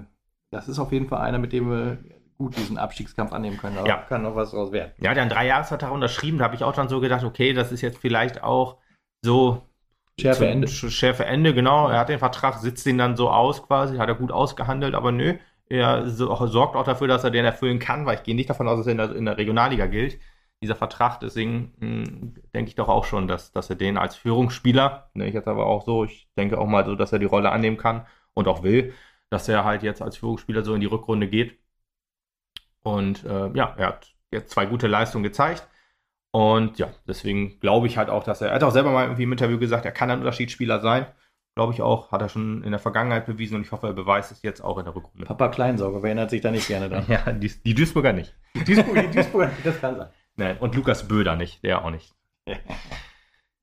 das 0.51 0.69
ist 0.69 0.79
auf 0.79 0.93
jeden 0.93 1.09
Fall 1.09 1.21
einer, 1.21 1.39
mit 1.39 1.53
dem 1.53 1.71
wir 1.71 1.99
gut 2.39 2.57
diesen 2.57 2.79
Abstiegskampf 2.79 3.33
annehmen 3.33 3.59
können. 3.59 3.85
Ja. 3.85 3.97
kann 4.09 4.23
noch 4.23 4.37
was 4.37 4.53
draus 4.53 4.73
werden. 4.73 4.93
Ja, 4.99 5.03
der 5.03 5.11
hat 5.11 5.19
einen 5.19 5.31
Dreijahresvertrag 5.31 5.91
unterschrieben, 5.93 6.39
da 6.39 6.45
habe 6.45 6.55
ich 6.55 6.65
auch 6.65 6.73
dann 6.73 6.89
so 6.89 7.01
gedacht, 7.01 7.25
okay, 7.25 7.53
das 7.53 7.73
ist 7.73 7.81
jetzt 7.83 7.99
vielleicht 7.99 8.43
auch 8.43 8.79
so 9.25 9.63
Schärfe 10.21 10.47
Ende. 10.49 10.67
Sch- 10.69 10.91
Schärfe 10.91 11.27
Ende, 11.27 11.55
genau. 11.55 11.89
Er 11.89 11.99
hat 12.01 12.09
den 12.09 12.19
Vertrag, 12.19 12.59
sitzt 12.59 12.87
ihn 12.87 12.99
dann 12.99 13.17
so 13.17 13.31
aus 13.31 13.63
quasi, 13.67 13.99
hat 13.99 14.09
er 14.09 14.15
gut 14.15 14.33
ausgehandelt, 14.33 14.95
aber 14.95 15.13
nö, 15.13 15.35
er 15.69 16.09
so, 16.09 16.35
sorgt 16.47 16.77
auch 16.77 16.85
dafür, 16.85 17.09
dass 17.09 17.25
er 17.25 17.31
den 17.31 17.45
erfüllen 17.45 17.79
kann, 17.79 18.07
weil 18.07 18.17
ich 18.17 18.23
gehe 18.23 18.35
nicht 18.35 18.49
davon 18.51 18.69
aus, 18.69 18.79
dass 18.79 18.87
er 18.87 18.93
in 18.93 18.99
der, 18.99 19.15
in 19.15 19.25
der 19.27 19.37
Regionalliga 19.37 19.87
gilt, 19.87 20.19
dieser 20.63 20.75
Vertrag. 20.75 21.21
Deswegen 21.21 21.73
mh, 21.79 22.41
denke 22.55 22.69
ich 22.71 22.75
doch 22.75 22.89
auch 22.89 23.05
schon, 23.05 23.29
dass, 23.29 23.53
dass 23.53 23.71
er 23.71 23.77
den 23.77 23.97
als 23.99 24.17
Führungsspieler, 24.17 25.11
nenne 25.15 25.29
ich 25.29 25.35
jetzt 25.35 25.47
aber 25.49 25.67
auch 25.67 25.85
so, 25.85 26.05
ich 26.05 26.29
denke 26.37 26.59
auch 26.59 26.67
mal 26.67 26.85
so, 26.85 26.95
dass 26.97 27.13
er 27.13 27.19
die 27.21 27.27
Rolle 27.27 27.51
annehmen 27.51 27.77
kann 27.77 28.07
und 28.35 28.49
auch 28.49 28.63
will, 28.63 28.95
dass 29.31 29.49
er 29.49 29.65
halt 29.65 29.83
jetzt 29.83 30.03
als 30.03 30.17
Führungsspieler 30.17 30.65
so 30.65 30.75
in 30.75 30.81
die 30.81 30.87
Rückrunde 30.87 31.29
geht. 31.29 31.59
Und 32.89 33.25
äh, 33.25 33.51
ja, 33.55 33.75
er 33.77 33.87
hat 33.89 34.15
jetzt 34.31 34.51
zwei 34.51 34.67
gute 34.67 34.87
Leistungen 34.87 35.23
gezeigt. 35.23 35.67
Und 36.31 36.79
ja, 36.79 36.89
deswegen 37.07 37.59
glaube 37.61 37.87
ich 37.87 37.97
halt 37.97 38.11
auch, 38.11 38.25
dass 38.25 38.41
er, 38.41 38.49
er 38.49 38.57
hat 38.57 38.63
auch 38.63 38.73
selber 38.73 38.93
mal 38.93 39.05
irgendwie 39.05 39.23
im 39.25 39.33
Interview 39.33 39.59
gesagt, 39.59 39.85
er 39.85 39.93
kann 39.93 40.11
ein 40.11 40.19
Unterschiedsspieler 40.19 40.81
sein. 40.81 41.07
Glaube 41.55 41.73
ich 41.73 41.83
auch, 41.83 42.13
hat 42.13 42.23
er 42.23 42.29
schon 42.29 42.63
in 42.63 42.71
der 42.71 42.79
Vergangenheit 42.79 43.27
bewiesen 43.27 43.57
und 43.57 43.63
ich 43.63 43.73
hoffe, 43.73 43.89
er 43.89 43.93
beweist 43.93 44.31
es 44.31 44.43
jetzt 44.43 44.61
auch 44.61 44.79
in 44.79 44.85
der 44.85 44.95
Rückrunde. 44.95 45.27
Papa 45.27 45.49
Kleinsauger, 45.49 46.03
wer 46.03 46.11
erinnert 46.11 46.31
sich 46.31 46.41
da 46.41 46.51
nicht 46.51 46.69
gerne 46.69 46.89
dran? 46.89 47.05
Ja, 47.09 47.33
die, 47.33 47.49
die 47.49 47.75
Duisburger 47.75 48.13
nicht. 48.13 48.35
Die 48.55 48.65
Duisburger, 48.65 49.03
die 49.03 49.17
Duisburger, 49.17 49.51
das 49.65 49.81
kann 49.81 49.97
sein. 49.97 50.09
Nein, 50.37 50.59
und 50.59 50.75
Lukas 50.77 51.09
Böder 51.09 51.35
nicht, 51.35 51.65
der 51.65 51.85
auch 51.85 51.91
nicht. 51.91 52.15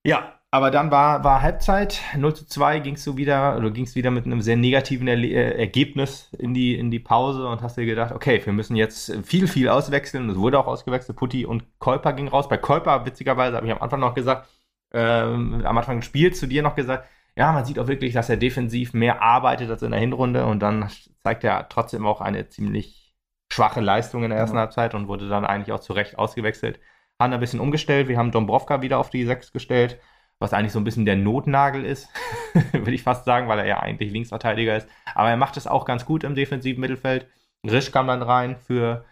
Ja, 0.04 0.40
aber 0.56 0.72
dann 0.72 0.90
war, 0.90 1.26
war 1.26 1.42
Halbzeit, 1.42 2.00
0 2.16 2.34
zu 2.34 2.46
2 2.48 2.80
gingst 2.80 3.06
du 3.06 3.18
wieder, 3.18 3.58
oder 3.58 3.72
gingst 3.72 3.96
wieder 3.96 4.10
mit 4.10 4.26
einem 4.26 4.42
sehr 4.42 4.56
negativen 4.56 5.06
Erle 5.06 5.28
äh, 5.28 5.60
Ergebnis 5.60 6.30
in 6.40 6.54
die, 6.54 6.76
in 6.76 6.92
die 6.92 7.00
Pause 7.00 7.46
und 7.46 7.62
hast 7.62 7.76
dir 7.78 7.86
gedacht, 7.86 8.14
okay, 8.14 8.42
wir 8.46 8.54
müssen 8.54 8.78
jetzt 8.78 9.14
viel, 9.26 9.48
viel 9.50 9.68
auswechseln. 9.68 10.30
Es 10.30 10.38
wurde 10.38 10.58
auch 10.58 10.68
ausgewechselt, 10.68 11.18
Putti 11.18 11.46
und 11.46 11.66
Kolper 11.80 12.14
ging 12.14 12.30
raus. 12.30 12.48
Bei 12.48 12.58
Kolper, 12.58 13.06
witzigerweise, 13.06 13.58
habe 13.58 13.68
ich 13.68 13.74
am 13.74 13.82
Anfang 13.82 14.00
noch 14.00 14.14
gesagt, 14.14 14.48
ähm, 14.94 15.62
am 15.66 15.78
Anfang 15.78 15.98
des 15.98 16.06
Spiels 16.06 16.40
zu 16.40 16.48
dir 16.48 16.64
noch 16.64 16.76
gesagt, 16.76 17.06
ja, 17.36 17.52
man 17.52 17.66
sieht 17.66 17.78
auch 17.78 17.88
wirklich, 17.88 18.14
dass 18.14 18.30
er 18.30 18.38
defensiv 18.38 18.94
mehr 18.94 19.22
arbeitet 19.22 19.70
als 19.70 19.82
in 19.82 19.92
der 19.92 20.00
Hinrunde 20.00 20.46
und 20.46 20.62
dann 20.62 20.90
zeigt 21.22 21.44
er 21.44 21.68
trotzdem 21.68 22.06
auch 22.06 22.22
eine 22.22 22.48
ziemlich 22.48 23.14
schwache 23.52 23.82
Leistung 23.82 24.24
in 24.24 24.30
der 24.30 24.40
ersten 24.40 24.56
Ja. 24.56 24.62
Halbzeit 24.62 24.96
und 24.96 25.10
wurde 25.10 25.28
dann 25.28 25.46
eigentlich 25.46 25.74
auch 25.74 25.82
zu 25.82 25.92
Recht 25.92 26.18
ausgewechselt. 26.18 26.80
Haben 27.20 27.34
ein 27.34 27.42
bisschen 27.42 27.60
umgestellt. 27.60 28.08
Wir 28.08 28.18
haben 28.18 28.32
Dombrovka 28.32 28.82
wieder 28.82 29.00
auf 29.00 29.10
die 29.10 29.26
6 29.26 29.52
gestellt, 29.52 30.00
was 30.40 30.54
eigentlich 30.54 30.74
so 30.74 30.80
ein 30.80 30.84
bisschen 30.84 31.06
der 31.06 31.16
Notnagel 31.16 31.86
ist, 31.86 32.10
würde 32.72 32.94
ich 32.94 33.04
fast 33.04 33.26
sagen, 33.26 33.48
weil 33.48 33.60
er 33.60 33.66
ja 33.66 33.80
eigentlich 33.80 34.12
Linksverteidiger 34.12 34.76
ist. 34.76 34.88
Aber 35.14 35.30
er 35.30 35.38
macht 35.38 35.58
es 35.58 35.68
auch 35.68 35.86
ganz 35.86 36.06
gut 36.06 36.24
im 36.24 36.36
defensiven 36.36 36.82
Mittelfeld. 36.82 37.28
Risch 37.66 37.92
kam 37.92 38.08
dann 38.08 38.22
rein 38.22 38.58
für, 38.58 39.06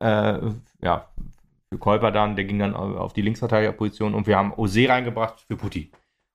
äh, 0.00 0.38
ja, 0.80 1.08
für 1.70 1.78
Kolper 1.78 2.12
dann, 2.12 2.36
der 2.36 2.44
ging 2.44 2.58
dann 2.58 2.74
auf 2.74 3.12
die 3.12 3.22
Linksverteidigerposition 3.22 4.14
und 4.14 4.26
wir 4.26 4.36
haben 4.36 4.54
Ose 4.54 4.88
reingebracht 4.88 5.40
für 5.40 5.56
Putti. 5.56 5.92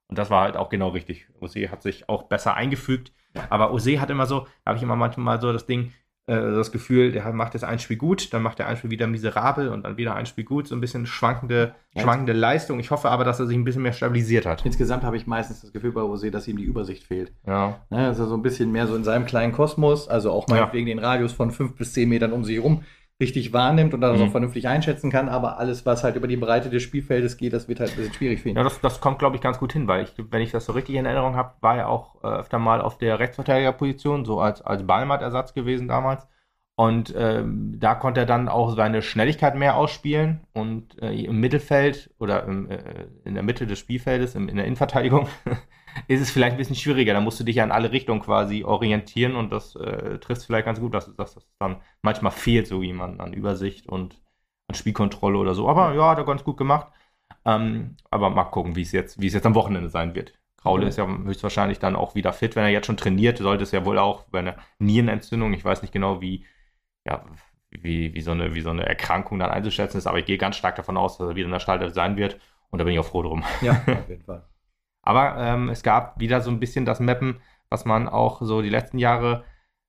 Und 0.10 0.18
das 0.18 0.30
war 0.30 0.44
halt 0.44 0.58
auch 0.58 0.70
genau 0.70 0.90
richtig. 0.90 1.28
Ose 1.40 1.72
hat 1.72 1.82
sich 1.82 2.08
auch 2.10 2.24
besser 2.24 2.54
eingefügt. 2.54 3.12
Aber 3.50 3.74
Ose 3.74 4.00
hat 4.00 4.12
immer 4.12 4.28
so, 4.28 4.42
da 4.42 4.70
habe 4.70 4.78
ich 4.78 4.84
immer 4.84 4.96
manchmal 4.96 5.42
so 5.42 5.52
das 5.52 5.66
Ding, 5.66 5.92
äh, 6.26 6.36
das 6.36 6.72
Gefühl, 6.72 7.12
der 7.12 7.32
macht 7.34 7.54
das 7.54 7.64
ein 7.64 7.80
Spiel 7.80 7.98
gut, 7.98 8.34
dann 8.34 8.42
macht 8.44 8.60
der 8.60 8.68
ein 8.68 8.78
Spiel 8.78 8.90
wieder 8.92 9.08
miserabel 9.08 9.70
und 9.70 9.84
dann 9.84 9.98
wieder 9.98 10.16
ein 10.16 10.26
Spiel 10.26 10.44
gut. 10.46 10.68
So 10.68 10.76
ein 10.76 10.82
bisschen 10.82 11.06
schwankende, 11.06 11.76
Ja. 11.94 12.02
schwankende 12.04 12.34
Leistung. 12.34 12.80
Ich 12.80 12.92
hoffe 12.92 13.10
aber, 13.10 13.24
dass 13.26 13.40
er 13.40 13.48
sich 13.48 13.58
ein 13.58 13.64
bisschen 13.66 13.82
mehr 13.82 13.92
stabilisiert 13.94 14.46
hat. 14.46 14.66
Insgesamt 14.66 15.04
habe 15.04 15.18
ich 15.18 15.28
meistens 15.28 15.62
das 15.62 15.74
Gefühl 15.74 15.92
bei 15.92 16.02
Rosé, 16.02 16.30
dass 16.30 16.48
ihm 16.48 16.58
die 16.58 16.64
Übersicht 16.64 17.04
fehlt. 17.04 17.34
Ja. 17.46 17.82
Ne, 17.90 18.08
dass 18.08 18.20
er 18.20 18.28
so 18.28 18.36
ein 18.36 18.42
bisschen 18.42 18.72
mehr 18.72 18.88
so 18.88 18.96
in 18.96 19.04
seinem 19.04 19.26
kleinen 19.26 19.52
Kosmos, 19.54 20.08
also 20.08 20.32
auch 20.32 20.48
Ja. 20.50 20.56
meinetwegen 20.56 20.86
den 20.88 21.00
Radius 21.00 21.34
von 21.34 21.52
fünf 21.52 21.76
bis 21.76 21.94
zehn 21.94 22.08
Metern 22.10 22.32
um 22.32 22.44
sich 22.44 22.56
herum 22.56 22.84
richtig 23.20 23.54
wahrnimmt 23.54 23.94
und 23.94 24.02
das 24.02 24.20
Mhm. 24.20 24.26
auch 24.28 24.32
vernünftig 24.32 24.68
einschätzen 24.68 25.12
kann, 25.12 25.30
aber 25.30 25.58
alles, 25.60 25.86
was 25.86 26.04
halt 26.04 26.16
über 26.16 26.28
die 26.28 26.36
Breite 26.38 26.70
des 26.70 26.84
Spielfeldes 26.84 27.38
geht, 27.38 27.54
das 27.54 27.68
wird 27.70 27.80
halt 27.80 27.92
ein 27.92 27.96
bisschen 27.98 28.14
schwierig 28.14 28.42
für 28.42 28.50
ihn. 28.50 28.56
Ja, 28.56 28.64
das, 28.64 28.82
das 28.82 29.00
kommt, 29.02 29.20
glaube 29.20 29.36
ich, 29.36 29.42
ganz 29.42 29.60
gut 29.60 29.72
hin, 29.74 29.88
weil 29.88 30.04
ich, 30.04 30.14
wenn 30.32 30.42
ich 30.42 30.52
das 30.52 30.66
so 30.66 30.74
richtig 30.74 30.96
in 30.96 31.06
Erinnerung 31.06 31.36
habe, 31.36 31.54
war 31.62 31.78
er 31.78 31.90
auch 31.90 32.24
äh, 32.24 32.28
öfter 32.28 32.60
mal 32.60 32.82
auf 32.82 32.98
der 32.98 33.20
Rechtsverteidigerposition, 33.20 34.26
so 34.26 34.40
als, 34.42 34.62
als 34.62 34.86
Ballmatt-Ersatz 34.86 35.54
gewesen 35.54 35.88
damals. 35.88 36.28
Und 36.76 37.14
ähm, 37.16 37.76
da 37.80 37.94
konnte 37.94 38.22
er 38.22 38.26
dann 38.26 38.50
auch 38.50 38.76
seine 38.76 39.04
Schnelligkeit 39.04 39.56
mehr 39.56 39.78
ausspielen. 39.78 40.42
Und 40.54 41.00
äh, 41.04 41.14
im 41.14 41.40
Mittelfeld 41.40 42.10
oder 42.18 42.44
im, 42.46 42.68
äh, 42.70 43.06
in 43.26 43.36
der 43.36 43.44
Mitte 43.44 43.68
des 43.68 43.78
Spielfeldes, 43.78 44.34
im, 44.34 44.50
in 44.50 44.56
der 44.56 44.66
Innenverteidigung, 44.66 45.28
ist 46.08 46.22
es 46.22 46.32
vielleicht 46.32 46.54
ein 46.54 46.58
bisschen 46.58 46.76
schwieriger. 46.76 47.14
Da 47.14 47.22
musst 47.22 47.40
du 47.40 47.44
dich 47.44 47.58
ja 47.58 47.64
in 47.64 47.72
alle 47.72 47.92
Richtungen 47.92 48.22
quasi 48.22 48.64
orientieren 48.64 49.36
und 49.36 49.52
das 49.52 49.76
äh, 49.76 50.20
trifft 50.20 50.44
vielleicht 50.46 50.66
ganz 50.66 50.80
gut, 50.80 50.94
dass, 50.94 51.16
dass 51.16 51.36
das 51.36 51.48
dann 51.60 51.82
manchmal 52.02 52.32
fehlt, 52.32 52.68
so 52.68 52.82
jemand 52.84 53.20
an 53.20 53.34
Übersicht 53.34 53.88
und 53.88 54.22
an 54.68 54.76
Spielkontrolle 54.76 55.38
oder 55.38 55.54
so. 55.56 55.70
Aber 55.70 55.94
ja, 55.94 56.10
hat 56.12 56.18
er 56.18 56.26
ganz 56.26 56.44
gut 56.44 56.58
gemacht. 56.58 56.88
Ähm, 57.46 57.98
aber 58.10 58.30
mal 58.30 58.46
gucken, 58.46 58.76
wie 58.76 58.82
es 58.82 58.92
jetzt, 58.92 59.20
wie 59.22 59.28
es 59.28 59.34
jetzt 59.34 59.46
am 59.46 59.56
Wochenende 59.56 59.90
sein 59.90 60.16
wird. 60.16 60.34
Kraule 60.58 60.86
Mhm. 60.86 60.88
ist 60.88 60.98
ja 60.98 61.08
höchstwahrscheinlich 61.08 61.80
dann 61.80 61.96
auch 61.96 62.16
wieder 62.16 62.32
fit, 62.34 62.56
wenn 62.56 62.64
er 62.64 62.70
jetzt 62.70 62.86
schon 62.88 62.98
trainiert, 62.98 63.38
sollte 63.38 63.64
es 63.64 63.72
ja 63.72 63.86
wohl 63.86 64.00
auch 64.00 64.24
bei 64.30 64.40
einer 64.40 64.56
Nierenentzündung, 64.80 65.54
ich 65.54 65.66
weiß 65.66 65.82
nicht 65.82 65.92
genau, 65.94 66.22
wie, 66.22 66.46
ja, 67.06 67.26
wie, 67.72 68.14
wie, 68.14 68.22
so 68.22 68.32
eine, 68.32 68.54
wie 68.56 68.62
so 68.62 68.70
eine 68.70 68.86
Erkrankung 68.86 69.40
dann 69.40 69.52
einzuschätzen 69.52 69.98
ist, 69.98 70.08
aber 70.08 70.20
ich 70.20 70.26
gehe 70.26 70.38
ganz 70.38 70.56
stark 70.58 70.76
davon 70.76 70.98
aus, 70.98 71.18
dass 71.18 71.30
er 71.30 71.36
wieder 71.36 71.46
in 71.48 71.52
der 71.52 71.60
Startelf 71.60 71.94
sein 71.94 72.18
wird 72.18 72.40
und 72.70 72.80
da 72.80 72.86
bin 72.86 72.94
ich 72.94 73.00
auch 73.00 73.06
froh 73.06 73.24
drum. 73.24 73.44
Ja, 73.60 73.88
auf 73.92 74.10
jeden 74.10 74.24
Fall. 74.24 74.48
Aber 75.04 75.36
ähm, 75.38 75.70
es 75.70 75.84
gab 75.84 76.20
wieder 76.20 76.42
so 76.42 76.50
ein 76.50 76.60
bisschen 76.60 76.86
das 76.86 77.00
Mappen, 77.00 77.40
was 77.70 77.86
man 77.86 78.08
auch 78.08 78.42
so 78.42 78.62
die 78.62 78.70
letzten 78.70 78.98
Jahre 78.98 79.44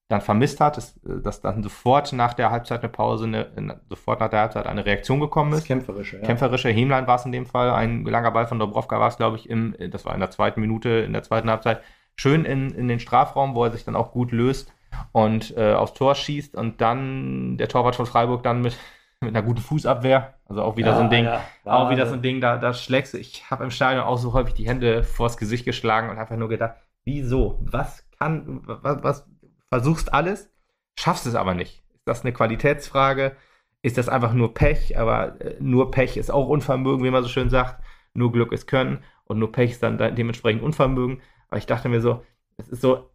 dann 0.09 0.21
vermisst 0.21 0.61
hat, 0.61 0.77
dass, 0.77 1.01
dass 1.03 1.41
dann 1.41 1.63
sofort 1.63 2.13
nach 2.13 2.35
der 2.35 2.51
Halbzeit 2.51 2.81
eine 2.81 2.91
Pause, 2.91 3.25
eine, 3.25 3.81
sofort 3.89 4.21
nach 4.21 4.29
der 4.29 4.41
Halbzeit 4.41 4.67
eine 4.67 4.85
Reaktion 4.85 5.19
gekommen 5.19 5.53
Das 5.53 5.61
ist. 5.61 5.67
Kämpferische, 5.67 6.19
ja. 6.19 6.23
Kämpferische 6.23 6.69
Hämlein 6.69 7.07
war 7.07 7.17
es 7.17 7.25
in 7.25 7.33
dem 7.33 7.47
Fall. 7.47 7.71
Ein 7.71 8.05
langer 8.05 8.31
Ball 8.31 8.47
von 8.47 8.59
Dobrovka 8.59 9.01
war 9.01 9.09
es, 9.09 9.17
glaube 9.17 9.37
ich, 9.37 9.49
im, 9.49 9.75
das 9.91 10.05
war 10.05 10.13
in 10.15 10.21
der 10.21 10.31
zweiten 10.31 10.61
Minute, 10.61 10.91
in 10.91 11.13
der 11.13 11.23
zweiten 11.23 11.49
Halbzeit. 11.49 11.81
Schön 12.17 12.45
in, 12.45 12.71
in 12.71 12.87
den 12.87 13.01
Strafraum, 13.01 13.55
wo 13.55 13.65
er 13.65 13.73
sich 13.73 13.85
dann 13.85 13.97
auch 13.97 14.13
gut 14.13 14.31
löst 14.31 14.73
und 15.13 15.57
äh, 15.57 15.73
aufs 15.73 15.95
Tor 15.95 16.15
schießt 16.15 16.55
und 16.55 16.81
dann 16.81 17.57
der 17.57 17.69
Torwart 17.69 17.97
von 17.97 18.07
Freiburg 18.07 18.43
dann 18.43 18.61
mit, 18.61 18.77
mit 19.25 19.35
einer 19.35 19.45
guten 19.45 19.61
Fußabwehr. 19.61 20.35
Also 20.47 20.63
auch 20.63 20.77
wieder 20.77 20.95
so 20.95 21.03
ein 21.03 21.11
Ding. 21.11 21.25
Ja, 21.25 21.43
Auch 21.65 21.91
wieder 21.91 22.07
so 22.07 22.15
ein 22.15 22.23
Ding, 22.23 22.41
da, 22.41 22.57
da 22.57 22.73
schlägst 22.73 23.15
du. 23.15 23.19
Ich 23.19 23.51
habe 23.51 23.65
im 23.65 23.71
Stadion 23.71 24.05
auch 24.05 24.19
so 24.19 24.33
häufig 24.33 24.55
die 24.55 24.67
Hände 24.67 25.03
vors 25.03 25.37
Gesicht 25.37 25.65
geschlagen 25.65 26.11
und 26.11 26.19
einfach 26.19 26.37
nur 26.37 26.49
gedacht, 26.49 26.75
wieso? 27.05 27.59
Was 27.63 28.09
kann, 28.19 28.63
was, 28.65 29.03
was 29.03 29.29
versuchst 29.69 30.13
alles, 30.13 30.53
schaffst 30.99 31.27
es 31.27 31.35
aber 31.35 31.55
nicht. 31.55 31.83
Ist 31.95 32.07
das 32.07 32.23
eine 32.23 32.33
Qualitätsfrage? 32.33 33.37
Ist 33.83 33.99
das 33.99 34.09
einfach 34.09 34.33
nur 34.33 34.55
Pech? 34.55 34.99
Aber 34.99 35.41
äh, 35.41 35.57
nur 35.61 35.91
Pech 35.91 36.17
ist 36.17 36.31
auch 36.31 36.49
Unvermögen, 36.49 37.05
wie 37.05 37.11
man 37.11 37.23
so 37.23 37.29
schön 37.29 37.51
sagt. 37.51 37.83
Nur 38.15 38.33
Glück 38.33 38.53
ist 38.53 38.67
Können 38.67 39.03
und 39.25 39.39
nur 39.39 39.53
Pech 39.53 39.73
ist 39.73 39.83
dann 39.83 39.99
de 39.99 40.13
dementsprechend 40.13 40.63
Unvermögen. 40.63 41.21
Aber 41.49 41.59
ich 41.59 41.67
dachte 41.67 41.89
mir 41.89 42.01
so, 42.01 42.23
es 42.57 42.69
ist 42.69 42.81
so, 42.81 43.11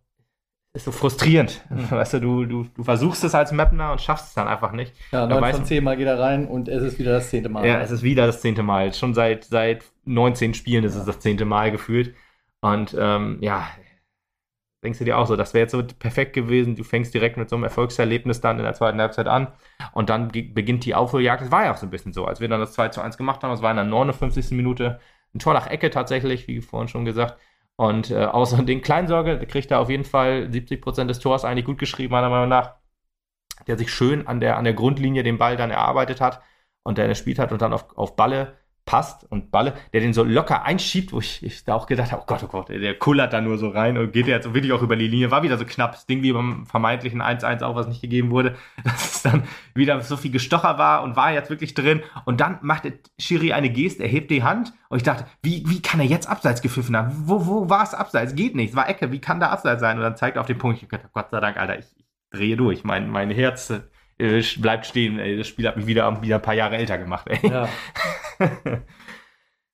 ist 0.80 0.86
so 0.86 0.92
frustrierend. 0.92 1.64
Mhm. 1.70 1.92
Weißt 1.92 2.14
du, 2.14 2.20
du, 2.20 2.46
du, 2.46 2.64
du 2.74 2.84
versuchst 2.84 3.24
es 3.24 3.36
als 3.36 3.52
Mapner 3.52 3.92
und 3.92 4.02
schaffst 4.02 4.28
es 4.30 4.34
dann 4.34 4.48
einfach 4.48 4.72
nicht. 4.72 4.94
Ja, 5.12 5.28
neun 5.28 5.54
von 5.54 5.66
zehn 5.66 5.84
Mal 5.84 5.98
geht 5.98 6.08
er 6.08 6.20
rein 6.20 6.48
und 6.48 6.68
es 6.68 6.82
ist 6.84 7.00
wieder 7.00 7.12
das 7.14 7.30
zehnte 7.30 7.50
Mal. 7.50 7.66
Ja, 7.68 7.80
es 7.82 7.92
ist 7.92 8.04
wieder 8.04 8.26
das 8.26 8.42
zehnte 8.42 8.64
Mal. 8.64 8.94
Schon 8.94 9.14
seit, 9.14 9.46
seit 9.46 9.84
19 10.06 10.54
Spielen 10.54 10.84
ist 10.84 10.96
Ja. 10.96 11.02
es 11.02 11.06
das 11.06 11.20
zehnte 11.20 11.46
Mal 11.46 11.72
gefühlt. 11.72 12.16
Und 12.62 12.96
ähm, 13.00 13.38
ja, 13.42 13.68
denkst 14.84 15.00
du 15.00 15.06
dir 15.06 15.18
auch 15.18 15.28
so, 15.28 15.36
das 15.36 15.54
wäre 15.54 15.64
jetzt 15.64 15.72
so 15.72 15.84
perfekt 15.84 16.34
gewesen. 16.34 16.76
Du 16.76 16.84
fängst 16.84 17.14
direkt 17.14 17.38
mit 17.38 17.50
so 17.50 17.56
einem 17.56 17.64
Erfolgserlebnis 17.66 18.42
dann 18.42 18.58
in 18.58 18.64
der 18.64 18.74
zweiten 18.74 19.00
Halbzeit 19.00 19.28
an 19.28 19.48
und 19.94 20.10
dann 20.10 20.30
beginnt 20.30 20.86
die 20.86 20.96
Aufholjagd. 20.96 21.42
Das 21.42 21.52
war 21.52 21.66
ja 21.66 21.74
auch 21.74 21.78
so 21.78 21.86
ein 21.86 21.90
bisschen 21.90 22.14
so, 22.14 22.26
als 22.26 22.40
wir 22.40 22.48
dann 22.48 22.60
das 22.60 22.74
2 22.74 22.90
zu 22.90 23.02
1 23.02 23.18
gemacht 23.18 23.44
haben. 23.44 23.52
Das 23.52 23.62
war 23.62 23.72
in 23.72 23.78
der 23.78 23.86
59. 23.86 24.52
Minute 24.52 25.00
ein 25.36 25.40
Tor 25.40 25.54
nach 25.54 25.68
Ecke 25.68 25.90
tatsächlich, 25.90 26.48
wie 26.48 26.62
vorhin 26.62 26.88
schon 26.88 27.06
gesagt. 27.06 27.38
Und 27.80 28.12
äh, 28.12 28.26
außer 28.26 28.62
den 28.64 28.82
Kleinsorge, 28.82 29.40
kriegt 29.48 29.72
da 29.72 29.80
auf 29.80 29.90
jeden 29.90 30.04
Fall 30.04 30.52
70 30.52 30.82
Prozent 30.82 31.10
des 31.10 31.20
Tors 31.20 31.46
eigentlich 31.46 31.64
gut 31.64 31.78
geschrieben, 31.78 32.12
meiner 32.12 32.30
Meinung 32.30 32.50
nach. 32.50 32.76
Der 33.68 33.78
sich 33.78 33.90
schön 33.92 34.28
an 34.28 34.42
der, 34.42 34.58
an 34.58 34.66
der 34.66 34.74
Grundlinie 34.74 35.24
den 35.24 35.38
Ball 35.38 35.56
dann 35.56 35.72
erarbeitet 35.72 36.20
hat 36.20 36.42
und 36.84 36.98
der 36.98 37.08
gespielt 37.08 37.40
hat 37.40 37.54
und 37.54 37.62
dann 37.62 37.72
auf, 37.72 37.98
auf 37.98 38.18
Balle 38.18 38.58
passt 38.90 39.24
und 39.30 39.52
Balle, 39.52 39.76
der 39.94 40.02
den 40.02 40.14
so 40.14 40.24
locker 40.24 40.64
einschiebt, 40.64 41.14
wo 41.14 41.20
ich, 41.20 41.44
ich 41.44 41.64
da 41.64 41.76
auch 41.76 41.86
gedacht 41.86 42.12
habe, 42.12 42.24
oh 42.24 42.26
Gott, 42.26 42.44
oh 42.44 42.48
Gott, 42.48 42.70
der 42.70 42.98
kullert 42.98 43.34
da 43.34 43.40
nur 43.40 43.60
so 43.60 43.70
rein 43.70 44.00
und 44.00 44.14
geht 44.14 44.26
jetzt 44.26 44.52
wirklich 44.52 44.74
auch 44.74 44.82
über 44.82 44.96
die 44.96 45.08
Linie. 45.08 45.30
War 45.30 45.44
wieder 45.44 45.60
so 45.60 45.66
knapp, 45.66 45.92
das 45.92 46.08
Ding 46.08 46.24
wie 46.24 46.34
beim 46.34 46.66
vermeintlichen 46.66 47.22
1-1 47.22 47.62
auch, 47.62 47.76
was 47.76 47.88
nicht 47.88 48.02
gegeben 48.02 48.32
wurde, 48.32 48.56
dass 48.84 49.14
es 49.14 49.22
dann 49.22 49.44
wieder 49.76 50.02
so 50.02 50.18
viel 50.18 50.32
gestocher 50.32 50.80
war 50.80 51.04
und 51.04 51.16
war 51.16 51.32
jetzt 51.32 51.52
wirklich 51.52 51.76
drin. 51.76 52.02
Und 52.26 52.42
dann 52.42 52.58
macht 52.64 52.92
Schiri 53.20 53.54
eine 53.54 53.70
Geste, 53.70 54.02
er 54.02 54.10
hebt 54.10 54.32
die 54.32 54.42
Hand 54.42 54.74
und 54.90 54.98
ich 54.98 55.04
dachte, 55.04 55.28
wie, 55.44 55.64
wie 55.68 55.84
kann 55.84 56.00
er 56.00 56.08
jetzt 56.08 56.28
Abseits 56.28 56.64
gepfiffen 56.64 56.98
haben? 56.98 57.12
Wo, 57.26 57.46
wo 57.46 57.70
war 57.70 57.84
es 57.84 57.94
Abseits? 57.94 58.34
Geht 58.34 58.56
nicht, 58.56 58.72
es 58.72 58.76
war 58.76 58.90
Ecke, 58.90 59.12
wie 59.12 59.22
kann 59.22 59.40
da 59.40 59.50
Abseits 59.50 59.82
sein? 59.82 59.98
Und 59.98 60.04
dann 60.04 60.18
zeigt 60.18 60.38
er 60.38 60.42
auf 60.42 60.48
den 60.48 60.58
Punkt, 60.58 60.82
ich 60.82 60.90
dachte, 60.90 61.10
Gott 61.14 61.30
sei 61.30 61.40
Dank, 61.40 61.58
Alter, 61.58 61.78
ich, 61.78 61.86
ich 61.96 62.08
drehe 62.32 62.58
durch, 62.58 62.84
mein, 62.84 63.08
mein 63.08 63.30
Herz 63.30 63.72
äh, 64.20 64.44
bleibt 64.58 64.86
stehen. 64.86 65.20
Ey. 65.20 65.38
Das 65.38 65.48
Spiel 65.48 65.68
hat 65.68 65.78
mich 65.78 65.88
wieder, 65.88 66.22
wieder 66.22 66.36
ein 66.36 66.42
paar 66.42 66.54
Jahre 66.54 66.78
älter 66.78 66.98
gemacht. 66.98 67.28
Ey. 67.28 67.50
Ja. 67.50 67.70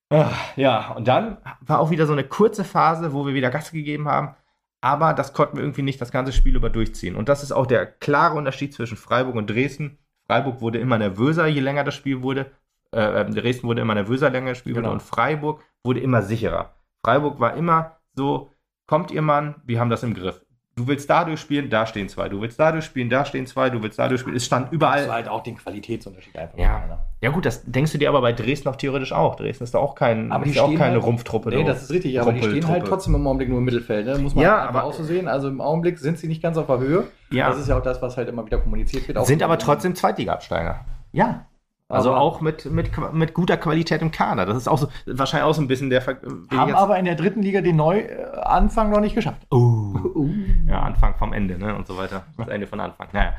Ach, 0.08 0.36
ja, 0.56 0.92
und 0.92 1.08
dann 1.08 1.38
war 1.60 1.80
auch 1.80 1.90
wieder 1.90 2.06
so 2.06 2.12
eine 2.12 2.24
kurze 2.24 2.64
Phase, 2.64 3.12
wo 3.12 3.26
wir 3.26 3.34
wieder 3.34 3.50
Gas 3.50 3.72
gegeben 3.72 4.08
haben. 4.08 4.34
Aber 4.80 5.14
das 5.14 5.32
konnten 5.32 5.56
wir 5.56 5.64
irgendwie 5.64 5.82
nicht 5.82 6.00
das 6.00 6.12
ganze 6.12 6.32
Spiel 6.32 6.54
über 6.54 6.70
durchziehen. 6.70 7.16
Und 7.16 7.28
das 7.28 7.42
ist 7.42 7.52
auch 7.52 7.66
der 7.66 7.86
klare 7.86 8.36
Unterschied 8.36 8.72
zwischen 8.72 8.96
Freiburg 8.96 9.34
und 9.34 9.50
Dresden. 9.50 9.98
Freiburg 10.26 10.60
wurde 10.60 10.78
immer 10.78 10.98
nervöser, 10.98 11.46
je 11.46 11.60
länger 11.60 11.84
das 11.84 11.94
Spiel 11.94 12.22
wurde. 12.22 12.52
Äh, 12.92 13.20
ähm, 13.20 13.34
Dresden 13.34 13.66
wurde 13.66 13.80
immer 13.80 13.94
nervöser, 13.94 14.28
je 14.28 14.32
länger 14.32 14.50
das 14.50 14.58
Spiel 14.58 14.74
genau. 14.74 14.88
wurde. 14.88 14.94
Und 14.94 15.02
Freiburg 15.02 15.64
wurde 15.82 16.00
immer 16.00 16.22
sicherer. 16.22 16.74
Freiburg 17.04 17.40
war 17.40 17.54
immer 17.54 17.96
so, 18.14 18.50
kommt 18.86 19.10
ihr 19.10 19.22
Mann, 19.22 19.56
wir 19.64 19.80
haben 19.80 19.90
das 19.90 20.02
im 20.02 20.14
Griff. 20.14 20.45
Du 20.78 20.86
willst 20.86 21.08
dadurch 21.08 21.40
spielen, 21.40 21.70
da 21.70 21.86
stehen 21.86 22.06
zwei. 22.10 22.28
Du 22.28 22.42
willst 22.42 22.60
dadurch 22.60 22.84
spielen, 22.84 23.08
da 23.08 23.24
stehen 23.24 23.46
zwei. 23.46 23.70
Du 23.70 23.82
willst 23.82 23.98
dadurch 23.98 24.20
spielen. 24.20 24.36
Es 24.36 24.44
stand 24.44 24.70
überall. 24.72 24.98
Das 24.98 25.08
war 25.08 25.14
halt 25.14 25.28
auch 25.28 25.42
den 25.42 25.56
Qualitätsunterschied 25.56 26.36
einfach. 26.36 26.58
Ja. 26.58 26.86
Ne? 26.86 26.98
ja, 27.22 27.30
gut, 27.30 27.46
das 27.46 27.64
denkst 27.64 27.92
du 27.92 27.98
dir 27.98 28.10
aber 28.10 28.20
bei 28.20 28.34
Dresden 28.34 28.68
auch 28.68 28.76
theoretisch 28.76 29.10
auch. 29.10 29.36
Dresden 29.36 29.64
ist 29.64 29.72
da 29.72 29.78
auch, 29.78 29.94
kein, 29.94 30.30
aber 30.30 30.44
ist 30.44 30.58
auch 30.58 30.68
keine 30.74 30.96
halt, 30.96 31.02
Rumpftruppe. 31.02 31.48
Nee, 31.48 31.64
das 31.64 31.84
ist 31.84 31.92
richtig, 31.92 32.20
aber 32.20 32.34
die 32.34 32.42
stehen 32.42 32.68
halt 32.68 32.84
trotzdem 32.86 33.14
im 33.14 33.26
Augenblick 33.26 33.48
nur 33.48 33.56
im 33.56 33.64
Mittelfeld. 33.64 34.04
Ne? 34.04 34.18
Muss 34.18 34.34
man 34.34 34.44
ja, 34.44 34.58
aber 34.68 34.84
auch 34.84 34.92
so 34.92 35.02
sehen. 35.02 35.28
Also 35.28 35.48
im 35.48 35.62
Augenblick 35.62 35.98
sind 35.98 36.18
sie 36.18 36.28
nicht 36.28 36.42
ganz 36.42 36.58
auf 36.58 36.66
der 36.66 36.78
Höhe. 36.78 37.04
Ja. 37.30 37.48
Das 37.48 37.58
ist 37.58 37.68
ja 37.68 37.78
auch 37.78 37.82
das, 37.82 38.02
was 38.02 38.18
halt 38.18 38.28
immer 38.28 38.44
wieder 38.44 38.58
kommuniziert 38.58 39.08
wird. 39.08 39.26
Sind 39.26 39.42
aber 39.42 39.58
trotzdem 39.58 39.94
Zweitliga-Absteiger. 39.94 40.84
Ja, 41.10 41.46
also 41.88 42.10
aber 42.10 42.20
auch 42.20 42.40
mit, 42.40 42.64
mit, 42.64 42.90
mit 43.12 43.32
guter 43.32 43.56
Qualität 43.56 44.02
im 44.02 44.10
Kader. 44.10 44.44
Das 44.44 44.56
ist 44.56 44.66
auch 44.66 44.78
so, 44.78 44.88
wahrscheinlich 45.06 45.48
auch 45.48 45.54
so 45.54 45.62
ein 45.62 45.68
bisschen 45.68 45.88
der. 45.88 46.02
Ver 46.02 46.16
haben 46.50 46.74
aber 46.74 46.98
in 46.98 47.04
der 47.04 47.14
dritten 47.14 47.42
Liga 47.42 47.60
den 47.60 47.76
Neuanfang 47.76 48.90
noch 48.90 49.00
nicht 49.00 49.14
geschafft. 49.14 49.46
Oh. 49.50 49.94
Uh. 50.16 50.30
Ja, 50.76 50.82
Anfang 50.82 51.14
vom 51.16 51.32
Ende, 51.32 51.58
ne? 51.58 51.74
Und 51.74 51.86
so 51.86 51.96
weiter. 51.96 52.26
Das 52.36 52.48
Ende 52.48 52.66
von 52.66 52.80
Anfang. 52.80 53.08
Naja. 53.12 53.34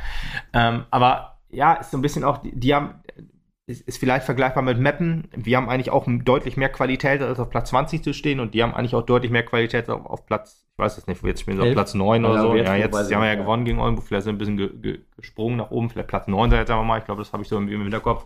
Ähm, 0.54 0.86
aber 0.90 1.38
ja, 1.50 1.74
ist 1.74 1.92
so 1.92 1.98
ein 1.98 2.02
bisschen 2.02 2.24
auch, 2.24 2.40
die, 2.40 2.58
die 2.60 2.74
haben, 2.74 2.96
ist, 3.68 3.88
ist, 3.88 4.00
vielleicht 4.00 4.26
vergleichbar 4.26 4.64
mit 4.64 4.80
Meppen. 4.80 5.28
Wir 5.36 5.58
haben 5.58 5.70
eigentlich 5.70 5.92
auch 5.92 6.06
deutlich 6.08 6.58
mehr 6.58 6.70
Qualität, 6.70 7.22
als 7.22 7.40
auf 7.40 7.50
Platz 7.50 7.70
20 7.70 8.04
zu 8.04 8.14
stehen 8.14 8.40
und 8.40 8.54
die 8.54 8.64
haben 8.64 8.74
eigentlich 8.74 8.96
auch 8.96 9.04
deutlich 9.04 9.32
mehr 9.32 9.44
Qualität 9.44 9.90
auf, 9.90 10.06
auf 10.06 10.26
Platz, 10.26 10.66
ich 10.72 10.80
weiß 10.80 10.98
es 10.98 11.08
nicht, 11.08 11.24
jetzt 11.24 11.42
spielen 11.42 11.58
sie 11.58 11.68
auf 11.68 11.74
Platz 11.74 11.94
9 11.94 12.26
oder 12.26 12.42
so. 12.42 12.56
Ja, 12.56 12.76
jetzt 12.76 12.96
sie 13.08 13.16
haben 13.16 13.22
wir 13.22 13.28
ja, 13.28 13.36
ja 13.36 13.42
gewonnen 13.42 13.66
gegen 13.66 13.80
Oldenburg, 13.80 14.08
vielleicht 14.08 14.24
sind 14.24 14.36
ein 14.36 14.38
bisschen 14.40 14.58
ge, 14.58 14.70
ge, 14.74 15.00
gesprungen 15.16 15.58
nach 15.58 15.70
oben, 15.70 15.90
vielleicht 15.90 16.08
Platz 16.08 16.28
9 16.28 16.52
jetzt 16.52 16.68
sagen 16.68 16.82
wir 16.82 16.86
mal, 16.86 17.00
ich 17.00 17.06
glaube, 17.06 17.22
das 17.22 17.34
habe 17.34 17.44
ich 17.44 17.50
so 17.50 17.58
im, 17.58 17.70
im 17.70 17.82
Hinterkopf. 17.82 18.26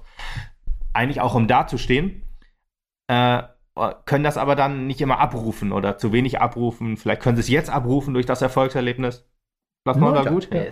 Eigentlich 0.93 1.21
auch 1.21 1.35
um 1.35 1.47
da 1.47 1.67
zu 1.67 1.77
stehen. 1.77 2.23
Äh, 3.07 3.43
können 4.05 4.23
das 4.23 4.37
aber 4.37 4.55
dann 4.55 4.87
nicht 4.87 5.01
immer 5.01 5.19
abrufen 5.19 5.71
oder 5.71 5.97
zu 5.97 6.11
wenig 6.11 6.41
abrufen. 6.41 6.97
Vielleicht 6.97 7.21
können 7.21 7.37
sie 7.37 7.41
es 7.41 7.49
jetzt 7.49 7.69
abrufen 7.69 8.13
durch 8.13 8.25
das 8.25 8.41
Erfolgserlebnis. 8.41 9.25
Platz 9.83 9.97
9 9.97 10.13
war 10.13 10.25
gut. 10.25 10.49
Ja, 10.53 10.63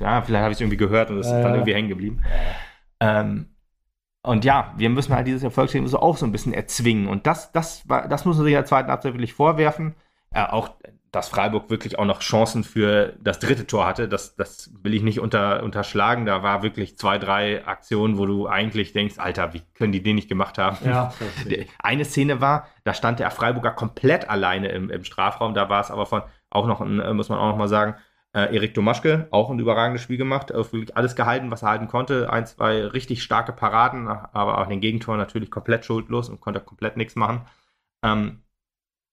ja 0.00 0.22
vielleicht 0.22 0.42
habe 0.42 0.52
ich 0.52 0.56
es 0.56 0.60
irgendwie 0.60 0.76
gehört 0.76 1.10
und 1.10 1.18
es 1.18 1.26
ist 1.26 1.32
dann 1.32 1.54
irgendwie 1.54 1.74
hängen 1.74 1.88
geblieben. 1.88 2.22
Ähm, 3.00 3.46
und 4.22 4.44
ja, 4.44 4.74
wir 4.76 4.90
müssen 4.90 5.14
halt 5.14 5.26
dieses 5.26 5.42
Erfolgserlebnis 5.42 5.94
auch 5.94 6.16
so 6.16 6.26
ein 6.26 6.32
bisschen 6.32 6.52
erzwingen. 6.52 7.08
Und 7.08 7.26
das, 7.26 7.52
das, 7.52 7.84
das 7.86 8.24
muss 8.24 8.36
man 8.36 8.44
sich 8.44 8.54
der 8.54 8.64
zweiten 8.64 8.90
Halbzeit 8.90 9.14
wirklich 9.14 9.34
vorwerfen. 9.34 9.94
Äh, 10.32 10.44
auch, 10.44 10.70
dass 11.12 11.28
Freiburg 11.28 11.68
wirklich 11.68 11.98
auch 11.98 12.06
noch 12.06 12.20
Chancen 12.20 12.64
für 12.64 13.12
das 13.20 13.38
dritte 13.38 13.66
Tor 13.66 13.86
hatte, 13.86 14.08
das, 14.08 14.34
das 14.34 14.70
will 14.82 14.94
ich 14.94 15.02
nicht 15.02 15.20
unter, 15.20 15.62
unterschlagen. 15.62 16.24
Da 16.24 16.42
war 16.42 16.62
wirklich 16.62 16.96
zwei, 16.96 17.18
drei 17.18 17.66
Aktionen, 17.66 18.16
wo 18.16 18.24
du 18.24 18.48
eigentlich 18.48 18.94
denkst, 18.94 19.18
Alter, 19.18 19.52
wie 19.52 19.60
können 19.74 19.92
die 19.92 20.02
den 20.02 20.16
nicht 20.16 20.30
gemacht 20.30 20.56
haben? 20.56 20.78
Ja, 20.86 21.12
Eine 21.78 22.06
Szene 22.06 22.40
war, 22.40 22.66
da 22.84 22.94
stand 22.94 23.20
der 23.20 23.30
Freiburger 23.30 23.72
komplett 23.72 24.30
alleine 24.30 24.68
im, 24.68 24.88
im 24.88 25.04
Strafraum. 25.04 25.52
Da 25.52 25.68
war 25.68 25.82
es 25.82 25.90
aber 25.90 26.06
von, 26.06 26.22
auch 26.48 26.66
noch, 26.66 26.80
äh, 26.80 27.12
muss 27.12 27.28
man 27.28 27.38
auch 27.38 27.50
noch 27.50 27.58
mal 27.58 27.68
sagen, 27.68 27.94
äh, 28.32 28.54
Erik 28.54 28.72
Domaschke, 28.72 29.28
auch 29.32 29.50
ein 29.50 29.58
überragendes 29.58 30.00
Spiel 30.00 30.16
gemacht, 30.16 30.48
wirklich 30.48 30.96
alles 30.96 31.14
gehalten, 31.14 31.50
was 31.50 31.60
er 31.60 31.68
halten 31.68 31.88
konnte. 31.88 32.32
Ein, 32.32 32.46
zwei 32.46 32.86
richtig 32.86 33.22
starke 33.22 33.52
Paraden, 33.52 34.08
aber 34.08 34.58
auch 34.58 34.66
den 34.66 34.80
Gegentor 34.80 35.18
natürlich 35.18 35.50
komplett 35.50 35.84
schuldlos 35.84 36.30
und 36.30 36.40
konnte 36.40 36.60
komplett 36.60 36.96
nichts 36.96 37.16
machen. 37.16 37.42
Ähm, 38.02 38.42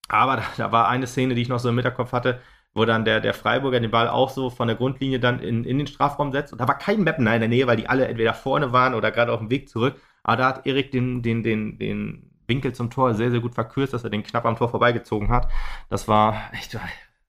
aber 0.10 0.38
da, 0.38 0.44
da, 0.58 0.72
war 0.72 0.88
eine 0.88 1.08
Szene, 1.08 1.36
die 1.36 1.42
ich 1.42 1.50
noch 1.50 1.60
so 1.60 1.70
im 1.70 1.76
Hinterkopf 1.76 2.12
hatte, 2.12 2.40
wo 2.74 2.86
dann 2.86 3.06
der, 3.06 3.20
der 3.20 3.34
Freiburger 3.34 3.80
den 3.80 3.92
Ball 3.92 4.08
auch 4.08 4.30
so 4.30 4.50
von 4.50 4.68
der 4.68 4.78
Grundlinie 4.78 5.20
dann 5.20 5.40
in, 5.40 5.64
in 5.64 5.78
den 5.78 5.88
Strafraum 5.88 6.32
setzt. 6.32 6.52
Und 6.52 6.60
da 6.60 6.68
war 6.68 6.78
kein 6.78 7.04
Mapner 7.04 7.34
in 7.34 7.42
der 7.42 7.50
Nähe, 7.50 7.68
weil 7.68 7.78
die 7.78 7.88
alle 7.88 8.08
entweder 8.08 8.34
vorne 8.34 8.74
waren 8.74 8.94
oder 8.94 9.12
gerade 9.12 9.32
auf 9.32 9.40
dem 9.40 9.50
Weg 9.50 9.70
zurück. 9.70 9.96
Aber 10.24 10.38
da 10.38 10.48
hat 10.48 10.68
Erik 10.68 10.92
den, 10.92 11.22
den, 11.22 11.44
den, 11.44 11.80
den 11.80 12.32
Winkel 12.48 12.74
zum 12.74 12.90
Tor 12.90 13.14
sehr, 13.14 13.32
sehr 13.32 13.40
gut 13.40 13.56
verkürzt, 13.56 13.94
dass 13.94 14.04
er 14.04 14.10
den 14.10 14.24
knapp 14.24 14.46
am 14.46 14.56
Tor 14.56 14.70
vorbeigezogen 14.70 15.30
hat. 15.30 15.50
Das 15.90 16.08
war 16.08 16.36
echt 16.54 16.78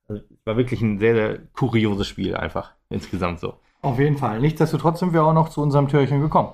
also, 0.09 0.23
war 0.45 0.57
wirklich 0.57 0.81
ein 0.83 0.99
sehr, 0.99 1.15
sehr 1.15 1.39
kurioses 1.53 2.09
Spiel 2.09 2.35
einfach 2.35 2.73
insgesamt 2.89 3.41
so. 3.41 3.61
Auf 3.83 3.99
jeden 3.99 4.19
Fall. 4.19 4.41
Nichtsdestotrotz 4.41 5.01
sind 5.01 5.13
wir 5.13 5.25
auch 5.25 5.33
noch 5.33 5.49
zu 5.49 5.63
unserem 5.63 5.89
Türchen 5.89 6.21
gekommen. 6.21 6.53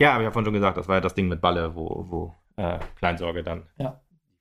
Ja, 0.00 0.12
aber 0.12 0.20
ich 0.20 0.26
habe 0.26 0.32
vorhin 0.32 0.46
schon 0.46 0.54
gesagt, 0.54 0.76
das 0.76 0.88
war 0.88 0.96
ja 0.96 1.00
das 1.00 1.14
Ding 1.14 1.28
mit 1.28 1.40
Balle, 1.40 1.74
wo, 1.74 2.06
wo 2.08 2.34
äh, 2.56 2.78
Kleinsorge 2.96 3.42
dann 3.42 3.66
ja. 3.76 4.00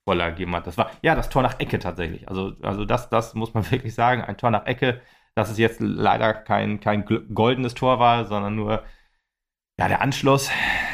Voller 0.09 0.35
hat. 0.53 0.67
Das 0.67 0.77
war 0.77 0.91
ja 1.01 1.15
das 1.15 1.29
Tor 1.29 1.41
nach 1.41 1.59
Ecke 1.59 1.79
tatsächlich. 1.79 2.27
Also, 2.27 2.53
also 2.61 2.85
das, 2.85 3.09
das 3.09 3.35
muss 3.35 3.53
man 3.53 3.69
wirklich 3.71 3.93
sagen. 3.93 4.21
Ein 4.21 4.37
Tor 4.37 4.51
nach 4.51 4.65
Ecke, 4.65 5.01
dass 5.35 5.49
es 5.49 5.57
jetzt 5.57 5.79
leider 5.79 6.33
kein, 6.33 6.79
kein 6.79 7.05
goldenes 7.33 7.73
Tor 7.73 7.99
war, 7.99 8.25
sondern 8.25 8.55
nur 8.55 8.83
ja, 9.79 9.87
der 9.87 10.01
Anschluss 10.01 10.49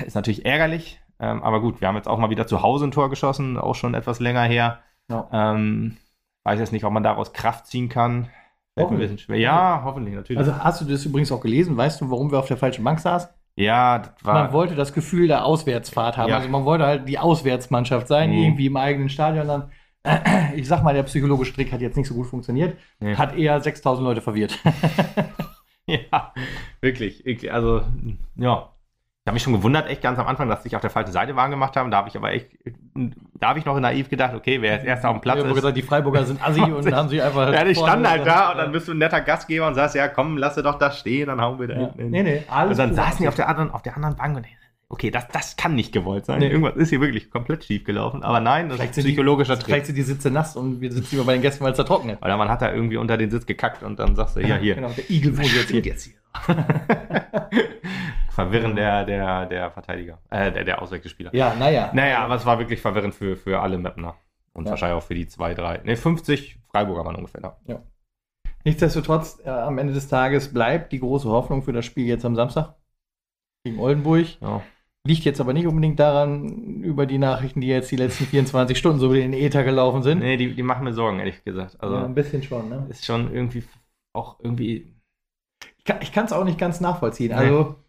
ist 0.06 0.16
natürlich 0.16 0.46
ärgerlich. 0.46 1.00
Ähm, 1.20 1.42
aber 1.44 1.62
gut, 1.62 1.82
wir 1.82 1.88
haben 1.88 1.96
jetzt 1.96 2.08
auch 2.08 2.20
mal 2.20 2.30
wieder 2.30 2.46
zu 2.46 2.62
Hause 2.62 2.86
ein 2.86 2.92
Tor 2.92 3.10
geschossen, 3.10 3.58
auch 3.58 3.74
schon 3.74 3.96
etwas 3.96 4.20
länger 4.20 4.44
her. 4.44 4.84
Ja. 5.10 5.28
Ähm, 5.32 5.98
Weiß 6.46 6.60
jetzt 6.60 6.72
nicht, 6.72 6.86
ob 6.86 6.94
man 6.94 7.02
daraus 7.02 7.34
Kraft 7.34 7.66
ziehen 7.66 7.90
kann. 7.90 8.30
Fällt 8.78 8.92
ein 8.92 8.98
bisschen 9.00 9.18
schwer. 9.18 9.40
Ja, 9.40 9.82
hoffentlich, 9.84 10.14
natürlich. 10.14 10.38
Also 10.38 10.56
hast 10.56 10.82
du 10.82 10.86
das 10.86 11.04
übrigens 11.06 11.32
auch 11.32 11.42
gelesen? 11.42 11.76
Weißt 11.76 12.02
du, 12.02 12.12
warum 12.12 12.32
wir 12.32 12.38
auf 12.38 12.48
der 12.48 12.58
falschen 12.58 12.84
Bank 12.84 13.00
saßen? 13.00 13.30
Ja, 13.56 14.00
das 14.00 14.26
war. 14.26 14.34
Man 14.34 14.54
wollte 14.54 14.76
das 14.76 14.94
Gefühl 14.94 15.28
der 15.28 15.46
Auswärtsfahrt 15.46 16.18
haben. 16.18 16.30
Ja. 16.30 16.38
Also 16.38 16.50
man 16.50 16.66
wollte 16.66 16.86
halt 16.86 17.08
die 17.08 17.20
Auswärtsmannschaft 17.20 18.08
sein, 18.08 18.32
mhm. 18.32 18.38
irgendwie 18.38 18.66
im 18.66 18.78
eigenen 18.78 19.10
Stadion 19.10 19.48
dann. 19.48 19.72
Ich 20.56 20.68
sag 20.68 20.84
mal, 20.84 20.94
der 20.94 21.04
psychologische 21.04 21.52
Strick 21.52 21.72
hat 21.74 21.82
jetzt 21.82 21.98
nicht 21.98 22.08
so 22.08 22.14
gut 22.14 22.28
funktioniert. 22.28 22.78
Nee. 23.00 23.16
Hat 23.16 23.36
eher 23.36 23.60
6000 23.60 24.06
Leute 24.06 24.22
verwirrt. 24.22 24.60
ja, 25.88 26.32
wirklich. 26.80 27.26
Also, 27.52 27.82
ja. 28.36 28.75
Ich 29.26 29.28
habe 29.28 29.34
mich 29.38 29.44
schon 29.44 29.54
gewundert, 29.54 29.90
echt 29.90 30.04
ganz 30.04 30.20
am 30.20 30.28
Anfang, 30.28 30.48
dass 30.50 30.62
sich 30.62 30.76
auf 30.76 30.84
der 30.84 30.92
falschen 30.92 31.12
Seite 31.12 31.36
warm 31.36 31.50
gemacht 31.50 31.76
haben. 31.76 31.90
Da 31.90 31.98
habe 31.98 32.10
ich 32.10 32.16
aber 32.16 32.32
echt, 32.32 32.48
da 33.40 33.50
habe 33.50 33.58
ich 33.58 33.66
noch 33.66 33.80
naiv 33.80 34.08
gedacht, 34.08 34.36
okay, 34.36 34.62
wer 34.62 34.74
jetzt 34.74 34.86
erst 34.86 35.04
auf 35.04 35.16
dem 35.16 35.22
Platz 35.22 35.40
ich 35.40 35.46
ist. 35.46 35.56
gesagt, 35.56 35.76
die 35.76 35.82
Freiburger 35.82 36.26
sind 36.26 36.48
assi 36.48 36.62
und 36.62 36.94
haben 36.94 37.10
sich 37.10 37.24
einfach. 37.24 37.52
Ja, 37.52 37.64
die 37.64 37.74
standen 37.74 38.08
halt 38.08 38.28
da 38.28 38.52
und 38.52 38.60
dann 38.60 38.72
bist 38.72 38.88
du 38.88 38.92
ein 38.92 39.00
netter 39.00 39.22
Gastgeber 39.22 39.66
und 39.66 39.74
sagst, 39.74 39.96
ja, 39.96 40.10
komm, 40.10 40.38
lass 40.38 40.54
doch 40.54 40.78
da 40.78 40.92
stehen, 40.92 41.26
dann 41.26 41.42
hauen 41.42 41.60
wir 41.60 41.68
da 41.68 41.74
ja. 41.74 41.80
hinten 41.80 42.02
hin. 42.02 42.12
Nee, 42.12 42.22
nee, 42.22 42.44
alles 42.48 42.78
Und 42.78 42.78
dann 42.78 42.94
saßen 42.94 43.18
die 43.24 43.28
auf 43.28 43.34
der 43.34 43.50
anderen, 43.50 43.72
auf 43.72 43.82
der 43.82 43.96
anderen 43.96 44.16
Bank 44.16 44.38
und 44.38 44.46
okay, 44.90 45.10
das, 45.10 45.28
das 45.30 45.56
kann 45.56 45.74
nicht 45.74 45.92
gewollt 45.92 46.28
sein. 46.28 46.38
Nee. 46.38 46.50
Irgendwas 46.50 46.76
ist 46.76 46.90
hier 46.90 47.02
wirklich 47.02 47.32
komplett 47.32 47.64
schief 47.64 47.84
gelaufen. 47.84 48.22
Aber 48.22 48.40
nein, 48.40 48.70
das 48.70 48.78
vielleicht 48.78 48.96
ist 48.96 49.06
psychologischer 49.06 49.56
Trick. 49.56 49.66
Vielleicht 49.66 49.86
sind 49.88 49.96
die 49.96 50.04
Sitze 50.04 50.30
nass 50.30 50.56
und 50.56 50.82
wir 50.82 50.92
sitzen 50.92 51.16
lieber 51.16 51.26
bei 51.26 51.34
den 51.34 51.42
Gästen, 51.42 51.64
weil 51.64 51.72
es 51.72 51.78
da 51.78 51.84
trocken 51.84 52.10
ist. 52.10 52.22
Oder 52.22 52.38
man 52.38 52.50
hat 52.50 52.62
da 52.62 52.72
irgendwie 52.72 52.98
unter 52.98 53.18
den 53.18 53.32
Sitz 53.32 53.48
gekackt 53.48 53.82
und 53.82 53.98
dann 53.98 54.16
sagst 54.16 54.36
du, 54.36 54.42
ja, 54.42 54.58
hier. 54.58 54.76
Genau, 54.76 54.90
der 54.90 55.10
Igel 55.10 55.36
wohnt 55.36 55.52
jetzt 55.52 55.72
hier. 55.72 55.82
Jetzt 55.82 56.04
hier. 56.04 56.14
Verwirren 58.36 58.76
der, 58.76 59.06
der, 59.06 59.46
der 59.46 59.72
Verteidiger, 59.72 60.20
äh, 60.30 60.52
der, 60.52 60.66
der 60.66 60.82
Auswechselspieler. 60.82 61.34
Ja, 61.34 61.56
naja. 61.56 61.90
Naja, 61.94 62.20
aber 62.20 62.36
es 62.36 62.46
war 62.46 62.60
wirklich 62.60 62.82
verwirrend 62.82 63.16
für, 63.16 63.38
für 63.38 63.62
alle 63.62 63.78
Mapner. 63.78 64.16
Und 64.52 64.66
ja. 64.66 64.72
wahrscheinlich 64.72 64.98
auch 64.98 65.08
für 65.08 65.16
die 65.16 65.26
zwei, 65.26 65.54
drei, 65.54 65.78
ne, 65.86 65.96
50 65.96 66.60
Freiburger 66.70 67.06
waren 67.06 67.16
ungefähr 67.16 67.40
da. 67.40 67.58
Ja. 67.66 67.82
Nichtsdestotrotz, 68.66 69.40
äh, 69.46 69.50
am 69.50 69.78
Ende 69.78 69.94
des 69.94 70.10
Tages 70.10 70.52
bleibt 70.52 70.92
die 70.92 71.00
große 71.00 71.30
Hoffnung 71.30 71.62
für 71.62 71.72
das 71.72 71.86
Spiel 71.86 72.06
jetzt 72.06 72.26
am 72.26 72.36
Samstag 72.36 72.76
gegen 73.64 73.80
Oldenburg. 73.80 74.28
Ja. 74.42 74.62
Liegt 75.08 75.24
jetzt 75.24 75.40
aber 75.40 75.54
nicht 75.54 75.68
unbedingt 75.68 76.02
daran, 76.02 76.84
über 76.84 77.06
die 77.06 77.20
Nachrichten, 77.20 77.62
die 77.62 77.68
jetzt 77.68 77.90
die 77.90 77.96
letzten 77.96 78.26
24 78.26 78.78
Stunden 78.78 79.00
so 79.00 79.14
in 79.14 79.32
den 79.32 79.42
Äther 79.42 79.64
gelaufen 79.64 80.04
sind. 80.04 80.20
Nee, 80.20 80.36
die, 80.36 80.54
die 80.54 80.64
machen 80.64 80.84
mir 80.84 80.94
Sorgen, 80.94 81.20
ehrlich 81.20 81.42
gesagt. 81.46 81.78
Also 81.80 81.96
ja, 81.96 82.04
ein 82.04 82.16
bisschen 82.16 82.44
schon, 82.44 82.68
ne? 82.68 82.86
ist 82.90 83.06
schon 83.06 83.34
irgendwie 83.34 83.64
auch 84.14 84.42
irgendwie. 84.42 84.94
Ich 86.02 86.12
kann 86.12 86.26
es 86.26 86.34
auch 86.34 86.44
nicht 86.44 86.58
ganz 86.58 86.82
nachvollziehen. 86.82 87.32
Also, 87.32 87.62
äh, 87.62 87.85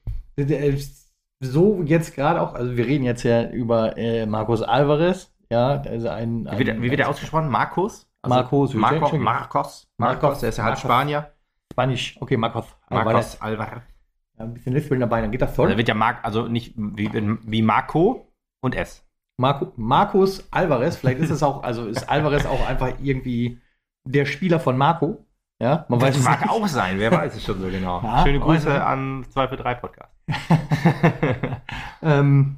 so 1.40 1.82
jetzt 1.82 2.14
gerade 2.14 2.40
auch, 2.40 2.54
also 2.54 2.76
wir 2.76 2.86
reden 2.86 3.04
jetzt 3.04 3.22
ja 3.22 3.48
über 3.50 3.96
äh, 3.96 4.26
Marcos 4.26 4.62
Alvarez, 4.62 5.32
ja, 5.50 5.80
also 5.82 6.08
ein. 6.08 6.48
Wie 6.52 6.66
wird, 6.66 6.82
wie 6.82 6.90
wird 6.90 7.00
der 7.00 7.08
ausgesprochen? 7.08 7.48
Marcos? 7.48 8.08
Also 8.22 8.34
Marcos, 8.34 8.74
Marco, 8.74 9.16
Marcos. 9.18 9.18
Marcos, 9.18 9.88
Marcos, 9.98 10.40
der 10.40 10.48
ist 10.48 10.58
ja 10.58 10.64
halt. 10.64 10.78
Spanier. 10.78 11.32
Spanisch, 11.72 12.16
okay, 12.20 12.36
Marcos. 12.36 12.66
Marcos 12.90 13.40
Alvarez. 13.40 13.82
Ja, 14.38 14.44
ein 14.44 14.54
bisschen 14.54 14.74
Lispeln 14.74 15.00
dabei, 15.00 15.20
dann 15.20 15.30
geht 15.30 15.42
das 15.42 15.50
Also 15.50 15.62
voll. 15.62 15.68
der 15.68 15.78
wird 15.78 15.88
ja 15.88 15.94
Marc, 15.94 16.24
also 16.24 16.48
nicht 16.48 16.74
wie, 16.76 17.10
wie 17.12 17.62
Marco 17.62 18.32
und 18.60 18.74
S. 18.74 19.06
Marco, 19.38 19.72
Marcos 19.76 20.46
Alvarez, 20.50 20.96
vielleicht 20.96 21.20
ist 21.20 21.30
es 21.30 21.42
auch, 21.42 21.62
also 21.62 21.86
ist 21.86 22.08
Alvarez 22.08 22.46
auch 22.46 22.66
einfach 22.66 22.94
irgendwie 23.02 23.60
der 24.04 24.24
Spieler 24.24 24.60
von 24.60 24.76
Marco. 24.76 25.25
Ja, 25.58 25.86
man 25.88 26.00
weiß 26.00 26.14
Das 26.14 26.18
es 26.18 26.24
mag 26.24 26.40
nicht. 26.42 26.50
auch 26.50 26.66
sein, 26.66 26.98
wer 26.98 27.10
weiß 27.10 27.34
es 27.34 27.44
schon 27.44 27.60
so 27.60 27.68
genau. 27.68 28.02
Ja, 28.02 28.22
Schöne 28.24 28.40
Grüße 28.40 28.68
weiß 28.68 28.80
an 28.82 29.24
2 29.30 29.48
für 29.48 29.56
3 29.56 29.74
Podcast. 29.74 30.12
Ähm, 32.02 32.56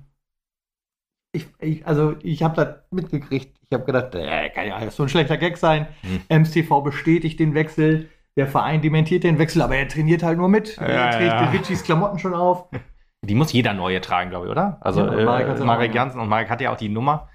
ich, 1.33 1.47
ich, 1.61 1.87
also 1.87 2.17
ich 2.23 2.43
habe 2.43 2.57
das 2.57 2.69
mitgekriegt. 2.91 3.57
Ich 3.69 3.73
habe 3.73 3.85
gedacht, 3.85 4.15
äh, 4.15 4.49
kann 4.51 4.67
ja 4.67 4.91
so 4.91 5.03
ein 5.05 5.09
schlechter 5.09 5.37
Gag 5.37 5.57
sein. 5.59 5.87
Hm. 6.03 6.23
MSTV 6.29 6.83
bestätigt 6.83 7.39
den 7.39 7.55
Wechsel. 7.55 8.09
Der 8.37 8.47
Verein 8.47 8.83
dementiert 8.83 9.25
den 9.25 9.39
Wechsel, 9.39 9.63
aber 9.63 9.77
er 9.77 9.89
trainiert 9.89 10.23
halt 10.23 10.39
nur 10.39 10.49
mit. 10.49 10.77
Ja, 10.77 10.87
er 10.87 11.11
trägt 11.11 11.33
ja. 11.33 11.51
Richies 11.51 11.83
Klamotten 11.85 12.19
schon 12.19 12.35
auf. 12.35 12.67
Die 13.23 13.35
muss 13.35 13.53
jeder 13.53 13.75
neue 13.75 14.01
tragen, 14.01 14.31
glaube 14.31 14.47
ich, 14.47 14.53
oder? 14.53 14.79
Also 14.81 15.05
Ja, 15.05 15.13
äh, 15.13 15.25
Marek 15.25 15.65
Marek. 15.65 15.95
Jansen 15.95 16.21
und 16.21 16.29
Marek 16.29 16.51
hat 16.51 16.61
ja 16.61 16.73
auch 16.73 16.77
die 16.77 16.89
Nummer. 16.89 17.29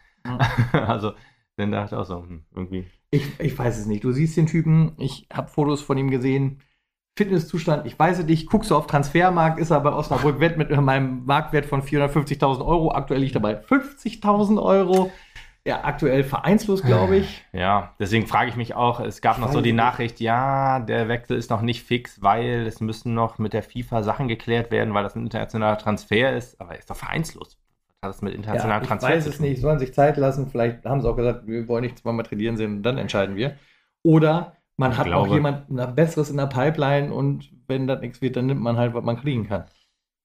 Also, 0.71 1.13
dann 1.57 1.71
dachte 1.71 1.95
ich 1.95 2.01
auch 2.01 2.05
so, 2.05 2.23
hm, 2.23 2.45
irgendwie. 2.55 2.85
Ich, 3.11 3.39
ich 3.39 3.57
weiß 3.57 3.77
es 3.77 3.85
nicht. 3.85 4.03
Du 4.03 4.11
siehst 4.11 4.35
den 4.37 4.47
Typen. 4.47 4.93
Ich 4.97 5.27
habe 5.31 5.49
Fotos 5.49 5.81
von 5.81 5.97
ihm 5.97 6.09
gesehen. 6.09 6.61
Fitnesszustand, 7.15 7.85
ich 7.85 7.97
weiß 7.97 8.19
es 8.19 8.25
nicht. 8.25 8.49
Guckst 8.49 8.71
du 8.71 8.75
auf 8.75 8.87
Transfermarkt, 8.87 9.59
ist 9.59 9.69
er 9.69 9.81
bei 9.81 9.91
Osnabrück 9.91 10.39
Wett 10.39 10.57
mit 10.57 10.71
meinem 10.71 11.25
Marktwert 11.25 11.67
von 11.67 11.83
450.000 11.83 12.65
Euro. 12.65 12.91
Aktuell 12.91 13.19
liegt 13.19 13.35
er 13.35 13.41
bei 13.41 13.59
50.000 13.59 14.61
Euro. 14.61 15.11
Ja, 15.65 15.85
aktuell 15.85 16.25
vereinslos, 16.25 16.81
glaube 16.83 17.17
ich. 17.17 17.45
Ja, 17.53 17.95
deswegen 17.97 18.27
frage 18.27 18.49
ich 18.49 18.57
mich 18.57 18.75
auch, 18.75 18.99
es 18.99 19.21
gab 19.21 19.37
Ich 19.37 19.41
noch 19.43 19.53
so 19.53 19.61
die. 19.61 19.71
Nachricht, 19.71 20.19
ja, 20.19 20.79
der 20.81 21.07
Wechsel 21.07 21.37
ist 21.37 21.49
noch 21.51 21.61
nicht 21.61 21.83
fix, 21.83 22.21
weil 22.21 22.67
es 22.67 22.81
müssen 22.81 23.13
noch 23.13 23.37
mit 23.37 23.53
der 23.53 23.63
FIFA 23.63 24.03
Sachen 24.03 24.27
geklärt 24.27 24.71
werden, 24.71 24.93
weil 24.93 25.03
das 25.03 25.15
ein 25.15 25.23
internationaler 25.23 25.77
Transfer 25.77 26.35
ist, 26.35 26.59
aber 26.59 26.71
er 26.73 26.79
ist 26.79 26.89
doch 26.89 26.97
vereinslos. 26.97 27.57
Das 28.09 28.21
mit 28.21 28.33
Ja, 28.33 28.37
internationalen 28.37 28.83
ich 28.83 28.89
weiß 29.01 29.25
es 29.25 29.39
nicht. 29.39 29.61
Sollen 29.61 29.79
sich 29.79 29.93
Zeit 29.93 30.17
lassen. 30.17 30.47
Vielleicht 30.47 30.85
haben 30.85 31.01
sie 31.01 31.09
auch 31.09 31.15
gesagt, 31.15 31.47
wir 31.47 31.67
wollen 31.67 31.83
nicht 31.83 31.97
zweimal 31.99 32.25
trainieren 32.25 32.57
sehen, 32.57 32.83
dann 32.83 32.97
entscheiden 32.97 33.35
wir. 33.35 33.57
Oder 34.03 34.57
man 34.77 34.91
Ich 34.91 34.97
hat 34.97 35.05
glaube- 35.05 35.27
noch 35.27 35.33
jemand 35.33 35.95
Besseres 35.95 36.29
in 36.29 36.37
der 36.37 36.47
Pipeline 36.47 37.13
und 37.13 37.49
wenn 37.67 37.87
das 37.87 38.01
nichts 38.01 38.21
wird, 38.21 38.35
dann 38.35 38.45
nimmt 38.47 38.61
man 38.61 38.77
halt, 38.77 38.93
was 38.93 39.03
man 39.03 39.17
kriegen 39.19 39.47
kann. 39.47 39.65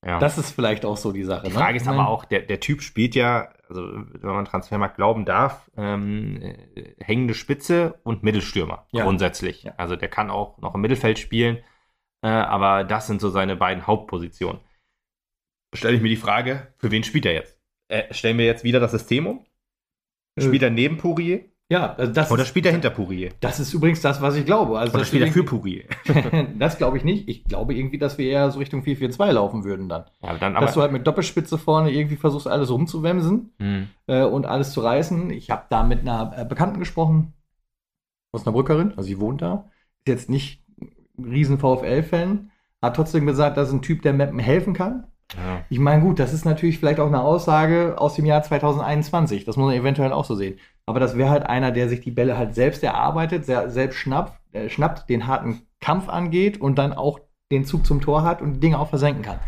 Ja. 0.07 0.19
Das 0.21 0.39
ist 0.39 0.53
vielleicht 0.53 0.85
auch 0.85 0.97
so 0.97 1.11
die 1.13 1.25
Sache. 1.25 1.47
Die 1.47 1.53
Frage 1.53 1.73
ne? 1.73 1.77
ist 1.79 1.89
aber 1.89 2.09
auch, 2.09 2.25
der, 2.25 2.41
der 2.43 2.61
Typ 2.61 2.83
spielt 2.83 3.15
ja, 3.17 3.49
also 3.69 3.83
wenn 3.85 4.31
man 4.31 4.45
Transfermarkt 4.45 4.95
glauben 4.97 5.25
darf, 5.25 5.71
ähm, 5.77 6.41
äh, 6.41 6.95
hängende 7.01 7.35
Spitze 7.35 7.99
und 8.05 8.23
Mittelstürmer 8.23 8.87
Ja. 8.93 9.05
grundsätzlich. 9.05 9.65
Ja. 9.65 9.75
Also 9.77 9.97
der 9.97 10.09
kann 10.09 10.31
auch 10.31 10.59
noch 10.59 10.75
im 10.77 10.81
Mittelfeld 10.83 11.19
spielen, 11.19 11.59
äh, 12.23 12.29
aber 12.29 12.85
das 12.85 13.09
sind 13.09 13.21
so 13.21 13.29
seine 13.29 13.57
beiden 13.57 13.87
Hauptpositionen. 13.89 14.61
Stelle 15.75 15.97
ich 15.97 16.03
mir 16.03 16.09
die 16.09 16.17
Frage, 16.17 16.69
für 16.79 16.91
wen 16.93 17.03
spielt 17.03 17.27
er 17.27 17.33
jetzt? 17.35 17.58
Äh, 17.89 18.13
stellen 18.13 18.39
wir 18.39 18.45
jetzt 18.47 18.65
wieder 18.65 18.81
das 18.81 18.93
System 18.93 19.27
um? 19.27 19.45
Äh, 20.37 20.43
Spielt 20.43 20.63
er 20.63 20.71
neben 20.71 20.97
Pourier? 20.99 21.45
Ja, 21.71 21.95
also 21.97 22.11
das, 22.13 22.31
Oder 22.31 22.43
ist, 22.43 22.49
spielt 22.49 22.65
er 22.65 22.73
hinter 22.73 22.89
Pourier? 22.89 23.31
das 23.41 23.61
ist 23.61 23.75
übrigens 23.75 24.01
das, 24.01 24.23
was 24.23 24.37
ich 24.37 24.47
glaube. 24.47 24.79
Also 24.79 24.93
Oder 24.93 25.01
das 25.01 25.09
spielt 25.09 25.25
er 25.27 25.33
für 25.33 25.45
Pourier? 25.45 25.85
das 26.59 26.79
glaube 26.79 26.97
ich 26.97 27.05
nicht. 27.05 27.29
Ich 27.29 27.45
glaube 27.45 27.75
irgendwie, 27.75 27.99
dass 27.99 28.17
wir 28.17 28.27
eher 28.31 28.51
so 28.51 28.59
Richtung 28.59 28.83
4-4-2 28.83 29.33
laufen 29.33 29.65
würden 29.65 29.87
dann. 29.89 30.05
Ja, 30.23 30.35
dann 30.39 30.55
dass 30.55 30.73
du 30.73 30.81
halt 30.81 30.93
mit 30.93 31.07
Doppelspitze 31.07 31.59
vorne 31.59 31.91
irgendwie 31.91 32.17
versuchst, 32.17 32.47
alles 32.49 32.71
rumzuwemsen 32.71 33.53
Hm. 33.59 33.89
äh, 34.07 34.23
und 34.25 34.47
alles 34.47 34.73
zu 34.73 34.81
reißen. 34.81 35.29
Ich 35.31 35.51
habe 35.51 35.67
da 35.69 35.83
mit 35.83 36.01
einer 36.01 36.33
äh, 36.39 36.45
Bekannten 36.47 36.79
gesprochen, 36.79 37.35
aus 38.33 38.47
einer 38.47 38.53
Brückerin, 38.55 38.91
also 38.91 39.03
sie 39.03 39.21
wohnt 39.21 39.43
da. 39.43 39.71
Ist 40.05 40.09
jetzt 40.09 40.31
nicht 40.31 40.63
ein 41.19 41.25
riesen 41.25 41.59
VfL-Fan, 41.59 42.51
hat 42.81 42.97
trotzdem 42.97 43.27
gesagt, 43.27 43.59
das 43.59 43.69
ist 43.69 43.75
ein 43.75 43.83
Typ, 43.83 44.01
der 44.03 44.15
Mappen 44.15 44.39
helfen 44.39 44.73
kann. 44.73 45.07
Ja. 45.37 45.65
Ich 45.69 45.79
meine, 45.79 46.03
gut, 46.03 46.19
das 46.19 46.33
ist 46.33 46.45
natürlich 46.45 46.79
vielleicht 46.79 47.01
auch 47.01 47.07
eine 47.07 47.21
Aussage 47.21 47.97
aus 47.99 48.15
dem 48.15 48.25
Jahr 48.25 48.43
2021. 48.43 49.45
Das 49.45 49.57
muss 49.57 49.67
man 49.67 49.75
eventuell 49.75 50.13
auch 50.13 50.25
so 50.25 50.35
sehen. 50.35 50.59
Aber 50.87 51.01
das 51.01 51.17
wäre 51.17 51.31
halt 51.31 51.45
einer, 51.45 51.71
der 51.71 51.89
sich 51.89 52.01
die 52.01 52.11
Bälle 52.11 52.39
halt 52.39 52.55
selbst 52.55 52.83
erarbeitet, 52.83 53.45
sehr, 53.45 53.71
selbst 53.71 53.97
schnappt, 53.97 54.39
äh, 54.53 54.69
schnappt, 54.71 55.11
den 55.11 55.27
harten 55.27 55.63
Kampf 55.81 56.09
angeht 56.09 56.61
und 56.61 56.77
dann 56.79 56.93
auch 56.93 57.21
den 57.53 57.65
Zug 57.65 57.87
zum 57.87 58.01
Tor 58.01 58.23
hat 58.23 58.41
und 58.41 58.55
die 58.55 58.61
Dinge 58.61 58.79
auch 58.79 58.89
versenken 58.89 59.23
kann. 59.23 59.39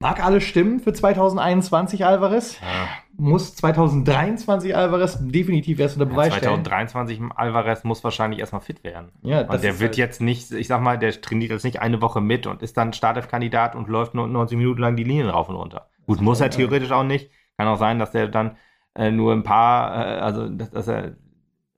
Mag 0.00 0.24
alles 0.24 0.44
stimmen 0.44 0.80
für 0.80 0.92
2021 0.92 2.04
Alvarez. 2.04 2.60
Ja. 2.60 2.88
Muss 3.18 3.54
2023 3.56 4.76
Alvarez 4.76 5.18
definitiv 5.20 5.78
erst 5.78 5.96
unter 5.96 6.06
Beweis 6.06 6.34
stellen. 6.34 6.64
2023 6.64 7.20
Alvarez 7.34 7.82
muss 7.84 8.04
wahrscheinlich 8.04 8.40
erstmal 8.40 8.60
fit 8.60 8.84
werden. 8.84 9.10
Ja, 9.22 9.40
Und 9.42 9.62
der 9.62 9.80
wird 9.80 9.90
halt- 9.90 9.96
jetzt 9.96 10.20
nicht, 10.20 10.50
ich 10.52 10.68
sag 10.68 10.82
mal, 10.82 10.98
der 10.98 11.18
trainiert 11.20 11.50
jetzt 11.50 11.64
nicht 11.64 11.80
eine 11.80 12.02
Woche 12.02 12.20
mit 12.20 12.46
und 12.46 12.62
ist 12.62 12.76
dann 12.76 12.92
Startelf-Kandidat 12.92 13.74
und 13.74 13.88
läuft 13.88 14.14
nur 14.14 14.26
90 14.28 14.58
Minuten 14.58 14.80
lang 14.82 14.96
die 14.96 15.04
Linien 15.04 15.30
rauf 15.30 15.48
und 15.48 15.56
runter. 15.56 15.88
Gut, 16.06 16.20
muss 16.20 16.40
er 16.40 16.46
Ja. 16.46 16.50
theoretisch 16.52 16.90
auch 16.92 17.04
nicht. 17.04 17.30
Kann 17.56 17.68
auch 17.68 17.78
sein, 17.78 17.98
dass 17.98 18.10
der 18.10 18.28
dann 18.28 18.56
äh, 18.94 19.10
nur 19.10 19.32
ein 19.34 19.42
paar, 19.42 19.94
äh, 19.94 20.20
also 20.20 20.48
dass, 20.48 20.70
dass 20.70 20.88
er 20.88 21.16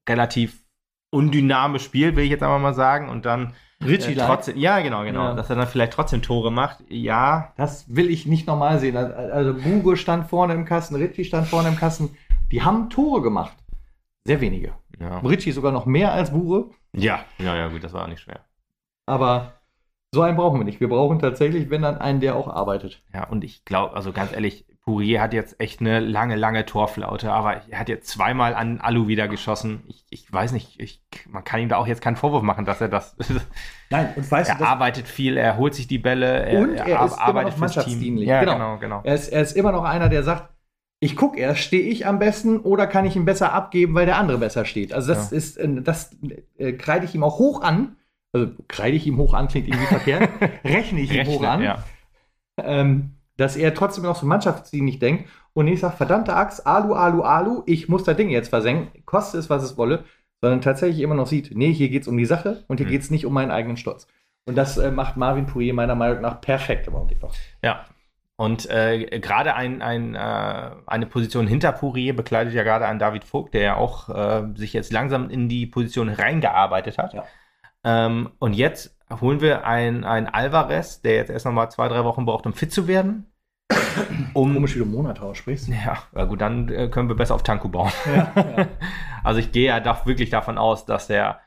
relativ 0.08 0.62
undynamisch 1.10 1.82
spielt, 1.84 2.14
will 2.16 2.24
ich 2.24 2.30
jetzt 2.30 2.42
einfach 2.42 2.60
mal 2.60 2.74
sagen, 2.74 3.08
und 3.08 3.24
dann 3.26 3.54
Richie 3.84 4.12
äh, 4.12 4.16
trotzdem, 4.16 4.56
ja 4.56 4.80
genau, 4.80 5.04
genau, 5.04 5.22
Ja. 5.28 5.34
dass 5.34 5.50
er 5.50 5.56
dann 5.56 5.66
vielleicht 5.68 5.92
trotzdem 5.92 6.20
Tore 6.22 6.50
macht. 6.50 6.78
Ja, 6.88 7.52
Das 7.56 7.94
will 7.94 8.10
ich 8.10 8.26
nicht 8.26 8.46
normal 8.46 8.78
sehen. 8.80 8.96
Also 8.96 9.54
Bugo 9.54 9.94
stand 9.96 10.28
vorne 10.28 10.54
im 10.54 10.64
Kasten, 10.64 10.96
Ritchie 10.96 11.24
stand 11.24 11.46
vorne 11.46 11.68
im 11.68 11.76
Kasten. 11.76 12.16
Die 12.50 12.62
haben 12.62 12.90
Tore 12.90 13.22
gemacht. 13.22 13.56
Sehr 14.24 14.40
wenige. 14.40 14.72
ja, 14.98 15.18
Ritchie 15.20 15.52
sogar 15.52 15.70
noch 15.72 15.86
mehr 15.86 16.12
als 16.12 16.30
Bure. 16.32 16.70
ja, 16.92 17.20
ja, 17.38 17.54
ja, 17.56 17.68
gut, 17.68 17.84
das 17.84 17.92
war 17.92 18.02
auch 18.04 18.08
nicht 18.08 18.20
schwer. 18.20 18.40
Aber 19.06 19.52
so 20.12 20.22
einen 20.22 20.36
brauchen 20.36 20.58
wir 20.60 20.64
nicht. 20.64 20.80
Wir 20.80 20.88
brauchen 20.88 21.18
tatsächlich, 21.18 21.70
wenn 21.70 21.82
dann 21.82 21.98
einen, 21.98 22.20
der 22.20 22.34
auch 22.36 22.48
arbeitet. 22.48 23.02
Ja, 23.14 23.28
und 23.28 23.44
ich 23.44 23.64
glaube, 23.64 23.94
also 23.94 24.12
ganz 24.12 24.32
ehrlich, 24.32 24.64
Pourier 24.88 25.20
hat 25.20 25.34
jetzt 25.34 25.60
echt 25.60 25.80
eine 25.80 26.00
lange, 26.00 26.34
lange 26.34 26.64
Torflaute, 26.64 27.30
aber 27.30 27.60
er 27.68 27.78
hat 27.78 27.90
jetzt 27.90 28.08
zweimal 28.08 28.54
an 28.54 28.80
Alu 28.80 29.06
wieder 29.06 29.28
geschossen. 29.28 29.82
Ich, 29.86 30.06
ich 30.08 30.32
weiß 30.32 30.52
nicht, 30.52 30.80
ich, 30.80 31.02
man 31.28 31.44
kann 31.44 31.60
ihm 31.60 31.68
da 31.68 31.76
auch 31.76 31.86
jetzt 31.86 32.00
keinen 32.00 32.16
Vorwurf 32.16 32.42
machen, 32.42 32.64
dass 32.64 32.80
er 32.80 32.88
das. 32.88 33.14
Nein, 33.90 34.14
und 34.16 34.30
weißt 34.30 34.48
er 34.48 34.66
arbeitet 34.66 35.06
viel, 35.06 35.36
er 35.36 35.58
holt 35.58 35.74
sich 35.74 35.88
die 35.88 35.98
Bälle, 35.98 36.46
er, 36.46 36.58
Und 36.60 36.74
er 36.74 37.00
ar- 37.00 37.04
ist 37.06 37.18
immer 37.28 37.42
noch 37.42 37.56
mannschaftsdienlich. 37.58 38.26
Ja, 38.26 38.40
Genau. 38.40 38.54
genau, 38.54 38.78
genau. 38.78 39.00
er, 39.04 39.14
ist, 39.14 39.28
er 39.28 39.42
ist 39.42 39.52
immer 39.56 39.72
noch 39.72 39.84
einer, 39.84 40.08
der 40.08 40.22
sagt, 40.22 40.48
ich 41.00 41.14
gucke 41.16 41.38
erst, 41.38 41.60
stehe 41.60 41.82
ich 41.82 42.06
am 42.06 42.18
besten 42.18 42.58
oder 42.60 42.86
kann 42.86 43.04
ich 43.04 43.14
ihn 43.14 43.26
besser 43.26 43.52
abgeben, 43.52 43.94
weil 43.94 44.06
der 44.06 44.16
andere 44.16 44.38
besser 44.38 44.64
steht. 44.64 44.94
Also 44.94 45.12
das 45.12 45.30
Ja. 45.30 45.36
ist, 45.36 45.58
äh, 45.58 45.82
das 45.82 46.16
äh, 46.56 46.72
kreide 46.72 47.04
ich 47.04 47.14
ihm 47.14 47.22
auch 47.24 47.38
hoch 47.38 47.60
an. 47.60 47.96
Also 48.32 48.52
kreide 48.68 48.96
ich 48.96 49.06
ihm 49.06 49.18
hoch 49.18 49.34
an, 49.34 49.48
klingt 49.48 49.68
irgendwie 49.68 49.86
verkehrt. 49.86 50.28
Rechne 50.64 51.00
ich 51.00 51.12
ihm 51.12 51.26
hoch 51.26 51.42
Rechne, 51.42 51.50
an. 51.50 51.62
ja. 51.62 51.84
ähm, 52.62 53.10
dass 53.38 53.56
er 53.56 53.72
trotzdem 53.74 54.04
noch 54.04 54.16
so 54.16 54.26
mannschaftsdienlich 54.26 54.98
denkt 54.98 55.30
und 55.54 55.64
nicht 55.64 55.80
sagt, 55.80 55.96
verdammte 55.96 56.34
Axt, 56.36 56.66
Alu, 56.66 56.92
Alu, 56.92 57.22
Alu, 57.22 57.62
ich 57.64 57.88
muss 57.88 58.04
das 58.04 58.16
Ding 58.16 58.28
jetzt 58.28 58.50
versenken, 58.50 59.02
koste 59.06 59.38
es, 59.38 59.48
was 59.48 59.62
es 59.62 59.78
wolle, 59.78 60.04
sondern 60.42 60.60
tatsächlich 60.60 61.00
immer 61.00 61.14
noch 61.14 61.26
sieht, 61.26 61.56
nee, 61.56 61.72
hier 61.72 61.88
geht 61.88 62.02
es 62.02 62.08
um 62.08 62.16
die 62.18 62.26
Sache 62.26 62.64
und 62.68 62.76
hier 62.76 62.86
Mhm. 62.86 62.90
geht 62.90 63.02
es 63.02 63.10
nicht 63.10 63.24
um 63.26 63.32
meinen 63.32 63.50
eigenen 63.50 63.76
Stolz. 63.78 64.06
Und 64.46 64.56
das 64.56 64.76
äh, 64.78 64.90
macht 64.90 65.16
Marvin 65.16 65.46
Pourier 65.46 65.74
meiner 65.74 65.94
Meinung 65.94 66.20
nach 66.20 66.40
perfekt 66.40 66.86
im 66.86 66.94
Augenblick 66.94 67.22
noch. 67.22 67.34
Ja. 67.62 67.86
Und 68.36 68.70
äh, 68.70 69.18
gerade 69.18 69.54
ein, 69.54 69.82
ein, 69.82 70.14
äh, 70.14 70.70
eine 70.86 71.06
Position 71.06 71.48
hinter 71.48 71.72
Pourier 71.72 72.14
bekleidet 72.14 72.54
ja 72.54 72.62
gerade 72.62 72.86
ein 72.86 73.00
David 73.00 73.24
Vogt, 73.24 73.52
der 73.52 73.62
ja 73.62 73.76
auch 73.76 74.08
äh, 74.08 74.44
sich 74.54 74.72
jetzt 74.72 74.92
langsam 74.92 75.28
in 75.28 75.48
die 75.48 75.66
Position 75.66 76.08
reingearbeitet 76.08 76.98
hat. 76.98 77.14
Ja. 77.14 77.24
Ähm, 77.84 78.30
und 78.38 78.54
jetzt 78.54 78.96
holen 79.20 79.40
wir 79.40 79.66
einen 79.66 80.04
Alvarez, 80.04 81.00
der 81.02 81.14
jetzt 81.14 81.30
erst 81.30 81.46
noch 81.46 81.52
mal 81.52 81.70
zwei, 81.70 81.88
drei 81.88 82.04
Wochen 82.04 82.24
braucht, 82.24 82.46
um 82.46 82.52
fit 82.52 82.72
zu 82.72 82.86
werden. 82.86 83.26
Um, 84.34 84.54
Komisch, 84.54 84.76
wie 84.76 84.80
du 84.80 84.86
Monatau 84.86 85.34
sprichst. 85.34 85.68
ja, 85.68 85.98
na 86.12 86.24
gut, 86.24 86.40
dann 86.40 86.68
äh, 86.68 86.88
können 86.88 87.08
wir 87.08 87.16
besser 87.16 87.34
auf 87.34 87.42
Tanku 87.42 87.68
bauen. 87.68 87.90
Ja, 88.06 88.32
ja. 88.36 88.66
Also 89.24 89.40
ich 89.40 89.50
gehe 89.50 89.66
ja 89.66 89.80
doch 89.80 90.06
wirklich 90.06 90.30
davon 90.30 90.56
aus, 90.58 90.86
dass 90.86 91.10
er 91.10 91.40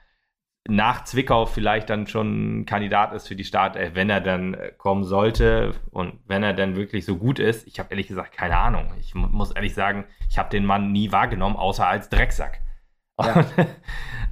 nach 0.67 1.03
Zwickau 1.05 1.45
vielleicht 1.45 1.89
dann 1.89 2.07
schon 2.07 2.65
Kandidat 2.65 3.13
ist 3.13 3.27
für 3.27 3.35
die 3.35 3.43
Startelf, 3.43 3.95
wenn 3.95 4.09
er 4.09 4.21
dann 4.21 4.53
äh, 4.53 4.71
kommen 4.77 5.03
sollte 5.03 5.73
und 5.91 6.19
wenn 6.27 6.43
er 6.43 6.53
dann 6.53 6.75
wirklich 6.75 7.05
so 7.05 7.17
gut 7.17 7.39
ist. 7.39 7.65
Ich 7.67 7.79
habe 7.79 7.89
ehrlich 7.91 8.07
gesagt 8.07 8.33
keine 8.33 8.57
Ahnung. 8.57 8.93
Ich 8.99 9.15
mu 9.15 9.27
muss 9.27 9.51
ehrlich 9.51 9.73
sagen, 9.73 10.05
ich 10.29 10.37
habe 10.37 10.49
den 10.49 10.65
Mann 10.65 10.91
nie 10.91 11.11
wahrgenommen, 11.11 11.55
außer 11.55 11.87
als 11.87 12.09
Drecksack. 12.09 12.59
Ja. 13.25 13.45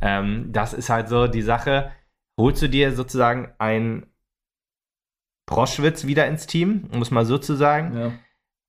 Ähm, 0.01 0.53
das 0.53 0.71
ist 0.73 0.89
halt 0.89 1.09
so 1.09 1.27
die 1.27 1.41
Sache. 1.41 1.91
Holst 2.39 2.61
du 2.61 2.69
dir 2.69 2.93
sozusagen 2.93 3.53
ein 3.57 4.05
Proschwitz 5.45 6.05
wieder 6.05 6.25
ins 6.27 6.47
Team, 6.47 6.87
um 6.93 7.01
es 7.01 7.11
mal 7.11 7.25
so 7.25 7.37
zu 7.37 7.55
sagen, 7.55 7.97
Ja. 7.97 8.11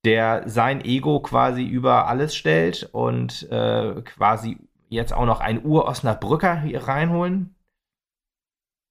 der 0.03 0.49
sein 0.49 0.83
Ego 0.83 1.21
quasi 1.21 1.63
über 1.63 2.07
alles 2.07 2.35
stellt 2.35 2.89
und 2.91 3.49
äh, 3.51 4.01
quasi 4.01 4.57
jetzt 4.89 5.13
auch 5.13 5.25
noch 5.25 5.39
einen 5.39 5.63
Ur-Osnabrücker 5.63 6.59
hier 6.61 6.83
reinholen? 6.87 7.55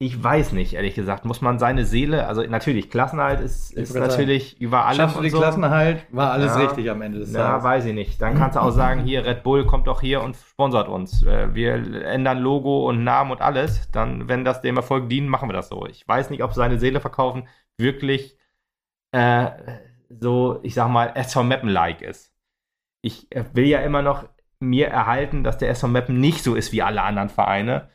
Ich 0.02 0.24
weiß 0.24 0.52
nicht, 0.52 0.72
ehrlich 0.72 0.94
gesagt. 0.94 1.26
Muss 1.26 1.42
man 1.42 1.58
seine 1.58 1.84
Seele, 1.84 2.26
also 2.26 2.40
natürlich, 2.40 2.88
Klassenhalt 2.88 3.38
ist, 3.38 3.70
ist 3.74 3.94
natürlich 3.94 4.52
sagen, 4.52 4.62
über 4.62 4.86
allem. 4.86 4.96
Schaffst 4.96 5.18
du 5.18 5.20
den 5.20 5.30
so. 5.30 5.38
Klassenhalt, 5.38 6.06
war 6.10 6.32
alles 6.32 6.56
ja, 6.56 6.60
richtig 6.66 6.90
am 6.90 7.02
Ende 7.02 7.18
des 7.18 7.34
Tages. 7.34 7.62
Ja, 7.62 7.62
weiß 7.62 7.84
ich 7.84 7.92
nicht. 7.92 8.22
Dann 8.22 8.34
kannst 8.34 8.56
du 8.56 8.62
auch 8.62 8.70
sagen, 8.70 9.02
hier, 9.02 9.26
Red 9.26 9.42
Bull 9.42 9.66
kommt 9.66 9.86
doch 9.88 10.00
hier 10.00 10.22
und 10.22 10.36
sponsert 10.36 10.88
uns. 10.88 11.22
Äh, 11.22 11.54
wir 11.54 11.74
ändern 12.06 12.38
Logo 12.38 12.88
und 12.88 13.04
Namen 13.04 13.30
und 13.30 13.42
alles. 13.42 13.90
Dann, 13.90 14.26
wenn 14.26 14.42
das 14.42 14.62
dem 14.62 14.78
Erfolg 14.78 15.10
dient, 15.10 15.28
machen 15.28 15.50
wir 15.50 15.52
das 15.52 15.68
so. 15.68 15.84
Ich 15.84 16.08
weiß 16.08 16.30
nicht, 16.30 16.42
ob 16.42 16.54
seine 16.54 16.78
Seele 16.78 17.00
verkaufen 17.00 17.46
wirklich 17.76 18.38
äh, 19.12 19.50
so, 20.08 20.60
ich 20.62 20.72
sag 20.72 20.88
mal, 20.88 21.12
SV 21.14 21.42
Mappen-like 21.42 22.00
ist. 22.00 22.32
Ich 23.02 23.28
will 23.52 23.66
ja 23.66 23.80
immer 23.80 24.00
noch 24.00 24.26
mir 24.60 24.88
erhalten, 24.88 25.44
dass 25.44 25.58
der 25.58 25.68
SV 25.68 25.88
Mappen 25.88 26.20
nicht 26.20 26.42
so 26.42 26.54
ist 26.54 26.72
wie 26.72 26.80
alle 26.80 27.02
anderen 27.02 27.28
Vereine 27.28 27.90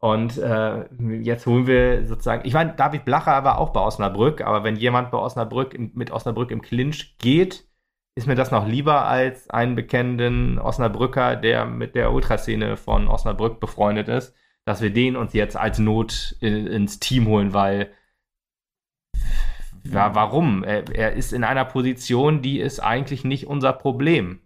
und 0.00 0.38
äh, 0.38 0.84
jetzt 1.20 1.46
holen 1.46 1.66
wir 1.66 2.06
sozusagen, 2.06 2.46
ich 2.46 2.54
meine, 2.54 2.74
David 2.74 3.04
Blacher 3.04 3.42
war 3.42 3.58
auch 3.58 3.70
bei 3.70 3.80
Osnabrück, 3.80 4.42
aber 4.42 4.62
wenn 4.62 4.76
jemand 4.76 5.10
bei 5.10 5.18
Osnabrück 5.18 5.76
mit 5.94 6.12
Osnabrück 6.12 6.52
im 6.52 6.62
Clinch 6.62 7.16
geht, 7.18 7.66
ist 8.14 8.26
mir 8.26 8.36
das 8.36 8.50
noch 8.50 8.66
lieber 8.66 9.06
als 9.06 9.50
einen 9.50 9.74
bekennenden 9.74 10.58
Osnabrücker, 10.58 11.36
der 11.36 11.66
mit 11.66 11.94
der 11.94 12.12
Ultraszene 12.12 12.76
von 12.76 13.08
Osnabrück 13.08 13.58
befreundet 13.60 14.08
ist, 14.08 14.34
dass 14.64 14.82
wir 14.82 14.90
den 14.90 15.16
uns 15.16 15.32
jetzt 15.32 15.56
als 15.56 15.78
Not 15.78 16.36
in, 16.40 16.66
ins 16.68 17.00
Team 17.00 17.26
holen, 17.26 17.52
weil 17.52 17.92
ja, 19.84 20.14
warum? 20.14 20.64
Er, 20.64 20.84
er 20.94 21.12
ist 21.12 21.32
in 21.32 21.44
einer 21.44 21.64
Position, 21.64 22.42
die 22.42 22.60
ist 22.60 22.80
eigentlich 22.80 23.24
nicht 23.24 23.46
unser 23.46 23.72
Problem 23.72 24.40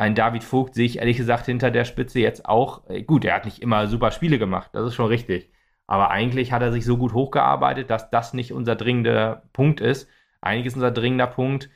ein 0.00 0.14
David 0.14 0.42
Vogt 0.42 0.74
sehe 0.74 0.86
ich 0.86 0.98
ehrlich 0.98 1.18
gesagt 1.18 1.46
hinter 1.46 1.70
der 1.70 1.84
Spitze 1.84 2.20
jetzt 2.20 2.46
auch. 2.46 2.88
Äh, 2.88 3.02
gut, 3.02 3.24
er 3.24 3.34
hat 3.34 3.44
nicht 3.44 3.60
immer 3.60 3.86
super 3.86 4.10
Spiele 4.10 4.38
gemacht, 4.38 4.70
das 4.72 4.86
ist 4.86 4.94
schon 4.94 5.06
richtig. 5.06 5.50
Aber 5.86 6.10
eigentlich 6.10 6.52
hat 6.52 6.62
er 6.62 6.72
sich 6.72 6.84
so 6.84 6.96
gut 6.96 7.12
hochgearbeitet, 7.12 7.90
dass 7.90 8.10
das 8.10 8.32
nicht 8.32 8.52
unser 8.52 8.76
dringender 8.76 9.42
Punkt 9.52 9.80
ist. 9.80 10.08
Eigentlich 10.40 10.66
ist 10.66 10.76
unser 10.76 10.90
dringender 10.90 11.26
Punkt, 11.26 11.68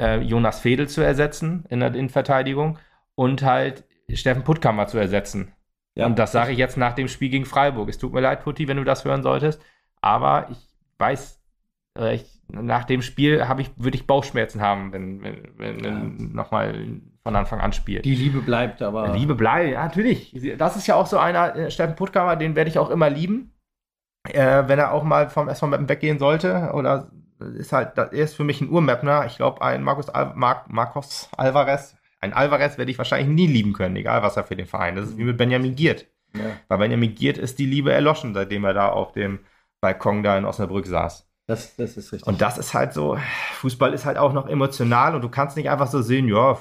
äh, 0.00 0.20
Jonas 0.20 0.60
Fedel 0.60 0.88
zu 0.88 1.02
ersetzen 1.02 1.64
in 1.68 1.80
der 1.80 1.94
Innenverteidigung 1.94 2.78
und 3.14 3.42
halt 3.42 3.84
Steffen 4.12 4.42
Puttkammer 4.42 4.86
zu 4.86 4.98
ersetzen. 4.98 5.52
Ja, 5.94 6.06
und 6.06 6.18
das 6.18 6.32
sage 6.32 6.52
ich 6.52 6.58
jetzt 6.58 6.76
nach 6.76 6.94
dem 6.94 7.08
Spiel 7.08 7.30
gegen 7.30 7.46
Freiburg. 7.46 7.88
Es 7.88 7.98
tut 7.98 8.12
mir 8.12 8.20
leid, 8.20 8.42
Putti, 8.42 8.68
wenn 8.68 8.76
du 8.76 8.84
das 8.84 9.04
hören 9.04 9.22
solltest. 9.22 9.62
Aber 10.00 10.48
ich 10.50 10.58
weiß, 10.98 11.40
äh, 11.98 12.16
ich, 12.16 12.42
nach 12.48 12.84
dem 12.84 13.02
Spiel 13.02 13.44
ich, 13.58 13.70
würde 13.76 13.96
ich 13.96 14.06
Bauchschmerzen 14.06 14.60
haben, 14.60 14.92
wenn, 14.92 15.22
wenn, 15.22 15.58
wenn 15.58 15.84
ja. 15.84 15.92
nochmal 16.34 16.74
von 17.26 17.34
Anfang 17.34 17.58
an 17.60 17.72
spielt. 17.72 18.04
Die 18.04 18.14
Liebe 18.14 18.40
bleibt 18.40 18.82
aber. 18.82 19.08
Die 19.08 19.18
Liebe 19.18 19.34
bleibt, 19.34 19.72
ja, 19.72 19.82
natürlich. 19.82 20.32
Das 20.56 20.76
ist 20.76 20.86
ja 20.86 20.94
auch 20.94 21.06
so 21.06 21.18
einer, 21.18 21.56
äh, 21.56 21.70
Steffen 21.72 21.96
Puttkammer, 21.96 22.36
den 22.36 22.54
werde 22.54 22.70
ich 22.70 22.78
auch 22.78 22.88
immer 22.88 23.10
lieben. 23.10 23.52
Äh, 24.28 24.68
wenn 24.68 24.78
er 24.78 24.92
auch 24.92 25.02
mal 25.02 25.28
vom 25.28 25.48
SV 25.48 25.66
Mappen 25.66 25.88
weggehen 25.88 26.20
sollte. 26.20 26.70
Oder 26.72 27.10
ist 27.58 27.72
halt, 27.72 27.98
er 27.98 28.12
ist 28.12 28.36
für 28.36 28.44
mich 28.44 28.60
ein 28.60 28.70
Urmappner. 28.70 29.26
Ich 29.26 29.38
glaube, 29.38 29.60
ein 29.60 29.82
Markus, 29.82 30.08
Al 30.08 30.34
Mar 30.36 30.64
Marcos 30.68 31.28
Alvarez, 31.36 31.96
ein 32.20 32.32
Alvarez 32.32 32.78
werde 32.78 32.92
ich 32.92 32.98
wahrscheinlich 32.98 33.34
nie 33.34 33.52
lieben 33.52 33.72
können, 33.72 33.96
egal 33.96 34.22
was 34.22 34.36
er 34.36 34.44
für 34.44 34.54
den 34.54 34.66
Verein. 34.66 34.94
Das 34.94 35.08
ist 35.08 35.18
wie 35.18 35.24
mit 35.24 35.36
Benjamin 35.36 35.74
Giert. 35.74 36.06
Ja. 36.32 36.44
Bei 36.68 36.76
Benjamin 36.76 37.16
Giert 37.16 37.38
ist 37.38 37.58
die 37.58 37.66
Liebe 37.66 37.92
erloschen, 37.92 38.34
seitdem 38.34 38.64
er 38.64 38.74
da 38.74 38.88
auf 38.88 39.12
dem 39.12 39.40
Balkon 39.80 40.22
da 40.22 40.38
in 40.38 40.44
Osnabrück 40.44 40.86
saß. 40.86 41.26
Das, 41.48 41.76
das 41.76 41.96
ist 41.96 42.12
richtig. 42.12 42.26
Und 42.26 42.40
das 42.40 42.58
ist 42.58 42.74
halt 42.74 42.92
so, 42.92 43.18
Fußball 43.54 43.92
ist 43.94 44.04
halt 44.04 44.18
auch 44.18 44.32
noch 44.32 44.48
emotional 44.48 45.14
und 45.14 45.22
du 45.22 45.28
kannst 45.28 45.56
nicht 45.56 45.70
einfach 45.70 45.86
so 45.86 46.02
sehen, 46.02 46.28
ja, 46.28 46.58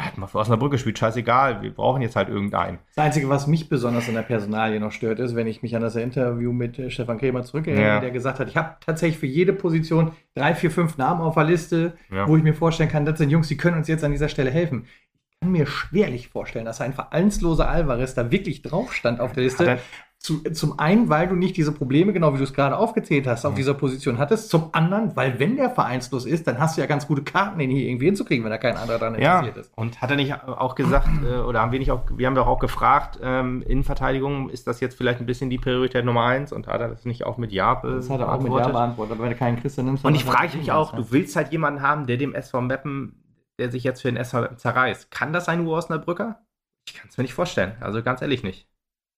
hat 0.00 0.18
mal 0.18 0.26
für 0.26 0.38
Osnabrück 0.38 0.72
gespielt, 0.72 0.98
scheißegal, 0.98 1.62
wir 1.62 1.72
brauchen 1.72 2.02
jetzt 2.02 2.16
halt 2.16 2.28
irgendeinen. 2.28 2.78
Das 2.94 3.04
Einzige, 3.04 3.28
was 3.28 3.46
mich 3.46 3.68
besonders 3.68 4.08
in 4.08 4.14
der 4.14 4.22
Personalie 4.22 4.80
noch 4.80 4.92
stört, 4.92 5.18
ist, 5.18 5.34
wenn 5.36 5.46
ich 5.46 5.62
mich 5.62 5.76
an 5.76 5.82
das 5.82 5.96
Interview 5.96 6.52
mit 6.52 6.78
äh, 6.78 6.90
Stefan 6.90 7.18
Krämer 7.18 7.42
zurückerinnere, 7.42 7.86
ja. 7.86 8.00
der 8.00 8.10
gesagt 8.10 8.40
hat, 8.40 8.48
ich 8.48 8.56
habe 8.56 8.76
tatsächlich 8.80 9.18
für 9.18 9.26
jede 9.26 9.52
Position 9.52 10.12
drei, 10.34 10.54
vier, 10.54 10.70
fünf 10.70 10.96
Namen 10.96 11.20
auf 11.20 11.34
der 11.34 11.44
Liste, 11.44 11.94
ja. 12.10 12.26
wo 12.26 12.36
ich 12.36 12.42
mir 12.42 12.54
vorstellen 12.54 12.90
kann, 12.90 13.04
das 13.04 13.18
sind 13.18 13.30
Jungs, 13.30 13.48
die 13.48 13.56
können 13.56 13.76
uns 13.76 13.88
jetzt 13.88 14.04
an 14.04 14.12
dieser 14.12 14.28
Stelle 14.28 14.50
helfen. 14.50 14.86
Ich 15.12 15.40
kann 15.40 15.52
mir 15.52 15.66
schwerlich 15.66 16.28
vorstellen, 16.28 16.64
dass 16.64 16.80
ein 16.80 16.92
vereinsloser 16.92 17.68
Alvarez 17.68 18.14
da 18.14 18.30
wirklich 18.30 18.62
drauf 18.62 18.92
stand 18.92 19.20
auf 19.20 19.32
der 19.32 19.44
Liste. 19.44 19.78
Zu, 20.22 20.42
zum 20.52 20.78
einen, 20.78 21.08
weil 21.08 21.28
du 21.28 21.34
nicht 21.34 21.56
diese 21.56 21.72
Probleme, 21.72 22.12
genau 22.12 22.34
wie 22.34 22.36
du 22.36 22.44
es 22.44 22.52
gerade 22.52 22.76
aufgezählt 22.76 23.26
hast, 23.26 23.46
auf 23.46 23.52
mhm. 23.52 23.56
dieser 23.56 23.72
Position 23.72 24.18
hattest. 24.18 24.50
Zum 24.50 24.68
anderen, 24.72 25.16
weil 25.16 25.38
wenn 25.38 25.56
der 25.56 25.70
vereinslos 25.70 26.26
ist, 26.26 26.46
dann 26.46 26.58
hast 26.58 26.76
du 26.76 26.82
ja 26.82 26.86
ganz 26.86 27.06
gute 27.06 27.22
Karten, 27.22 27.58
den 27.58 27.70
hier 27.70 27.88
irgendwie 27.88 28.04
hinzukriegen, 28.04 28.44
wenn 28.44 28.50
da 28.50 28.58
kein 28.58 28.76
anderer 28.76 28.98
dran 28.98 29.14
interessiert 29.14 29.56
ja. 29.56 29.62
ist. 29.62 29.72
Und 29.76 30.02
hat 30.02 30.10
er 30.10 30.16
nicht 30.16 30.34
auch 30.46 30.74
gesagt, 30.74 31.08
äh, 31.24 31.38
oder 31.38 31.62
haben 31.62 31.72
wir 31.72 31.78
nicht 31.78 31.90
auch, 31.90 32.02
wir 32.14 32.26
haben 32.26 32.34
doch 32.34 32.48
auch 32.48 32.58
gefragt, 32.58 33.18
ähm, 33.22 33.62
Innenverteidigung, 33.62 34.50
ist 34.50 34.66
das 34.66 34.80
jetzt 34.80 34.94
vielleicht 34.94 35.20
ein 35.20 35.26
bisschen 35.26 35.48
die 35.48 35.56
Priorität 35.56 36.04
Nummer 36.04 36.24
eins? 36.26 36.52
Und 36.52 36.66
hat 36.66 36.82
er 36.82 36.88
das 36.88 37.06
nicht 37.06 37.24
auch 37.24 37.38
mit 37.38 37.50
Ja 37.50 37.76
beantwortet? 37.76 37.98
Das 38.00 38.10
hat 38.10 38.20
er 38.20 38.30
auch 38.30 38.42
mit 38.42 38.52
Ja 38.52 38.68
beantwortet, 38.68 39.12
aber 39.14 39.22
wenn 39.22 39.30
du 39.30 39.38
keinen 39.38 39.58
Christian 39.58 39.86
nimmst. 39.86 40.04
Und 40.04 40.14
ich 40.14 40.26
frage 40.26 40.58
mich 40.58 40.70
auch, 40.70 40.94
du 40.94 41.10
willst 41.12 41.34
halt 41.34 41.50
jemanden 41.50 41.80
haben, 41.80 42.06
der 42.06 42.18
dem 42.18 42.34
SV 42.34 42.60
Meppen, 42.60 43.24
der 43.58 43.70
sich 43.70 43.84
jetzt 43.84 44.02
für 44.02 44.08
den 44.08 44.18
SV 44.18 44.42
Meppen 44.42 44.58
zerreißt. 44.58 45.10
Kann 45.10 45.32
das 45.32 45.48
ein 45.48 45.66
Urosnabrücker? 45.66 46.42
Ich 46.86 46.92
kann 46.92 47.08
es 47.08 47.16
mir 47.16 47.22
nicht 47.22 47.32
vorstellen. 47.32 47.72
Also 47.80 48.02
ganz 48.02 48.20
ehrlich 48.20 48.42
nicht. 48.42 48.69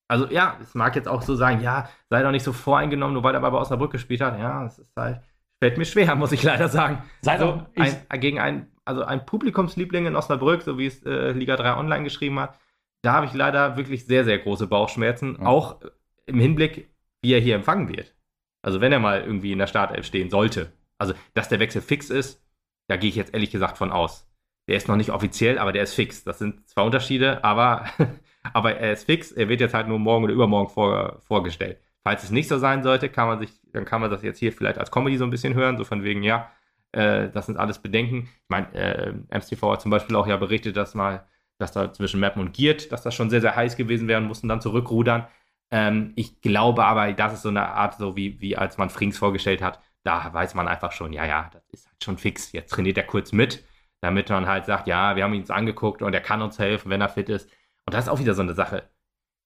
Also 0.09 0.28
ja, 0.28 0.59
es 0.61 0.74
mag 0.74 0.94
jetzt 0.94 1.09
auch 1.09 1.22
so 1.22 1.34
sagen, 1.34 1.61
ja, 1.61 1.88
sei 2.11 2.22
doch 2.22 2.30
nicht 2.30 2.44
so 2.44 2.53
voreingenommen, 2.53 3.14
nur 3.14 3.22
weil 3.22 3.34
er 3.34 3.40
bei 3.40 3.50
Osnabrück 3.53 3.92
gespielt 3.92 4.20
hat. 4.20 4.38
Ja, 4.38 4.66
es 4.66 4.78
ist 4.78 4.96
halt, 4.96 5.20
fällt 5.61 5.78
mir 5.78 5.84
schwer, 5.84 6.14
muss 6.16 6.32
ich 6.32 6.42
leider 6.42 6.68
sagen. 6.68 7.03
Sei 7.22 7.38
so, 7.38 7.44
doch, 7.46 7.66
ein, 7.76 8.20
gegen 8.20 8.38
ein, 8.38 8.70
also 8.84 9.05
ein 9.05 9.24
Publikumsliebling 9.24 10.07
in 10.07 10.16
Osnabrück, 10.16 10.62
so 10.62 10.78
wie 10.78 10.86
es 10.86 11.03
äh, 11.05 11.32
Liga 11.32 11.57
3 11.57 11.76
Online 11.76 12.05
geschrieben 12.05 12.38
hat, 12.40 12.59
da 13.03 13.14
habe 13.14 13.26
ich 13.26 13.32
leider 13.32 13.76
wirklich 13.76 14.07
sehr, 14.07 14.24
sehr 14.24 14.38
große 14.38 14.66
Bauchschmerzen, 14.66 15.36
mhm. 15.38 15.46
auch 15.46 15.80
im 16.26 16.38
Hinblick, 16.38 16.90
wie 17.22 17.32
er 17.32 17.40
hier 17.40 17.57
empfangen 17.57 17.88
wird. 17.88 18.14
Also 18.62 18.80
wenn 18.80 18.92
er 18.92 19.00
mal 19.00 19.22
irgendwie 19.22 19.53
in 19.53 19.59
der 19.59 19.66
Startelf 19.66 20.07
stehen 20.07 20.30
sollte. 20.30 20.72
Also, 20.98 21.14
dass 21.34 21.48
der 21.48 21.59
Wechsel 21.59 21.82
fix 21.82 22.11
ist, 22.11 22.40
da 22.86 22.96
gehe 22.96 23.11
ich 23.11 23.16
jetzt 23.16 23.34
ehrlich 23.34 23.50
gesagt 23.50 23.76
von 23.76 23.90
aus. 23.90 24.28
Der 24.68 24.76
ist 24.76 24.86
noch 24.86 24.96
nicht 24.96 25.11
offiziell, 25.11 25.59
aber 25.59 25.72
der 25.72 25.82
ist 25.82 25.94
fix. 25.94 26.22
Das 26.22 26.38
sind 26.38 26.68
zwei 26.68 26.82
Unterschiede, 26.82 27.42
aber 27.42 27.86
Aber 28.55 28.76
er 28.76 28.93
ist 28.93 29.05
fix, 29.05 29.32
er 29.32 29.49
wird 29.49 29.61
jetzt 29.61 29.74
halt 29.74 29.88
nur 29.88 29.99
morgen 29.99 30.24
oder 30.24 30.32
übermorgen 30.34 30.68
vor, 30.68 31.20
vorgestellt. 31.26 31.78
Falls 32.03 32.24
es 32.24 32.30
nicht 32.30 32.49
so 32.49 32.59
sein 32.59 32.82
sollte, 32.82 33.09
kann 33.09 33.28
man 33.28 33.38
sich, 33.38 33.51
dann 33.72 33.84
kann 33.84 34.01
man 34.01 34.11
das 34.11 34.22
jetzt 34.22 34.38
hier 34.38 34.53
vielleicht 34.53 34.78
als 34.78 34.90
Comedy 34.90 35.16
so 35.16 35.24
ein 35.24 35.30
bisschen 35.30 35.55
hören, 35.55 35.78
so 35.78 35.84
von 35.84 36.03
wegen, 36.03 36.22
ja, 36.22 36.51
äh, 36.93 37.30
das 37.30 37.47
sind 37.47 37.57
alles 37.57 37.78
Bedenken. 37.78 38.28
Ich 38.34 38.49
meine, 38.49 38.72
äh, 38.74 39.14
MSTV 39.28 39.62
hat 39.72 39.82
zum 39.82 39.90
Beispiel 39.90 40.16
auch 40.16 40.26
ja 40.26 40.36
berichtet, 40.36 40.76
dass 40.76 40.95
mal, 40.95 41.26
dass 41.59 41.72
da 41.72 41.93
zwischen 41.93 42.20
Mappen 42.20 42.43
und 42.43 42.53
Giert, 42.53 42.90
dass 42.93 43.03
das 43.03 43.14
schon 43.14 43.30
sehr, 43.30 43.40
sehr 43.40 43.55
heiß 43.57 43.76
gewesen 43.76 44.09
wäre 44.09 44.20
und 44.20 44.26
mussten 44.26 44.49
dann 44.49 44.61
zurückrudern. 44.61 45.26
Ähm, 45.70 46.12
ich 46.16 46.40
glaube 46.40 46.84
aber, 46.84 47.12
das 47.12 47.34
ist 47.34 47.43
so 47.43 47.49
eine 47.49 47.68
Art, 47.68 47.95
so 47.99 48.16
wie, 48.16 48.40
wie 48.40 48.57
als 48.57 48.78
man 48.78 48.90
Frings 48.90 49.18
vorgestellt 49.18 49.62
hat, 49.62 49.80
da 50.05 50.32
weiß 50.32 50.55
man 50.55 50.68
einfach 50.68 50.93
schon, 50.93 51.12
ja, 51.12 51.24
ja, 51.24 51.51
das 51.53 51.62
ist 51.70 51.86
halt 51.86 52.05
schon 52.05 52.18
fix. 52.18 52.53
Jetzt 52.53 52.72
trainiert 52.72 52.99
er 52.99 53.05
kurz 53.05 53.32
mit, 53.32 53.64
damit 54.01 54.28
man 54.30 54.47
halt 54.47 54.66
sagt, 54.66 54.88
ja, 54.88 55.16
wir 55.16 55.24
haben 55.24 55.34
ihn 55.34 55.43
uns 55.43 55.51
angeguckt 55.51 56.03
und 56.03 56.12
er 56.12 56.20
kann 56.20 56.43
uns 56.43 56.59
helfen, 56.59 56.90
wenn 56.90 57.01
er 57.01 57.09
fit 57.09 57.28
ist. 57.28 57.49
Und 57.87 57.95
das 57.95 58.05
ist 58.05 58.11
auch 58.11 58.20
wieder 58.20 58.35
so 58.35 58.43
eine 58.43 58.55
Sache. 58.55 58.85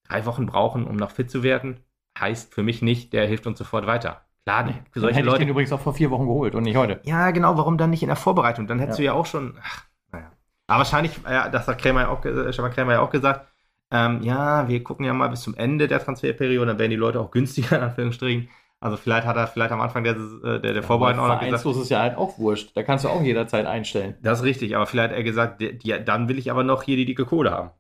Drei 0.09 0.27
Wochen 0.27 0.47
brauchen, 0.47 0.87
um 0.87 0.97
noch 0.97 1.11
fit 1.11 1.31
zu 1.31 1.43
werden, 1.43 1.81
heißt 2.19 2.55
für 2.55 2.63
mich 2.63 2.83
nicht, 2.83 3.13
der 3.13 3.27
hilft 3.27 3.47
uns 3.47 3.59
sofort 3.59 3.87
weiter. 3.87 4.23
Klar, 4.45 4.63
nee, 4.63 4.75
für 4.93 5.01
solche 5.01 5.17
hätte 5.17 5.27
Leute. 5.27 5.39
Ich 5.39 5.47
den 5.47 5.49
übrigens 5.49 5.73
auch 5.73 5.81
vor 5.81 5.95
vier 5.95 6.11
Wochen 6.11 6.27
geholt 6.27 6.55
und 6.55 6.63
nicht 6.63 6.77
heute. 6.77 7.01
Ja, 7.05 7.33
genau. 7.33 7.57
Warum 7.57 7.79
dann 7.79 7.91
nicht 7.91 8.03
in 8.03 8.09
der 8.09 8.17
Vorbereitung? 8.17 8.69
Dann 8.69 8.79
hättest 8.79 9.01
ja. 9.01 9.03
du 9.03 9.07
ja 9.07 9.13
auch 9.15 9.27
schon. 9.27 9.59
Ach, 9.61 9.85
naja. 10.13 10.31
Aber 10.69 10.79
wahrscheinlich, 10.79 11.19
ja, 11.29 11.49
das 11.49 11.67
hat 11.67 11.79
Krämer 11.79 12.03
ja 12.03 12.09
auch, 12.11 12.21
Stefan 12.21 12.71
Krämer 12.71 12.93
ja 12.93 13.01
auch 13.01 13.11
gesagt. 13.11 13.47
Ähm, 13.91 14.23
ja, 14.23 14.69
wir 14.69 14.83
gucken 14.85 15.05
ja 15.05 15.13
mal 15.13 15.29
bis 15.29 15.43
zum 15.43 15.55
Ende 15.57 15.89
der 15.89 16.01
Transferperiode, 16.01 16.67
dann 16.67 16.79
werden 16.79 16.91
die 16.91 16.97
Leute 16.97 17.21
auch 17.21 17.31
günstiger, 17.31 17.77
in 17.77 17.83
Anführungsstrichen. 17.83 18.49
Also 18.79 18.97
vielleicht 18.97 19.27
hat 19.27 19.37
er 19.37 19.47
vielleicht 19.47 19.73
am 19.73 19.81
Anfang 19.81 20.05
der, 20.05 20.15
der, 20.15 20.59
der 20.59 20.75
ja, 20.75 20.83
Vorbereitung 20.83 21.25
auch 21.25 21.29
noch 21.29 21.41
gesagt. 21.41 21.65
ist 21.65 21.89
ja 21.89 22.01
halt 22.01 22.17
auch 22.17 22.39
wurscht. 22.39 22.77
Da 22.77 22.83
kannst 22.83 23.05
du 23.05 23.09
auch 23.09 23.23
jederzeit 23.23 23.67
einstellen. 23.67 24.15
Das 24.23 24.41
ist 24.41 24.45
richtig, 24.45 24.77
aber 24.77 24.87
vielleicht 24.87 25.11
hat 25.11 25.17
er 25.17 25.25
gesagt, 25.25 25.61
die, 25.61 25.79
die, 25.79 26.05
dann 26.05 26.29
will 26.29 26.39
ich 26.39 26.51
aber 26.51 26.63
noch 26.63 26.83
hier 26.83 26.97
die 26.97 27.07
dicke 27.07 27.25
Kohle 27.25 27.51
haben. 27.51 27.71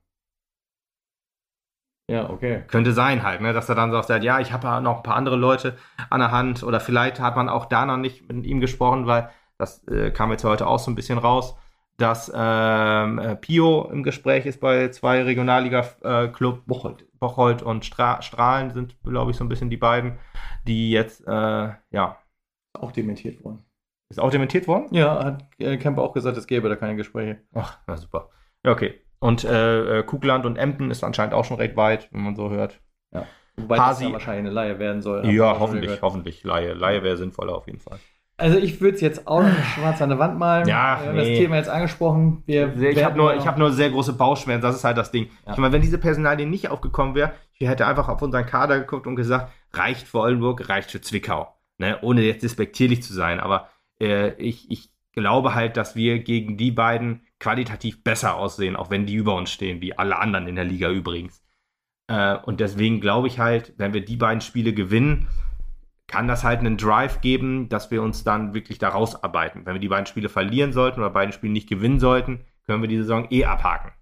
Ja, 2.09 2.31
okay. 2.31 2.63
Könnte 2.69 2.93
sein 2.93 3.25
halt, 3.25 3.41
ne, 3.41 3.53
dass 3.53 3.69
er 3.69 3.75
dann 3.75 3.91
sagt, 3.91 4.23
ja, 4.23 4.39
ich 4.39 4.53
habe 4.53 4.69
ja 4.69 4.81
noch 4.81 4.99
ein 4.99 5.03
paar 5.03 5.17
andere 5.17 5.37
Leute 5.37 5.77
an 6.09 6.21
der 6.21 6.31
Hand 6.31 6.63
oder 6.63 6.79
vielleicht 6.79 7.19
hat 7.21 7.35
man 7.35 7.49
auch 7.49 7.67
da 7.67 7.85
noch 7.85 7.97
nicht 7.97 8.33
mit 8.33 8.47
ihm 8.47 8.61
gesprochen, 8.61 9.07
weil 9.07 9.31
das 9.59 9.87
äh, 9.89 10.11
kam 10.13 10.31
jetzt 10.31 10.45
heute 10.45 10.67
auch 10.67 10.79
so 10.79 10.91
ein 10.91 10.95
bisschen 10.95 11.19
raus, 11.19 11.57
dass 11.97 12.31
ähm, 12.35 13.19
äh, 13.19 13.37
Pio 13.37 13.89
im 13.91 14.03
Gespräch 14.03 14.47
ist 14.47 14.61
bei 14.61 14.89
zwei 14.91 15.23
Regionalliga-Club, 15.23 16.59
äh, 16.59 16.63
Bocholt. 16.67 17.07
Bocholt 17.19 17.63
und 17.63 17.85
Stra 17.85 18.23
Strahlen 18.23 18.71
sind, 18.71 18.97
glaube 19.03 19.31
ich, 19.31 19.37
so 19.37 19.45
ein 19.45 19.49
bisschen 19.49 19.71
die 19.71 19.79
beiden, 19.79 20.19
die 20.67 20.91
jetzt, 20.91 21.27
äh, 21.27 21.71
ja. 21.91 22.19
Auch 22.79 22.93
dementiert 22.93 23.43
worden. 23.43 23.65
Ist 24.11 24.21
auch 24.21 24.31
dementiert 24.31 24.69
worden? 24.69 24.89
Ja, 24.91 25.25
hat 25.25 25.45
äh, 25.59 25.79
Kemper 25.79 26.03
auch 26.03 26.13
gesagt, 26.13 26.37
es 26.37 26.47
gäbe 26.47 26.69
da 26.69 26.77
keine 26.77 26.95
Gespräche. 26.95 27.41
Ach, 27.55 27.79
na 27.87 27.97
super. 27.97 28.29
Ja, 28.63 28.73
okay. 28.73 29.01
Und 29.19 29.45
äh, 29.45 30.01
äh, 30.01 30.03
Kugland 30.03 30.47
und 30.47 30.57
Emden 30.57 30.91
ist 30.91 31.05
anscheinend 31.05 31.35
auch 31.35 31.45
schon 31.45 31.57
recht 31.57 31.77
weit, 31.77 32.09
wenn 32.13 32.23
man 32.23 32.37
so 32.37 32.51
hört. 32.51 32.81
Ja. 33.13 33.27
Wobei 33.57 33.79
Hasi, 33.79 34.05
das 34.05 34.09
ja 34.09 34.13
wahrscheinlich 34.13 34.47
eine 34.47 34.51
Laie 34.51 34.79
werden 34.79 35.01
soll. 35.01 35.27
Ja, 35.27 35.59
hoffentlich, 35.59 36.03
hoffentlich 36.03 36.45
Laie. 36.45 36.75
Laie 36.75 37.03
wäre 37.03 37.17
sinnvoller 37.17 37.55
auf 37.55 37.67
jeden 37.67 37.81
Fall. 37.81 37.99
Also 38.39 38.59
ich 38.59 38.81
würde 38.83 38.97
es 38.97 39.01
jetzt 39.01 39.27
auch 39.27 39.43
noch 39.43 39.65
schwarz 39.75 40.03
an 40.03 40.11
der 40.11 40.19
Wand 40.19 40.39
malen. 40.39 40.69
Ja, 40.69 41.01
Wir 41.01 41.09
haben 41.09 41.17
das 41.17 41.27
nee. 41.27 41.39
Thema 41.39 41.57
jetzt 41.57 41.71
angesprochen. 41.71 42.43
Wir 42.45 42.77
Ich 42.77 43.03
habe 43.03 43.17
nur, 43.17 43.35
ich 43.35 43.47
hab 43.47 43.57
nur 43.57 43.73
sehr 43.73 43.89
große 43.89 44.13
Bauchschmerzen, 44.13 44.61
das 44.61 44.77
ist 44.77 44.85
halt 44.85 44.99
das 44.99 45.11
Ding. 45.11 45.31
Ja. 45.47 45.53
Ich 45.53 45.59
meine, 45.59 45.73
wenn 45.73 45.81
diese 45.81 45.97
Personalie 45.97 46.47
nicht 46.47 46.69
aufgekommen 46.69 47.15
wäre, 47.15 47.33
ich 47.59 47.67
hätte 47.67 47.87
einfach 47.87 48.11
auf 48.11 48.21
unseren 48.21 48.45
Kader 48.45 48.79
geguckt 48.79 49.07
und 49.07 49.17
gesagt, 49.17 49.51
reicht 49.73 50.07
für 50.07 50.21
Oldenburg, 50.21 50.69
reicht 50.69 50.91
für 50.91 51.01
Zwickau. 51.01 51.49
Ne? 51.79 51.99
Ohne 52.03 52.23
jetzt 52.23 52.43
despektierlich 52.43 53.03
zu 53.03 53.15
sein, 53.15 53.41
aber 53.41 53.71
äh, 54.01 54.35
ich, 54.35 54.71
ich 54.71 54.91
glaube 55.13 55.55
halt, 55.55 55.79
dass 55.79 55.97
wir 55.97 56.19
gegen 56.19 56.59
die 56.59 56.71
beiden 56.71 57.23
qualitativ 57.39 58.03
besser 58.03 58.35
aussehen, 58.37 58.77
auch 58.77 58.91
wenn 58.91 59.07
die 59.07 59.15
über 59.15 59.35
uns 59.35 59.51
stehen, 59.51 59.81
wie 59.81 59.97
alle 59.97 60.19
anderen 60.19 60.47
in 60.47 60.57
der 60.57 60.65
Liga 60.65 60.91
übrigens. 60.91 61.43
Äh, 62.09 62.37
und 62.37 62.61
deswegen 62.61 63.01
glaube 63.01 63.29
ich 63.29 63.39
halt, 63.39 63.75
wenn 63.77 63.93
wir 63.93 64.05
die 64.05 64.17
beiden 64.17 64.41
Spiele 64.41 64.73
gewinnen, 64.73 65.29
kann 66.07 66.29
das 66.29 66.45
halt 66.45 66.61
einen 66.61 66.77
Drive 66.77 67.21
geben, 67.21 67.69
dass 67.69 67.91
wir 67.91 68.03
uns 68.03 68.23
dann 68.25 68.55
wirklich 68.55 68.79
da 68.79 68.91
rausarbeiten. 68.91 69.67
Wenn 69.67 69.75
wir 69.75 69.81
die 69.81 69.89
beiden 69.89 70.07
Spiele 70.07 70.29
verlieren 70.29 70.73
sollten 70.73 71.01
oder 71.01 71.11
beiden 71.11 71.33
Spiele 71.33 71.53
nicht 71.53 71.69
gewinnen 71.69 71.99
sollten, 71.99 72.45
können 72.65 72.83
wir 72.83 72.89
die 72.89 72.99
Saison 72.99 73.27
eh 73.31 73.45
abhaken. 73.45 73.93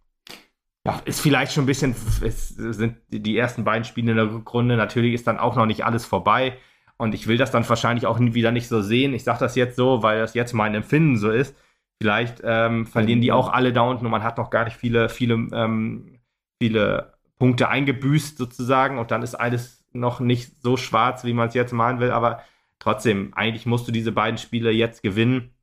Ja, 0.87 1.01
ist 1.07 1.21
vielleicht 1.21 1.53
schon 1.53 1.65
ein 1.65 1.67
bisschen, 1.67 1.95
es 2.23 2.49
sind 2.49 2.99
die 3.09 3.39
ersten 3.39 3.65
beiden 3.65 3.85
Spiele 3.85 4.11
in 4.11 4.19
der 4.19 4.31
Rückrunde, 4.31 4.77
natürlich 4.77 5.15
ist 5.15 5.27
dann 5.27 5.39
auch 5.39 5.57
noch 5.57 5.65
nicht 5.65 5.85
alles 5.87 6.05
vorbei. 6.05 6.59
Und 6.97 7.15
ich 7.15 7.27
will 7.27 7.39
das 7.39 7.51
dann 7.51 7.69
wahrscheinlich 7.69 8.07
auch 8.07 8.21
wieder 8.21 8.53
nicht 8.53 8.69
so 8.69 8.81
sehen. 8.81 9.15
Ich 9.15 9.25
sage 9.25 9.41
das 9.41 9.57
jetzt 9.57 9.77
so, 9.77 10.03
weil 10.03 10.21
das 10.21 10.35
jetzt 10.35 10.53
mein 10.53 10.75
Empfinden 10.75 11.17
so 11.17 11.31
ist. 11.31 11.57
Vielleicht 12.01 12.41
ähm, 12.45 12.87
verlieren 12.87 13.21
die 13.21 13.33
auch 13.33 13.53
alle 13.53 13.73
da 13.73 13.83
unten 13.83 14.05
und 14.05 14.11
man 14.11 14.23
hat 14.23 14.39
noch 14.39 14.51
gar 14.51 14.65
nicht 14.65 14.77
viele, 14.77 15.09
viele, 15.09 15.35
ähm, 15.53 16.21
viele 16.61 17.15
Punkte 17.39 17.69
eingebüßt 17.69 18.37
sozusagen. 18.37 18.99
Und 18.99 19.11
dann 19.11 19.23
ist 19.23 19.35
alles 19.35 19.85
noch 19.93 20.21
nicht 20.21 20.61
so 20.63 20.77
schwarz, 20.77 21.25
wie 21.25 21.33
man 21.33 21.49
es 21.49 21.55
jetzt 21.55 21.73
malen 21.73 22.01
will. 22.01 22.11
Aber 22.11 22.43
trotzdem, 22.79 23.33
eigentlich 23.35 23.67
musst 23.67 23.87
du 23.89 23.93
diese 23.93 24.13
beiden 24.13 24.39
Spiele 24.39 24.71
jetzt 24.71 25.03
gewinnen, 25.03 25.55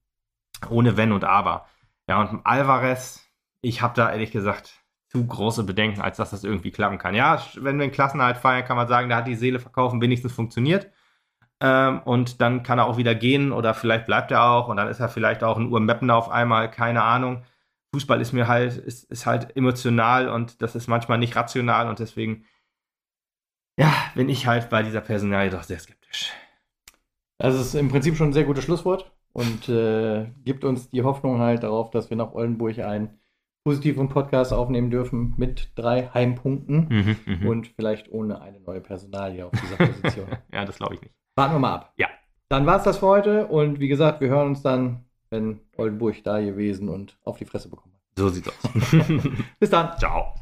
ohne 0.70 0.98
Wenn 0.98 1.12
und 1.12 1.24
Aber. 1.24 1.68
Ja, 2.08 2.22
und 2.22 2.46
Alvarez, 2.46 3.30
ich 3.62 3.82
habe 3.82 3.94
da 3.96 4.12
ehrlich 4.12 4.32
gesagt 4.32 4.82
zu 5.10 5.26
große 5.26 5.64
Bedenken, 5.66 6.02
als 6.02 6.18
dass 6.18 6.32
das 6.32 6.44
irgendwie 6.44 6.72
klappen 6.72 6.98
kann. 6.98 7.14
Ja, 7.16 7.44
wenn 7.56 7.78
wir 7.78 7.84
einen 7.84 7.92
Klassenerhalt 7.92 8.38
feiern, 8.38 8.64
kann 8.64 8.78
man 8.78 8.88
sagen, 8.88 9.10
da 9.10 9.18
hat 9.18 9.28
die 9.28 9.36
Seele 9.36 9.60
verkaufen 9.60 10.02
wenigstens 10.02 10.32
funktioniert. 10.32 10.90
Ähm, 11.64 12.02
und 12.06 12.42
dann 12.42 12.64
kann 12.64 12.80
er 12.80 12.88
auch 12.88 12.98
wieder 12.98 13.14
gehen 13.14 13.52
oder 13.52 13.76
vielleicht 13.76 14.08
bleibt 14.08 14.32
er 14.32 14.44
auch 14.44 14.68
und 14.68 14.78
dann 14.78 14.88
ist 14.88 15.00
er 15.00 15.10
vielleicht 15.10 15.44
auch 15.44 15.58
ein 15.58 15.72
Urmeppener 15.72 16.16
auf 16.16 16.30
einmal, 16.30 16.72
keine 16.72 17.04
Ahnung. 17.04 17.44
Fußball 17.94 18.20
ist 18.20 18.34
mir 18.34 18.48
halt, 18.48 18.78
ist, 18.78 19.04
ist 19.12 19.28
halt 19.28 19.56
emotional 19.56 20.28
und 20.30 20.62
das 20.64 20.76
ist 20.76 20.88
manchmal 20.88 21.20
nicht 21.20 21.36
rational 21.36 21.88
und 21.88 22.00
deswegen, 22.00 22.46
ja, 23.78 23.94
bin 24.16 24.28
ich 24.28 24.48
halt 24.48 24.70
bei 24.70 24.82
dieser 24.82 25.02
Personalie 25.02 25.52
doch 25.52 25.64
sehr 25.64 25.80
skeptisch. 25.80 26.32
Das 27.38 27.56
ist 27.56 27.76
im 27.76 27.90
Prinzip 27.90 28.16
schon 28.16 28.30
ein 28.30 28.34
sehr 28.34 28.46
gutes 28.46 28.64
Schlusswort 28.64 29.12
und 29.34 29.70
äh, 29.70 30.32
gibt 30.44 30.64
uns 30.64 30.90
die 30.90 31.04
Hoffnung 31.04 31.40
halt 31.40 31.64
darauf, 31.64 31.92
dass 31.92 32.10
wir 32.10 32.18
nach 32.18 32.34
Oldenburg 32.34 32.80
einen 32.80 33.20
positiven 33.64 34.10
Podcast 34.10 34.52
aufnehmen 34.52 34.90
dürfen 34.90 35.36
mit 35.38 35.72
drei 35.76 36.08
Heimpunkten 36.14 37.18
Mhm, 37.26 37.48
und 37.48 37.68
vielleicht 37.68 38.12
ohne 38.12 38.42
eine 38.42 38.60
neue 38.62 38.82
Personalie 38.82 39.46
auf 39.46 39.52
dieser 39.62 39.78
Position. 39.78 40.28
ja, 40.52 40.66
das 40.66 40.78
glaube 40.78 40.96
ich 40.96 41.02
nicht. 41.02 41.21
Warten 41.36 41.56
wir 41.56 41.60
mal 41.60 41.76
ab. 41.76 41.94
Ja. 41.98 42.08
Dann 42.50 42.66
war 42.66 42.78
es 42.78 42.84
das 42.84 42.98
für 42.98 43.08
heute 43.08 43.48
und 43.48 43.80
wie 43.80 43.88
gesagt, 43.88 44.20
wir 44.22 44.28
hören 44.28 44.48
uns 44.48 44.62
dann, 44.62 45.06
wenn 45.30 45.62
Oldenburg 45.78 46.24
da 46.24 46.42
gewesen 46.42 46.90
und 46.90 47.18
auf 47.24 47.38
die 47.38 47.46
Fresse 47.46 47.70
bekommen. 47.70 47.96
So 48.18 48.30
sieht's 48.30 48.50
aus. 48.50 48.72
Bis 49.60 49.70
dann. 49.70 49.98
Ciao. 49.98 50.34